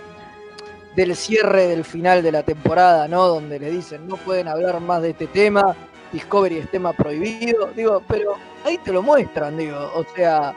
del 0.95 1.15
cierre 1.15 1.67
del 1.67 1.83
final 1.83 2.23
de 2.23 2.31
la 2.31 2.43
temporada, 2.43 3.07
¿no? 3.07 3.27
Donde 3.27 3.59
le 3.59 3.71
dicen, 3.71 4.07
no 4.07 4.17
pueden 4.17 4.47
hablar 4.47 4.79
más 4.81 5.01
de 5.01 5.11
este 5.11 5.27
tema, 5.27 5.75
Discovery 6.11 6.57
es 6.57 6.71
tema 6.71 6.93
prohibido. 6.93 7.67
Digo, 7.75 8.01
pero 8.07 8.35
ahí 8.65 8.77
te 8.79 8.91
lo 8.91 9.01
muestran, 9.01 9.57
digo, 9.57 9.77
o 9.95 10.03
sea, 10.15 10.53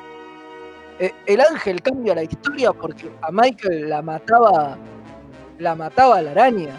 eh, 0.98 1.12
el 1.26 1.40
ángel 1.40 1.80
cambia 1.82 2.14
la 2.14 2.22
historia 2.22 2.72
porque 2.72 3.10
a 3.22 3.30
Michael 3.30 3.88
la 3.88 4.02
mataba, 4.02 4.76
la 5.58 5.74
mataba 5.74 6.20
la 6.22 6.30
araña. 6.32 6.74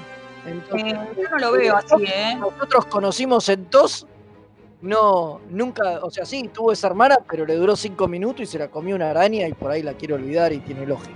Entonces, 0.46 0.94
Eh, 0.94 1.00
yo 1.22 1.30
no 1.30 1.38
lo 1.38 1.52
veo 1.52 1.76
así, 1.76 2.04
¿eh? 2.06 2.36
nosotros 2.40 2.86
conocimos 2.88 3.48
en 3.50 3.66
TOS, 3.66 4.08
no, 4.82 5.40
nunca, 5.50 6.00
o 6.02 6.10
sea, 6.10 6.26
sí, 6.26 6.50
tuvo 6.52 6.72
esa 6.72 6.88
hermana, 6.88 7.20
pero 7.30 7.46
le 7.46 7.56
duró 7.56 7.76
cinco 7.76 8.08
minutos 8.08 8.42
y 8.42 8.46
se 8.48 8.58
la 8.58 8.68
comió 8.70 8.96
una 8.96 9.12
araña 9.12 9.48
y 9.48 9.54
por 9.54 9.70
ahí 9.70 9.84
la 9.84 9.94
quiere 9.94 10.16
olvidar 10.16 10.52
y 10.52 10.60
tiene 10.60 10.86
lógica. 10.88 11.14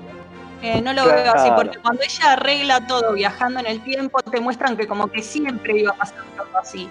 Eh, 0.61 0.81
no 0.81 0.93
lo 0.93 1.05
veo 1.05 1.31
así, 1.33 1.49
porque 1.55 1.77
cuando 1.79 2.01
ella 2.03 2.33
arregla 2.33 2.85
todo 2.87 3.13
viajando 3.13 3.59
en 3.59 3.65
el 3.67 3.83
tiempo, 3.83 4.19
te 4.21 4.39
muestran 4.39 4.77
que 4.77 4.87
como 4.87 5.07
que 5.07 5.21
siempre 5.21 5.79
iba 5.79 5.91
a 5.91 5.95
pasar 5.95 6.19
algo 6.37 6.57
así. 6.57 6.87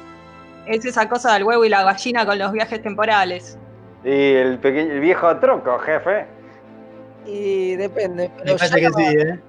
Es 0.67 0.85
esa 0.85 1.09
cosa 1.09 1.33
del 1.35 1.45
huevo 1.45 1.65
y 1.65 1.69
la 1.69 1.83
gallina 1.85 2.25
con 2.27 2.39
los 2.39 2.53
viajes 2.53 2.83
temporales. 2.83 3.59
Y 4.05 4.33
el, 4.35 4.59
pequeño, 4.59 4.93
el 4.93 5.01
viejo 5.01 5.35
tronco, 5.39 5.79
jefe. 5.79 6.27
Y 7.27 7.75
depende. 7.77 8.29
Me 8.29 8.43
pero 8.45 8.57
parece 8.59 8.81
ya 8.81 8.91
que 8.91 8.91
no- 8.91 8.97
sí, 9.11 9.17
¿eh? 9.19 9.41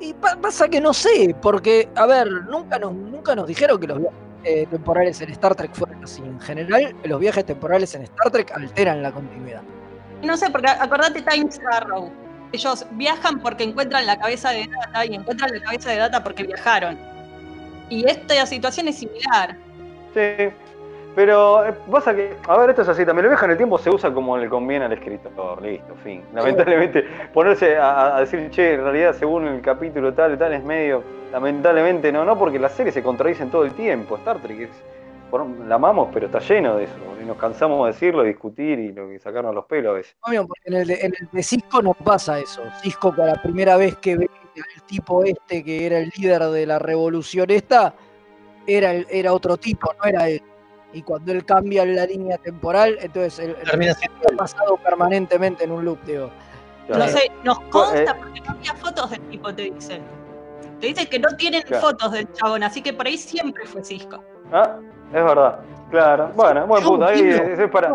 Y 0.00 0.12
pa- 0.14 0.36
pasa 0.36 0.68
que 0.68 0.80
no 0.80 0.92
sé, 0.92 1.34
porque, 1.40 1.88
a 1.94 2.06
ver, 2.06 2.30
nunca 2.44 2.78
nos, 2.78 2.92
nunca 2.92 3.34
nos 3.34 3.46
dijeron 3.46 3.80
que 3.80 3.86
los 3.86 3.98
viajes 3.98 4.18
eh, 4.44 4.66
temporales 4.70 5.20
en 5.22 5.30
Star 5.30 5.54
Trek 5.54 5.74
fueran 5.74 6.04
así. 6.04 6.22
En 6.22 6.38
general, 6.40 6.94
los 7.04 7.18
viajes 7.18 7.44
temporales 7.46 7.94
en 7.94 8.02
Star 8.02 8.30
Trek 8.30 8.52
alteran 8.54 9.02
la 9.02 9.10
continuidad. 9.12 9.62
No 10.22 10.36
sé, 10.36 10.50
porque 10.50 10.68
acordate 10.68 11.22
Times 11.22 11.60
Arrow. 11.72 12.10
Ellos 12.52 12.86
viajan 12.92 13.40
porque 13.40 13.64
encuentran 13.64 14.06
la 14.06 14.18
cabeza 14.18 14.50
de 14.50 14.68
Data 14.68 15.04
y 15.04 15.14
encuentran 15.14 15.50
la 15.52 15.60
cabeza 15.60 15.90
de 15.90 15.96
Data 15.96 16.22
porque 16.22 16.44
viajaron. 16.44 16.98
Y 17.88 18.08
esta 18.08 18.46
situación 18.46 18.88
es 18.88 18.98
similar. 18.98 19.56
Sí. 20.14 20.48
Pero 21.16 21.64
eh, 21.66 21.72
pasa 21.90 22.14
que, 22.14 22.36
a 22.46 22.56
ver, 22.58 22.70
esto 22.70 22.82
es 22.82 22.88
así, 22.90 23.04
también 23.06 23.24
lo 23.24 23.30
viaje 23.30 23.46
en 23.46 23.50
el 23.52 23.56
tiempo 23.56 23.78
se 23.78 23.88
usa 23.88 24.12
como 24.12 24.36
le 24.36 24.48
conviene 24.50 24.84
al 24.84 24.92
escritor, 24.92 25.62
listo, 25.62 25.94
fin. 26.04 26.22
Lamentablemente, 26.34 27.04
ponerse 27.32 27.78
a, 27.78 28.16
a 28.16 28.20
decir, 28.20 28.50
che, 28.50 28.74
en 28.74 28.82
realidad 28.84 29.14
según 29.14 29.46
el 29.46 29.62
capítulo 29.62 30.12
tal 30.12 30.34
y 30.34 30.36
tal 30.36 30.52
es 30.52 30.62
medio, 30.62 31.02
lamentablemente 31.32 32.12
no, 32.12 32.22
no, 32.24 32.38
porque 32.38 32.58
las 32.58 32.72
series 32.72 32.92
se 32.94 33.02
contradicen 33.02 33.50
todo 33.50 33.64
el 33.64 33.72
tiempo. 33.72 34.16
Star 34.16 34.40
Trek 34.42 34.60
es, 34.60 34.70
la 35.66 35.76
amamos, 35.76 36.10
pero 36.12 36.26
está 36.26 36.38
lleno 36.38 36.76
de 36.76 36.84
eso. 36.84 36.94
Y 37.22 37.24
nos 37.24 37.38
cansamos 37.38 37.86
de 37.86 37.92
decirlo, 37.94 38.22
discutir 38.22 38.78
y 38.78 38.92
lo 38.92 39.08
que 39.08 39.18
sacarnos 39.18 39.54
los 39.54 39.64
pelos 39.64 39.92
a 39.92 39.94
veces. 39.94 40.14
Obvio, 40.20 40.46
porque 40.46 40.62
en 40.66 40.74
el, 40.74 40.86
de, 40.86 40.94
en 41.00 41.12
el 41.18 41.28
de 41.32 41.42
Cisco 41.42 41.80
no 41.80 41.94
pasa 41.94 42.38
eso. 42.38 42.62
Cisco, 42.82 43.10
para 43.16 43.32
la 43.32 43.42
primera 43.42 43.78
vez 43.78 43.96
que 43.96 44.18
ve 44.18 44.28
al 44.54 44.82
tipo 44.82 45.24
este 45.24 45.64
que 45.64 45.86
era 45.86 45.98
el 45.98 46.12
líder 46.14 46.42
de 46.44 46.66
la 46.66 46.78
revolución 46.78 47.46
esta, 47.50 47.94
era, 48.66 48.92
el- 48.92 49.06
era 49.10 49.32
otro 49.32 49.56
tipo, 49.56 49.90
no 49.98 50.04
era 50.04 50.28
él. 50.28 50.42
Y 50.96 51.02
cuando 51.02 51.30
él 51.30 51.44
cambia 51.44 51.84
la 51.84 52.06
línea 52.06 52.38
temporal, 52.38 52.96
entonces 53.02 53.38
el, 53.38 53.50
el 53.50 53.64
Termina 53.64 53.92
ha 53.92 54.36
pasado 54.36 54.78
permanentemente 54.78 55.64
en 55.64 55.72
un 55.72 55.84
loop, 55.84 56.02
digo. 56.06 56.30
No 56.88 57.06
sé, 57.06 57.30
nos 57.44 57.60
consta 57.68 58.12
eh. 58.12 58.14
porque 58.18 58.40
no 58.40 58.52
había 58.52 58.72
fotos 58.76 59.10
del 59.10 59.20
tipo, 59.28 59.54
te 59.54 59.70
dicen. 59.70 60.02
Te 60.80 60.86
dicen 60.86 61.06
que 61.08 61.18
no 61.18 61.28
tienen 61.36 61.60
Claro. 61.64 61.88
fotos 61.88 62.12
del 62.12 62.32
chabón, 62.32 62.62
así 62.62 62.80
que 62.80 62.94
por 62.94 63.06
ahí 63.06 63.18
siempre 63.18 63.66
fue 63.66 63.84
Cisco. 63.84 64.24
Ah, 64.50 64.78
es 65.08 65.22
verdad, 65.22 65.58
claro. 65.90 66.30
Bueno, 66.34 66.66
buen 66.66 66.82
punto, 66.82 67.04
ahí 67.04 67.20
opino, 67.34 67.62
es, 67.62 67.70
para. 67.70 67.94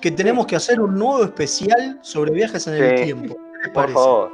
que 0.00 0.10
tenemos 0.10 0.46
que 0.46 0.56
hacer 0.56 0.80
un 0.80 0.98
nuevo 0.98 1.22
especial 1.24 1.98
sobre 2.00 2.30
viajes 2.30 2.66
en 2.68 2.74
el 2.74 2.98
Sí. 3.00 3.04
tiempo. 3.04 3.34
¿Qué 3.34 3.58
les 3.58 3.68
Por 3.68 3.72
parece? 3.74 3.92
favor, 3.94 4.32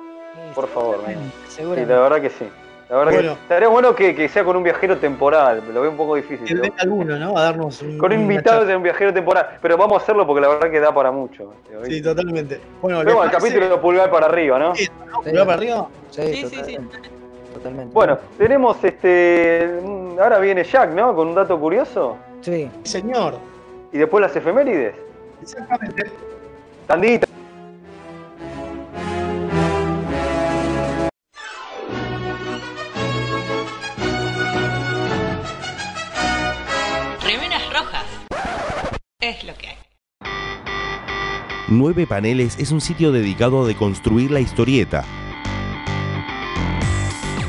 por 0.54 0.68
favor. 0.68 1.00
Sí, 1.48 1.62
la 1.64 1.84
verdad 1.98 2.20
que 2.20 2.30
sí. 2.30 2.44
La 2.89 2.97
verdad 2.99 3.12
Bueno. 3.14 3.34
que 3.34 3.41
estaría 3.43 3.68
bueno 3.68 3.95
que, 3.97 4.14
que 4.14 4.28
sea 4.28 4.45
con 4.45 4.57
un 4.57 4.62
viajero 4.62 4.97
temporal, 4.99 5.61
lo 5.74 5.80
veo 5.80 5.91
un 5.91 5.97
poco 5.97 6.14
difícil. 6.14 6.47
Que 6.47 6.55
venga 6.55 6.76
alguno, 6.78 7.18
¿no? 7.18 7.37
A 7.37 7.43
darnos 7.43 7.82
un, 7.82 7.99
Con 7.99 8.12
invitados 8.12 8.68
de 8.68 8.76
un 8.76 8.82
viajero 8.84 9.12
temporal, 9.12 9.59
pero 9.61 9.76
vamos 9.76 10.01
a 10.01 10.03
hacerlo 10.05 10.24
porque 10.24 10.41
la 10.43 10.49
verdad 10.49 10.70
que 10.70 10.78
da 10.78 10.95
para 10.95 11.11
mucho. 11.11 11.53
Sí, 11.84 12.01
totalmente. 12.01 12.61
Bueno, 12.80 12.99
¿les 13.03 13.07
Pero 13.12 13.24
el 13.24 13.30
capítulo 13.32 13.68
de 13.68 13.76
pulgar 13.78 14.09
para 14.11 14.26
arriba, 14.26 14.59
¿no? 14.61 14.74
Sí, 14.76 14.89
¿no? 15.11 15.20
¿Pulgar 15.20 15.47
para 15.47 15.59
arriba? 15.59 15.89
Sí, 16.11 16.22
Sí, 16.22 16.34
sí, 16.37 16.47
sí. 16.49 16.55
totalmente. 16.76 16.99
totalmente. 17.55 17.93
Bueno, 17.93 18.18
tenemos 18.39 18.84
este. 18.84 19.80
mm, 19.82 20.18
Ahora 20.20 20.39
viene 20.39 20.62
Jack, 20.62 20.91
¿no? 20.91 21.14
Con 21.14 21.28
un 21.28 21.34
dato 21.34 21.59
curioso. 21.59 22.16
Sí. 22.41 22.70
Señor. 22.84 23.34
Y 23.93 23.99
después 23.99 24.22
las 24.22 24.34
efemérides. 24.37 24.95
Exactamente. 25.43 26.05
Tandita. 26.87 27.26
Rojas. 37.77 38.07
Es 39.20 39.45
lo 39.45 39.55
que 39.55 39.68
hay. 39.68 39.77
Nueve 41.68 42.07
Paneles 42.07 42.59
es 42.59 42.70
un 42.70 42.81
sitio 42.81 43.12
dedicado 43.12 43.64
a 43.64 43.66
deconstruir 43.66 44.31
la 44.31 44.41
historieta. 44.41 45.05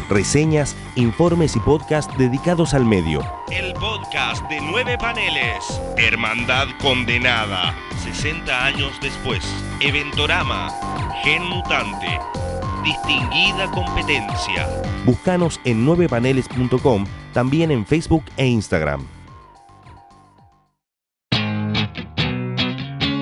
Reseñas, 0.09 0.75
informes 0.95 1.55
y 1.55 1.59
podcast 1.59 2.11
dedicados 2.15 2.73
al 2.73 2.86
medio. 2.86 3.21
El 3.51 3.73
podcast 3.73 4.47
de 4.49 4.59
Nueve 4.61 4.97
Paneles. 4.97 5.82
Hermandad 5.97 6.67
Condenada. 6.82 7.75
60 8.03 8.65
años 8.65 8.93
después. 9.01 9.43
Eventorama. 9.82 10.71
Gen 11.23 11.43
Mutante. 11.43 12.19
Distinguida 12.84 13.69
competencia. 13.71 14.67
Búscanos 15.05 15.59
en 15.65 15.86
9paneles.com, 15.86 17.05
también 17.34 17.71
en 17.71 17.86
Facebook 17.86 18.23
e 18.38 18.47
Instagram. 18.47 19.16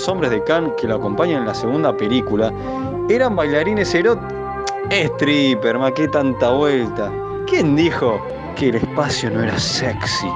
Los 0.00 0.08
hombres 0.08 0.30
de 0.30 0.42
Khan 0.44 0.72
que 0.80 0.88
lo 0.88 0.94
acompañan 0.94 1.40
en 1.40 1.46
la 1.46 1.54
segunda 1.54 1.94
película 1.94 2.50
eran 3.10 3.36
bailarines 3.36 3.94
eróticos. 3.94 4.32
Stripper, 4.90 5.78
ma, 5.78 5.92
qué 5.92 6.08
tanta 6.08 6.52
vuelta. 6.52 7.12
¿Quién 7.46 7.76
dijo 7.76 8.18
que 8.56 8.70
el 8.70 8.76
espacio 8.76 9.30
no 9.30 9.42
era 9.42 9.58
sexy? 9.58 10.26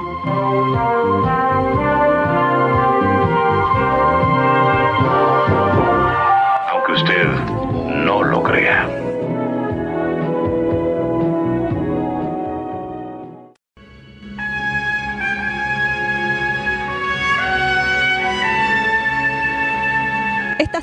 Aunque 6.69 6.91
usted 6.91 7.25
no 8.05 8.21
lo 8.21 8.43
crea. 8.43 9.04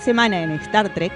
Semana 0.02 0.42
en 0.42 0.50
Star 0.52 0.88
Trek, 0.88 1.12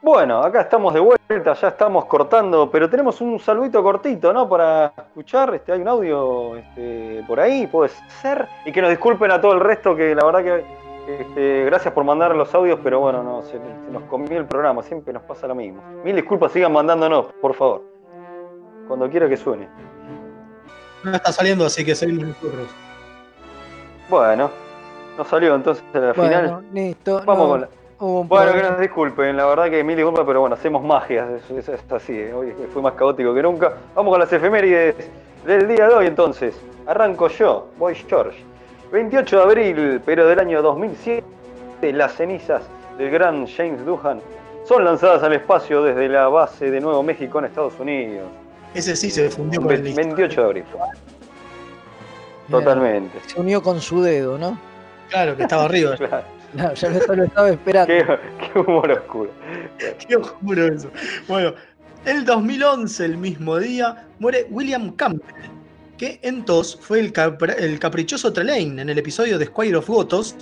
Bueno, 0.00 0.42
acá 0.42 0.62
estamos 0.62 0.94
de 0.94 1.00
vuelta, 1.00 1.52
ya 1.52 1.68
estamos 1.68 2.06
cortando, 2.06 2.70
pero 2.70 2.88
tenemos 2.88 3.20
un 3.20 3.38
saludito 3.38 3.82
cortito, 3.82 4.32
¿no? 4.32 4.48
Para 4.48 4.86
escuchar, 4.96 5.54
este, 5.54 5.70
hay 5.72 5.82
un 5.82 5.88
audio 5.88 6.56
este, 6.56 7.22
por 7.28 7.38
ahí, 7.38 7.66
puede 7.66 7.90
ser. 8.22 8.48
Y 8.64 8.72
que 8.72 8.80
nos 8.80 8.88
disculpen 8.88 9.30
a 9.30 9.38
todo 9.38 9.52
el 9.52 9.60
resto, 9.60 9.94
que 9.94 10.14
la 10.14 10.24
verdad 10.24 10.42
que 10.42 10.64
este, 11.20 11.64
gracias 11.64 11.92
por 11.94 12.04
mandar 12.04 12.34
los 12.34 12.54
audios, 12.54 12.78
pero 12.82 13.00
bueno, 13.00 13.22
no, 13.22 13.42
se, 13.42 13.52
se 13.52 13.58
nos 13.92 14.02
comió 14.04 14.38
el 14.38 14.44
programa, 14.46 14.82
siempre 14.82 15.12
nos 15.12 15.22
pasa 15.22 15.46
lo 15.46 15.54
mismo. 15.54 15.82
Mil 16.04 16.14
disculpas, 16.16 16.52
sigan 16.52 16.72
mandándonos, 16.72 17.26
por 17.40 17.54
favor. 17.54 17.82
Cuando 18.86 19.08
quiera 19.10 19.28
que 19.28 19.36
suene. 19.36 19.68
No 21.04 21.12
está 21.14 21.32
saliendo, 21.32 21.64
así 21.66 21.84
que 21.84 21.94
seguimos 21.94 22.26
nosotros. 22.28 22.66
Bueno, 24.08 24.50
no 25.16 25.24
salió 25.24 25.54
entonces 25.54 25.84
al 25.94 26.14
final. 26.14 26.42
Bueno, 26.50 26.62
listo. 26.72 27.22
Vamos 27.24 27.44
no, 27.44 27.48
con 27.50 27.60
la- 27.62 27.68
Bueno, 28.26 28.52
que 28.52 28.62
nos 28.62 28.80
disculpen, 28.80 29.36
la 29.36 29.46
verdad 29.46 29.70
que 29.70 29.82
mil 29.84 29.96
disculpas, 29.96 30.24
pero 30.26 30.40
bueno, 30.40 30.54
hacemos 30.54 30.82
magia, 30.82 31.28
es, 31.36 31.50
es- 31.50 31.68
es 31.68 31.92
así, 31.92 32.18
eh, 32.18 32.32
hoy 32.32 32.54
fue 32.72 32.80
más 32.82 32.94
caótico 32.94 33.34
que 33.34 33.42
nunca. 33.42 33.74
Vamos 33.94 34.12
con 34.12 34.20
las 34.20 34.32
efemérides 34.32 34.94
del 35.44 35.68
día 35.68 35.88
de 35.88 35.94
hoy 35.94 36.06
entonces. 36.06 36.58
Arranco 36.86 37.28
yo, 37.28 37.68
voy 37.78 37.94
George. 37.94 38.42
28 38.92 39.36
de 39.36 39.42
abril, 39.42 40.00
pero 40.04 40.26
del 40.26 40.38
año 40.38 40.62
2007, 40.62 41.24
las 41.92 42.14
cenizas 42.14 42.62
del 42.96 43.10
gran 43.10 43.46
James 43.46 43.84
Doohan 43.84 44.20
son 44.64 44.84
lanzadas 44.84 45.22
al 45.22 45.32
espacio 45.34 45.82
desde 45.82 46.08
la 46.08 46.28
base 46.28 46.70
de 46.70 46.80
Nuevo 46.80 47.02
México 47.02 47.38
en 47.38 47.46
Estados 47.46 47.74
Unidos. 47.78 48.26
Ese 48.74 48.96
sí 48.96 49.10
se 49.10 49.30
fundió 49.30 49.60
con 49.62 49.70
el 49.72 49.78
Ve- 49.82 49.84
listo. 49.88 50.02
28 50.02 50.40
de 50.40 50.46
abril. 50.46 50.64
Totalmente. 52.50 53.18
Se 53.26 53.40
unió 53.40 53.62
con 53.62 53.80
su 53.80 54.02
dedo, 54.02 54.38
¿no? 54.38 54.58
Claro, 55.10 55.36
que 55.36 55.42
estaba 55.42 55.64
arriba. 55.64 55.96
Claro, 55.96 56.24
No, 56.54 56.72
ya 56.72 56.88
lo, 56.88 57.14
lo 57.14 57.24
estaba 57.24 57.50
esperando. 57.50 57.86
qué, 57.92 58.04
qué 58.52 58.58
humor 58.58 58.90
oscuro. 58.90 59.30
Qué 60.08 60.16
oscuro 60.16 60.66
eso. 60.66 60.90
Bueno, 61.28 61.52
el 62.06 62.24
2011, 62.24 63.04
el 63.04 63.18
mismo 63.18 63.58
día, 63.58 64.06
muere 64.18 64.46
William 64.50 64.92
Campbell, 64.92 65.34
que 65.98 66.18
en 66.22 66.44
TOS 66.44 66.78
fue 66.80 67.00
el, 67.00 67.12
capra- 67.12 67.54
el 67.58 67.78
caprichoso 67.78 68.32
Trelane 68.32 68.80
en 68.82 68.88
el 68.88 68.98
episodio 68.98 69.38
de 69.38 69.44
Squire 69.46 69.76
of 69.76 69.88
Gotos, 69.88 70.34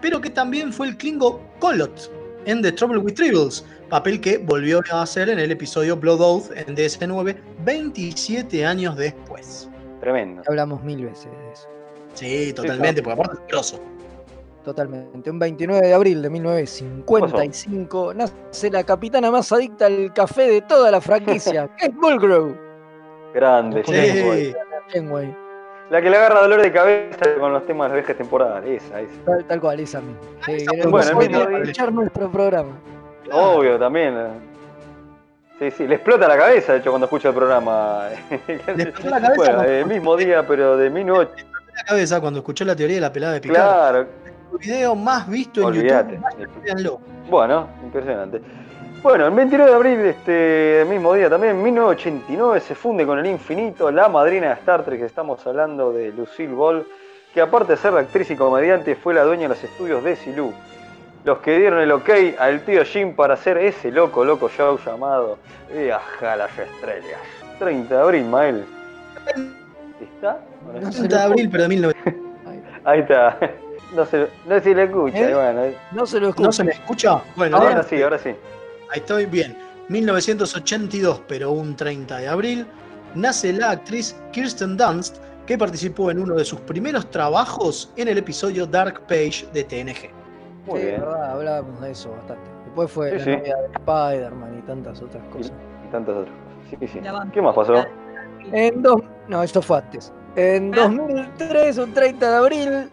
pero 0.00 0.20
que 0.20 0.30
también 0.30 0.72
fue 0.72 0.86
el 0.88 0.96
Klingo 0.96 1.40
Kolot 1.58 2.12
en 2.44 2.62
The 2.62 2.70
Trouble 2.72 2.98
with 2.98 3.14
Tribbles, 3.14 3.64
papel 3.90 4.20
que 4.20 4.38
volvió 4.38 4.80
a 4.92 5.02
hacer 5.02 5.28
en 5.28 5.38
el 5.40 5.50
episodio 5.50 5.96
Blood 5.96 6.20
Oath 6.20 6.50
en 6.54 6.76
DS9 6.76 7.36
27 7.64 8.64
años 8.64 8.96
después. 8.96 9.68
Tremendo. 10.00 10.42
Hablamos 10.46 10.82
mil 10.84 11.04
veces 11.04 11.24
de 11.32 11.52
eso. 11.52 11.68
Sí, 12.14 12.52
totalmente, 12.52 13.02
porque 13.02 13.20
aparte 13.20 13.42
es 13.42 13.48
grosso. 13.52 13.80
Totalmente. 14.64 15.30
Un 15.30 15.38
29 15.38 15.86
de 15.86 15.94
abril 15.94 16.20
de 16.22 16.28
1955 16.30 18.14
nace 18.14 18.70
la 18.70 18.84
capitana 18.84 19.30
más 19.30 19.50
adicta 19.52 19.86
al 19.86 20.12
café 20.12 20.42
de 20.48 20.62
toda 20.62 20.90
la 20.90 21.00
franquicia, 21.00 21.68
Kate 21.78 21.92
Mulgrew. 21.94 22.54
Grande, 23.34 23.82
Sí. 23.84 24.52
La 25.90 26.02
que 26.02 26.10
le 26.10 26.16
agarra 26.16 26.40
dolor 26.42 26.60
de 26.60 26.70
cabeza 26.72 27.24
con 27.40 27.52
los 27.52 27.64
temas 27.66 27.90
de 27.90 27.96
viajes 27.98 28.16
temporales, 28.16 28.82
esa, 28.84 29.00
esa. 29.00 29.12
Tal, 29.24 29.44
tal 29.44 29.60
cual, 29.60 29.80
esa 29.80 30.00
misma. 30.00 30.20
Sí, 30.44 30.52
Esa 30.52 30.70
queremos 30.72 30.90
bueno, 31.12 31.90
nuestro 31.92 32.30
programa. 32.30 32.72
Obvio, 33.32 33.78
también. 33.78 34.14
eh. 34.16 34.28
Sí, 35.58 35.70
sí, 35.72 35.86
le 35.88 35.96
explota 35.96 36.28
la 36.28 36.36
cabeza, 36.38 36.72
de 36.74 36.78
hecho, 36.78 36.90
cuando 36.90 37.06
escucha 37.06 37.28
el 37.30 37.34
programa. 37.34 38.08
Le 38.46 38.82
explotó 38.82 39.10
la 39.10 39.20
cabeza 39.20 39.34
Bueno, 39.36 39.54
cuando- 39.56 39.72
el 39.72 39.86
mismo 39.86 40.16
día, 40.16 40.46
pero 40.46 40.76
de 40.76 40.88
19... 40.90 41.28
La 41.74 41.84
cabeza 41.84 42.20
cuando 42.20 42.40
escuchó 42.40 42.64
la 42.64 42.76
teoría 42.76 42.96
de 42.96 43.00
la 43.00 43.12
pelada 43.12 43.32
de 43.34 43.40
Picard. 43.40 43.56
Claro, 43.56 44.06
El 44.52 44.58
video 44.58 44.94
más 44.94 45.28
visto 45.28 45.68
en. 45.72 45.82
YouTube. 45.82 46.98
Bueno, 47.30 47.68
impresionante. 47.82 48.40
Bueno, 49.02 49.26
el 49.26 49.32
29 49.34 49.70
de 49.70 49.76
abril, 49.76 50.00
este 50.00 50.84
mismo 50.88 51.14
día 51.14 51.30
también, 51.30 51.56
en 51.56 51.62
1989, 51.62 52.60
se 52.60 52.74
funde 52.74 53.06
con 53.06 53.18
el 53.18 53.26
infinito 53.26 53.90
la 53.92 54.08
madrina 54.08 54.48
de 54.48 54.54
Star 54.54 54.84
Trek, 54.84 55.00
estamos 55.02 55.46
hablando 55.46 55.92
de 55.92 56.10
Lucille 56.12 56.52
Ball, 56.52 56.84
que 57.32 57.40
aparte 57.40 57.72
de 57.72 57.78
ser 57.78 57.92
la 57.92 58.00
actriz 58.00 58.28
y 58.30 58.36
comediante, 58.36 58.96
fue 58.96 59.14
la 59.14 59.22
dueña 59.22 59.42
de 59.42 59.48
los 59.50 59.62
estudios 59.62 60.02
de 60.02 60.16
Silu. 60.16 60.52
Los 61.24 61.38
que 61.38 61.58
dieron 61.58 61.80
el 61.80 61.92
ok 61.92 62.08
al 62.38 62.60
tío 62.64 62.84
Jim 62.84 63.14
para 63.14 63.34
hacer 63.34 63.58
ese 63.58 63.90
loco, 63.92 64.24
loco 64.24 64.48
show 64.48 64.78
llamado 64.84 65.38
Viaja 65.72 66.32
a 66.32 66.36
las 66.36 66.58
Estrellas. 66.58 67.20
30 67.58 67.94
de 67.94 68.00
abril, 68.00 68.24
Mael. 68.24 68.64
¿Está? 70.00 70.38
¿O 70.68 70.72
no 70.72 70.80
No 70.80 70.88
está? 70.88 70.92
se 70.92 70.98
30 71.08 71.16
de 71.18 71.22
abril, 71.22 71.48
pero 71.50 71.62
de 71.64 71.68
1900. 71.68 72.14
Ahí 72.84 73.00
está. 73.00 73.38
No 73.94 74.04
se, 74.04 74.28
no 74.46 74.54
sé 74.56 74.60
si 74.60 74.74
le 74.74 74.84
escucha, 74.84 75.18
¿Eh? 75.30 75.34
bueno. 75.34 75.62
No 75.92 76.04
se 76.06 76.20
lo 76.20 76.28
escucha. 76.28 76.46
¿No 76.46 76.52
se 76.52 76.64
me 76.64 76.72
escucha? 76.72 77.20
Bueno, 77.36 77.56
Ahora 77.56 77.70
ahora 77.70 77.82
sí, 77.84 78.02
ahora 78.02 78.18
sí. 78.18 78.34
Ahí 78.90 79.00
estoy 79.00 79.26
bien. 79.26 79.56
1982, 79.88 81.22
pero 81.28 81.50
un 81.52 81.74
30 81.76 82.18
de 82.18 82.28
abril, 82.28 82.66
nace 83.14 83.52
la 83.52 83.70
actriz 83.70 84.16
Kirsten 84.32 84.76
Dunst, 84.76 85.16
que 85.46 85.56
participó 85.56 86.10
en 86.10 86.18
uno 86.20 86.34
de 86.34 86.44
sus 86.44 86.60
primeros 86.60 87.10
trabajos 87.10 87.90
en 87.96 88.08
el 88.08 88.18
episodio 88.18 88.66
Dark 88.66 89.00
Page 89.06 89.46
de 89.52 89.64
TNG. 89.64 90.10
Muy 90.66 90.80
sí, 90.80 90.86
bien. 90.86 91.00
verdad, 91.00 91.30
hablábamos 91.30 91.80
de 91.80 91.90
eso 91.92 92.10
bastante. 92.10 92.50
Después 92.66 92.90
fue 92.90 93.10
Sí, 93.12 93.16
la 93.18 93.24
sí. 93.24 93.30
novia 93.30 93.56
de 93.56 93.66
Spider-Man 93.72 94.58
y 94.58 94.62
tantas 94.66 95.00
otras 95.02 95.24
cosas. 95.32 95.52
Y 95.86 95.90
tantas 95.90 96.16
otras 96.16 96.34
cosas. 96.34 96.80
Sí, 96.80 96.86
sí. 96.88 97.00
¿Qué 97.32 97.40
más 97.42 97.54
pasó? 97.54 97.74
En 98.52 98.82
dos, 98.82 99.00
no, 99.28 99.42
esto 99.42 99.62
fue 99.62 99.78
antes. 99.78 100.12
En 100.36 100.72
Ah. 100.74 100.82
2003, 100.82 101.78
un 101.78 101.94
30 101.94 102.30
de 102.30 102.36
abril, 102.36 102.90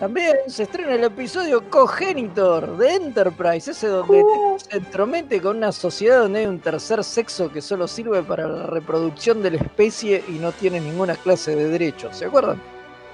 también 0.00 0.36
se 0.46 0.64
estrena 0.64 0.92
el 0.94 1.04
episodio 1.04 1.70
Cogenitor 1.70 2.76
de 2.76 2.94
Enterprise, 2.96 3.70
ese 3.70 3.88
donde 3.88 4.18
Tech 4.18 4.70
se 4.70 4.76
entromete 4.76 5.40
con 5.40 5.56
una 5.56 5.72
sociedad 5.72 6.20
donde 6.20 6.40
hay 6.40 6.46
un 6.46 6.58
tercer 6.60 7.02
sexo 7.02 7.50
que 7.50 7.62
solo 7.62 7.88
sirve 7.88 8.22
para 8.22 8.46
la 8.46 8.66
reproducción 8.66 9.42
de 9.42 9.52
la 9.52 9.56
especie 9.56 10.22
y 10.28 10.32
no 10.32 10.52
tiene 10.52 10.80
ninguna 10.80 11.14
clase 11.16 11.56
de 11.56 11.68
derechos. 11.68 12.16
¿Se 12.16 12.26
acuerdan? 12.26 12.60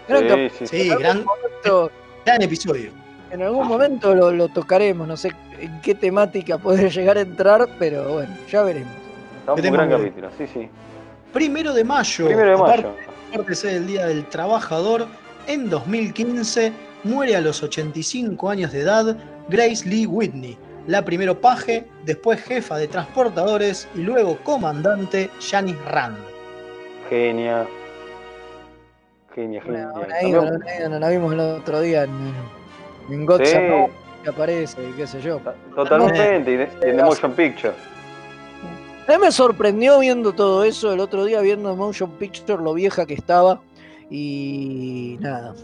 Gran 0.08 0.50
Sí, 0.50 0.50
sí, 0.58 0.66
sí. 0.66 0.88
Gran, 0.88 1.24
momento- 1.24 1.90
gran 2.26 2.42
episodio. 2.42 2.90
en 3.30 3.42
algún 3.42 3.68
momento 3.68 4.14
lo, 4.14 4.32
lo 4.32 4.48
tocaremos, 4.48 5.06
no 5.06 5.16
sé 5.16 5.32
en 5.60 5.80
qué 5.82 5.94
temática 5.94 6.58
puede 6.58 6.90
llegar 6.90 7.16
a 7.16 7.20
entrar, 7.20 7.68
pero 7.78 8.12
bueno, 8.14 8.36
ya 8.50 8.62
veremos. 8.64 8.92
Está 9.38 9.52
un 9.54 9.60
gran 9.74 9.88
capítulo, 9.90 10.28
sí, 10.36 10.46
sí. 10.52 10.68
Primero 11.32 11.72
de 11.72 11.84
mayo. 11.84 12.26
Primero 12.26 12.50
de 12.50 12.56
aparte- 12.56 12.82
mayo. 12.88 13.12
Aparte 13.32 13.48
de 13.50 13.54
ser 13.56 13.74
el 13.76 13.86
Día 13.86 14.04
del 14.06 14.26
Trabajador, 14.26 15.06
en 15.46 15.68
2015 15.70 16.72
muere 17.04 17.36
a 17.36 17.40
los 17.40 17.62
85 17.62 18.48
años 18.50 18.72
de 18.72 18.80
edad 18.80 19.16
Grace 19.48 19.88
Lee 19.88 20.06
Whitney, 20.06 20.56
la 20.86 21.04
primero 21.04 21.40
paje, 21.40 21.86
después 22.04 22.40
jefa 22.42 22.76
de 22.76 22.88
transportadores 22.88 23.88
y 23.94 23.98
luego 24.00 24.36
comandante 24.44 25.30
Janice 25.40 25.78
Rand. 25.88 26.18
Genia. 27.08 27.66
Genia, 29.34 29.62
genia. 29.62 29.88
una 29.94 30.06
También- 30.06 30.28
ídola, 30.28 30.50
una 30.56 30.76
ídola, 30.78 30.98
la 30.98 31.08
vimos 31.08 31.32
el 31.32 31.40
otro 31.40 31.80
día 31.80 32.04
en, 32.04 32.32
en 33.10 33.26
Sí. 33.44 33.56
Que 34.22 34.30
aparece, 34.30 34.76
y 34.88 34.92
qué 34.92 35.06
sé 35.06 35.20
yo. 35.20 35.40
Totalmente, 35.74 36.52
y 36.52 36.88
en 36.88 36.96
The 36.96 37.02
Motion 37.02 37.32
Picture. 37.32 37.72
A 39.08 39.12
mí 39.12 39.18
me 39.18 39.32
sorprendió 39.32 39.98
viendo 39.98 40.32
todo 40.32 40.62
eso 40.62 40.92
el 40.92 41.00
otro 41.00 41.24
día, 41.24 41.40
viendo 41.40 41.74
Motion 41.74 42.10
Picture, 42.12 42.62
lo 42.62 42.72
vieja 42.72 43.04
que 43.04 43.14
estaba. 43.14 43.60
Y 44.14 45.16
nada. 45.20 45.54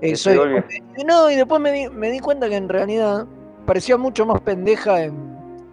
Eso, 0.00 0.30
y, 0.32 1.04
no, 1.04 1.28
y 1.30 1.34
después 1.34 1.60
me 1.60 1.72
di, 1.72 1.88
me 1.90 2.08
di 2.10 2.20
cuenta 2.20 2.48
que 2.48 2.54
en 2.56 2.68
realidad 2.68 3.26
parecía 3.66 3.96
mucho 3.98 4.24
más 4.24 4.40
pendeja 4.40 5.02
en, 5.02 5.12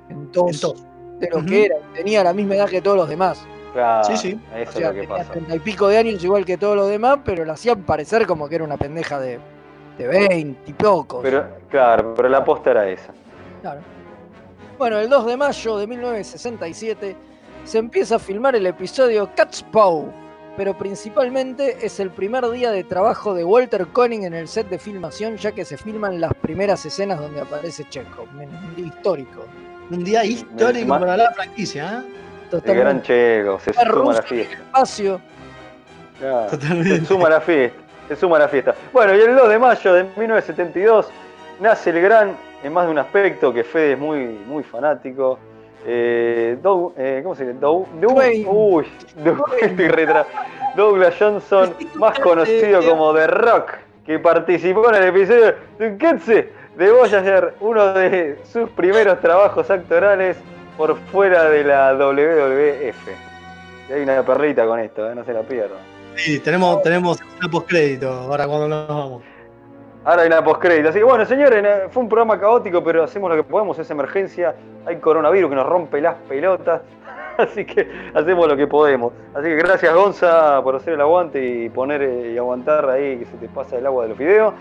en 0.09 0.32
TOS. 0.32 0.76
de 1.20 1.30
lo 1.30 1.45
que 1.45 1.65
era. 1.65 1.76
Tenía 1.93 2.24
la 2.24 2.34
misma 2.34 2.55
edad 2.55 2.68
que 2.68 2.82
todos 2.82 2.97
los 2.97 3.07
demás. 3.07 3.45
Claro, 3.74 4.03
Sí, 4.03 4.18
sí. 4.18 4.39
Eso 4.55 4.70
O 4.70 4.74
sea, 4.74 4.82
es 4.82 4.88
lo 4.88 4.93
que 4.93 5.01
tenía 5.01 5.18
pasa. 5.18 5.32
treinta 5.32 5.55
y 5.55 5.59
pico 5.59 5.88
de 5.88 5.97
años 5.99 6.24
igual 6.24 6.43
que 6.43 6.57
todos 6.57 6.76
los 6.76 6.89
demás, 6.89 7.20
pero 7.24 7.45
la 7.45 7.53
hacían 7.53 7.84
parecer 7.84 8.26
como 8.26 8.49
que 8.49 8.55
era 8.55 8.63
una 8.63 8.78
pendeja 8.78 9.20
de, 9.20 9.39
de 9.97 10.07
20 10.07 10.59
y 10.72 10.74
pocos. 10.74 11.20
Pero, 11.22 11.45
claro, 11.70 12.13
pero 12.15 12.28
la 12.30 12.43
posta 12.43 12.72
era 12.72 12.89
esa. 12.89 13.13
Claro. 13.61 13.80
Bueno, 14.80 14.97
el 14.99 15.07
2 15.09 15.26
de 15.28 15.38
mayo 15.38 15.78
de 15.78 15.88
1967 15.88 17.15
se 17.63 17.78
empieza 17.78 18.15
a 18.15 18.20
filmar 18.20 18.55
el 18.55 18.65
episodio 18.65 19.30
Cat's 19.36 19.63
Paw, 19.72 20.05
pero 20.58 20.76
principalmente 20.76 21.86
es 21.86 21.99
el 21.99 22.10
primer 22.10 22.49
día 22.49 22.72
de 22.72 22.84
trabajo 22.84 23.36
de 23.36 23.43
Walter 23.43 23.86
Koenig 23.88 24.24
en 24.24 24.34
el 24.34 24.47
set 24.47 24.68
de 24.68 24.80
filmación, 24.80 25.38
ya 25.38 25.51
que 25.51 25.64
se 25.64 25.78
filman 25.78 26.20
las 26.20 26.34
primeras 26.34 26.84
escenas 26.84 27.20
donde 27.20 27.41
aparece 27.41 27.88
Chekhov, 27.88 28.28
un 28.34 28.76
día 28.76 28.88
histórico. 28.88 29.45
Un 29.91 30.03
día 30.03 30.26
histórico 30.26 30.88
para 30.99 31.16
la 31.16 31.32
franquicia, 31.32 32.03
¿eh? 32.03 32.60
El 32.64 32.76
gran 32.76 33.01
Checo, 33.03 33.60
se 33.60 33.74
suma 33.74 33.82
a 33.82 33.86
la 33.86 33.91
ruso 33.91 34.12
en 34.12 34.18
el 34.18 34.24
fiesta. 34.24 34.55
espacio. 34.55 35.22
Se 36.20 37.05
suma 37.05 37.28
a 37.28 37.30
la 37.30 37.41
fiesta. 37.41 37.80
Se 38.08 38.16
suma 38.16 38.36
a 38.38 38.39
la 38.39 38.47
fiesta. 38.47 38.76
Bueno, 38.91 39.16
y 39.16 39.20
el 39.20 39.36
2 39.36 39.49
de 39.49 39.60
mayo 39.60 39.93
de 39.93 40.03
1972 40.03 41.08
nace 41.60 41.89
el 41.91 42.01
gran, 42.01 42.36
en 42.64 42.74
más 42.74 42.86
de 42.86 42.91
un 42.91 42.99
aspecto, 42.99 43.53
que 43.53 43.64
Fede 43.64 43.93
es 43.93 43.99
muy, 43.99 44.26
muy 44.47 44.64
fanático. 44.64 45.38
Eh, 45.90 46.58
Doug- 46.62 46.94
eh, 46.98 47.22
¿Cómo 47.24 47.34
se 47.34 47.46
dice? 47.46 47.58
Doug- 47.60 47.88
Dwayne. 48.02 48.46
uy, 48.46 48.86
Doug- 49.24 49.54
estoy 49.62 49.88
Douglas 50.76 51.16
Johnson, 51.18 51.74
más 51.96 52.20
conocido 52.20 52.84
como 52.84 53.14
The 53.14 53.26
Rock, 53.28 53.72
que 54.06 54.20
participó 54.20 54.90
en 54.90 54.96
el 54.96 55.04
episodio 55.06 55.56
Tunkatse 55.78 56.50
de 56.76 56.92
Voyager, 56.92 57.54
uno 57.62 57.94
de 57.94 58.38
sus 58.44 58.70
primeros 58.72 59.20
trabajos 59.22 59.72
actorales 59.72 60.36
por 60.78 60.98
fuera 61.12 61.50
de 61.50 61.64
la 61.64 61.94
WWF. 61.94 63.08
Y 63.90 63.94
hay 63.94 64.02
una 64.02 64.24
perrita 64.24 64.66
con 64.68 64.80
esto, 64.82 65.10
eh, 65.10 65.16
no 65.16 65.24
se 65.24 65.32
la 65.34 65.42
pierdan. 65.42 65.80
Sí, 66.16 66.40
tenemos, 66.40 66.82
tenemos 66.82 67.18
una 67.40 67.50
postcrédito 67.50 68.10
ahora 68.12 68.46
cuando 68.46 68.68
nos 68.68 68.88
vamos. 68.88 69.24
Ahora 70.08 70.22
hay 70.22 70.28
una 70.28 70.41
postcrédito. 70.41 70.88
Así 70.88 70.99
que 70.99 71.03
bueno, 71.03 71.26
señores, 71.26 71.62
eh, 71.66 71.88
fue 71.89 72.01
un 72.03 72.08
programa 72.08 72.39
caótico, 72.39 72.82
pero 72.82 73.03
hacemos 73.03 73.30
lo 73.30 73.36
que 73.36 73.43
podemos, 73.43 73.78
es 73.78 73.91
emergencia. 73.91 74.55
Hay 74.86 74.95
coronavirus 74.99 75.49
que 75.49 75.55
nos 75.58 75.68
rompe 75.68 75.99
las 75.99 76.16
pelotas. 76.30 76.82
Así 77.38 77.66
que 77.66 77.86
hacemos 78.14 78.47
lo 78.47 78.55
que 78.55 78.68
podemos. 78.68 79.12
Así 79.36 79.47
que 79.49 79.55
gracias 79.58 79.93
Gonza 79.93 80.62
por 80.64 80.78
hacer 80.78 80.93
el 80.93 81.01
aguante 81.01 81.45
y 81.45 81.68
poner 81.70 82.01
eh, 82.03 82.32
y 82.34 82.38
aguantar 82.38 82.89
ahí 82.89 83.18
que 83.18 83.26
se 83.26 83.36
te 83.36 83.49
pasa 83.49 83.78
el 83.78 83.86
agua 83.86 84.03
de 84.03 84.10
los 84.10 84.18
videos. 84.18 84.53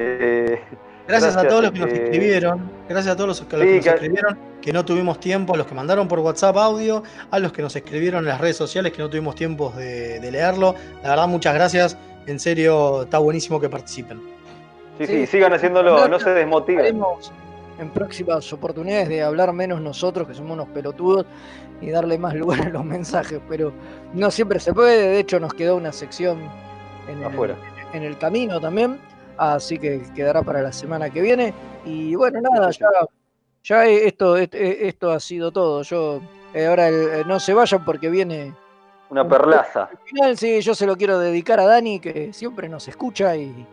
Eh, 0.00 0.60
Gracias, 1.06 1.36
a 1.36 1.46
todos 1.46 1.62
los 1.62 1.70
que 1.72 1.78
nos 1.78 1.88
este, 1.88 2.04
escribieron. 2.04 2.70
Gracias 2.88 3.14
a 3.14 3.16
todos 3.16 3.28
los 3.28 3.40
que, 3.40 3.56
Sí, 3.56 3.74
nos 3.76 3.84
que- 3.84 3.90
escribieron, 3.90 4.38
que 4.60 4.72
no 4.72 4.84
tuvimos 4.84 5.20
tiempo, 5.20 5.54
a 5.54 5.56
los 5.56 5.66
que 5.66 5.74
mandaron 5.74 6.06
por 6.08 6.18
WhatsApp 6.18 6.56
audio, 6.56 7.02
a 7.30 7.38
los 7.38 7.52
que 7.52 7.62
nos 7.62 7.74
escribieron 7.76 8.24
en 8.24 8.28
las 8.30 8.40
redes 8.40 8.56
sociales, 8.56 8.92
que 8.92 9.00
no 9.00 9.08
tuvimos 9.08 9.36
tiempo 9.36 9.72
de, 9.76 10.18
de 10.20 10.30
leerlo. 10.32 10.74
La 11.04 11.10
verdad, 11.10 11.28
muchas 11.28 11.54
gracias. 11.54 11.96
En 12.26 12.38
serio, 12.38 13.02
está 13.04 13.18
buenísimo 13.18 13.58
que 13.58 13.70
participen. 13.70 14.20
Sí, 14.98 15.06
sí, 15.06 15.26
sigan 15.26 15.52
haciéndolo, 15.52 16.08
no 16.08 16.18
se 16.18 16.30
desmotiven. 16.30 17.00
En 17.78 17.90
próximas 17.90 18.52
oportunidades 18.52 19.08
de 19.08 19.22
hablar 19.22 19.52
menos 19.52 19.80
nosotros, 19.80 20.26
que 20.26 20.34
somos 20.34 20.52
unos 20.52 20.68
pelotudos, 20.68 21.26
y 21.80 21.90
darle 21.90 22.18
más 22.18 22.34
lugar 22.34 22.60
a 22.62 22.68
los 22.70 22.84
mensajes, 22.84 23.40
pero 23.48 23.72
no 24.12 24.30
siempre 24.32 24.58
se 24.58 24.72
puede. 24.74 25.08
De 25.10 25.18
hecho, 25.20 25.38
nos 25.38 25.54
quedó 25.54 25.76
una 25.76 25.92
sección 25.92 26.38
en 27.08 27.18
el, 27.18 27.24
Afuera. 27.24 27.54
en 27.92 28.02
el 28.02 28.18
camino 28.18 28.60
también, 28.60 28.98
así 29.36 29.78
que 29.78 30.02
quedará 30.14 30.42
para 30.42 30.60
la 30.60 30.72
semana 30.72 31.08
que 31.10 31.20
viene. 31.22 31.54
Y 31.84 32.16
bueno, 32.16 32.40
nada, 32.40 32.70
ya, 32.72 32.86
ya 33.62 33.86
esto, 33.86 34.36
esto, 34.36 34.56
esto 34.58 35.10
ha 35.12 35.20
sido 35.20 35.52
todo. 35.52 35.82
Yo 35.82 36.20
eh, 36.52 36.66
ahora 36.66 36.88
el- 36.88 37.28
no 37.28 37.38
se 37.38 37.54
vayan 37.54 37.84
porque 37.84 38.10
viene 38.10 38.52
Una 39.10 39.26
perlaza. 39.28 39.84
al 39.84 39.98
final 40.04 40.36
sí, 40.36 40.60
yo 40.60 40.74
se 40.74 40.84
lo 40.84 40.96
quiero 40.96 41.16
dedicar 41.20 41.60
a 41.60 41.66
Dani, 41.66 42.00
que 42.00 42.32
siempre 42.32 42.68
nos 42.68 42.88
escucha 42.88 43.36
y, 43.36 43.64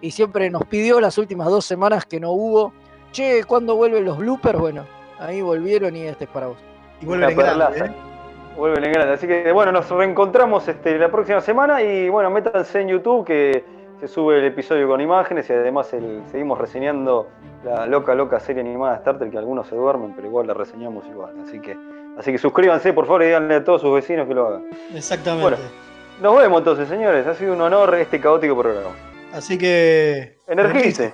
y 0.00 0.10
siempre 0.10 0.50
nos 0.50 0.64
pidió 0.66 1.00
las 1.00 1.18
últimas 1.18 1.48
dos 1.48 1.64
semanas 1.64 2.04
que 2.06 2.20
no 2.20 2.30
hubo. 2.32 2.72
Che, 3.12 3.44
¿cuándo 3.44 3.76
vuelven 3.76 4.04
los 4.04 4.18
bloopers? 4.18 4.58
Bueno, 4.58 4.84
ahí 5.18 5.40
volvieron 5.42 5.96
y 5.96 6.02
este 6.02 6.24
es 6.24 6.30
para 6.30 6.46
vos. 6.48 6.58
Y 7.00 7.06
Una 7.06 7.28
perlaza. 7.28 7.92
Vuelven 8.56 8.84
en 8.84 8.92
grande. 8.92 9.14
Así 9.14 9.26
que 9.26 9.50
bueno, 9.52 9.72
nos 9.72 9.88
reencontramos 9.90 10.66
este, 10.68 10.98
la 10.98 11.10
próxima 11.10 11.40
semana 11.40 11.82
y 11.82 12.08
bueno, 12.08 12.30
métanse 12.30 12.80
en 12.80 12.88
YouTube 12.88 13.24
que 13.26 13.64
se 14.00 14.08
sube 14.08 14.38
el 14.38 14.44
episodio 14.44 14.88
con 14.88 15.00
imágenes 15.00 15.48
y 15.50 15.52
además 15.52 15.92
el- 15.92 16.22
seguimos 16.30 16.58
reseñando 16.58 17.28
la 17.64 17.86
loca, 17.86 18.14
loca 18.14 18.40
serie 18.40 18.62
animada 18.62 18.92
de 18.92 18.98
Star 18.98 19.18
Trek 19.18 19.30
que 19.30 19.38
algunos 19.38 19.66
se 19.66 19.76
duermen, 19.76 20.12
pero 20.14 20.26
igual 20.26 20.46
la 20.46 20.54
reseñamos 20.54 21.04
igual. 21.06 21.34
Así 21.46 21.60
que, 21.60 21.76
así 22.18 22.32
que 22.32 22.38
suscríbanse 22.38 22.92
por 22.92 23.06
favor 23.06 23.22
y 23.22 23.26
díganle 23.26 23.56
a 23.56 23.64
todos 23.64 23.80
sus 23.82 23.94
vecinos 23.94 24.26
que 24.26 24.34
lo 24.34 24.46
hagan. 24.48 24.66
Exactamente. 24.94 25.42
Bueno. 25.42 25.56
Nos 26.20 26.36
vemos 26.38 26.58
entonces, 26.58 26.88
señores. 26.88 27.26
Ha 27.26 27.34
sido 27.34 27.54
un 27.54 27.60
honor 27.62 27.94
este 27.94 28.20
caótico 28.20 28.56
programa. 28.58 28.90
Así 29.32 29.56
que. 29.56 30.36
Energice. 30.48 31.12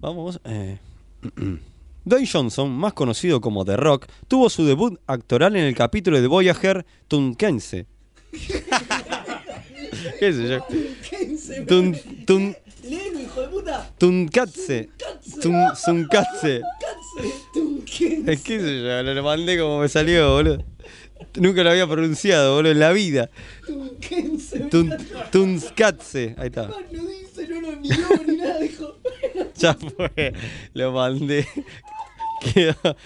Vamos. 0.00 0.40
Eh. 0.44 0.78
Dwayne 2.04 2.28
Johnson, 2.32 2.70
más 2.70 2.92
conocido 2.92 3.40
como 3.40 3.64
The 3.64 3.76
Rock, 3.76 4.06
tuvo 4.28 4.48
su 4.48 4.64
debut 4.64 5.00
actoral 5.08 5.56
en 5.56 5.64
el 5.64 5.74
capítulo 5.74 6.20
de 6.20 6.28
Voyager 6.28 6.86
Tunkense. 7.08 7.86
¿Qué 10.18 10.32
sé 10.32 10.48
yo? 10.48 11.64
Tun, 11.66 11.96
tun, 12.26 12.56
Léelo, 12.82 13.20
hijo 13.20 13.40
de 13.40 13.48
puta. 13.48 13.90
tunkatse. 13.98 14.88
Tun, 15.42 15.56
Zunkatse. 15.76 16.62
Es 18.26 18.40
que 18.42 18.60
sé 18.60 18.82
yo, 18.82 19.02
lo 19.02 19.22
mandé 19.22 19.58
como 19.58 19.80
me 19.80 19.88
salió, 19.88 20.34
boludo. 20.34 20.62
Nunca 21.36 21.62
lo 21.64 21.70
había 21.70 21.86
pronunciado, 21.86 22.54
boludo, 22.56 22.72
en 22.72 22.78
la 22.80 22.92
vida. 22.92 23.30
Tun, 24.70 24.94
Tunskatse. 25.32 26.34
Ahí 26.38 26.46
está. 26.48 26.68
No 26.68 27.04
dice, 27.06 27.48
no 27.48 27.60
lo 27.60 27.72
miró 27.80 28.08
ni 28.26 28.36
nada, 28.36 28.58
dijo. 28.60 28.96
Ya 29.56 29.74
fue, 29.74 30.34
lo 30.74 30.92
mandé. 30.92 31.46
Quedó- 32.54 32.96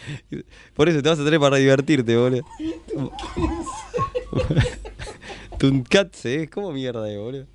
Por 0.74 0.88
eso 0.88 1.00
te 1.00 1.08
vas 1.08 1.18
a 1.20 1.24
traer 1.24 1.40
para 1.40 1.56
divertirte, 1.56 2.16
boludo. 2.16 2.42
Tunkatse, 5.60 6.44
¿eh? 6.44 6.48
¿cómo 6.48 6.72
mierda 6.72 7.06
es, 7.10 7.18
boludo? 7.18 7.46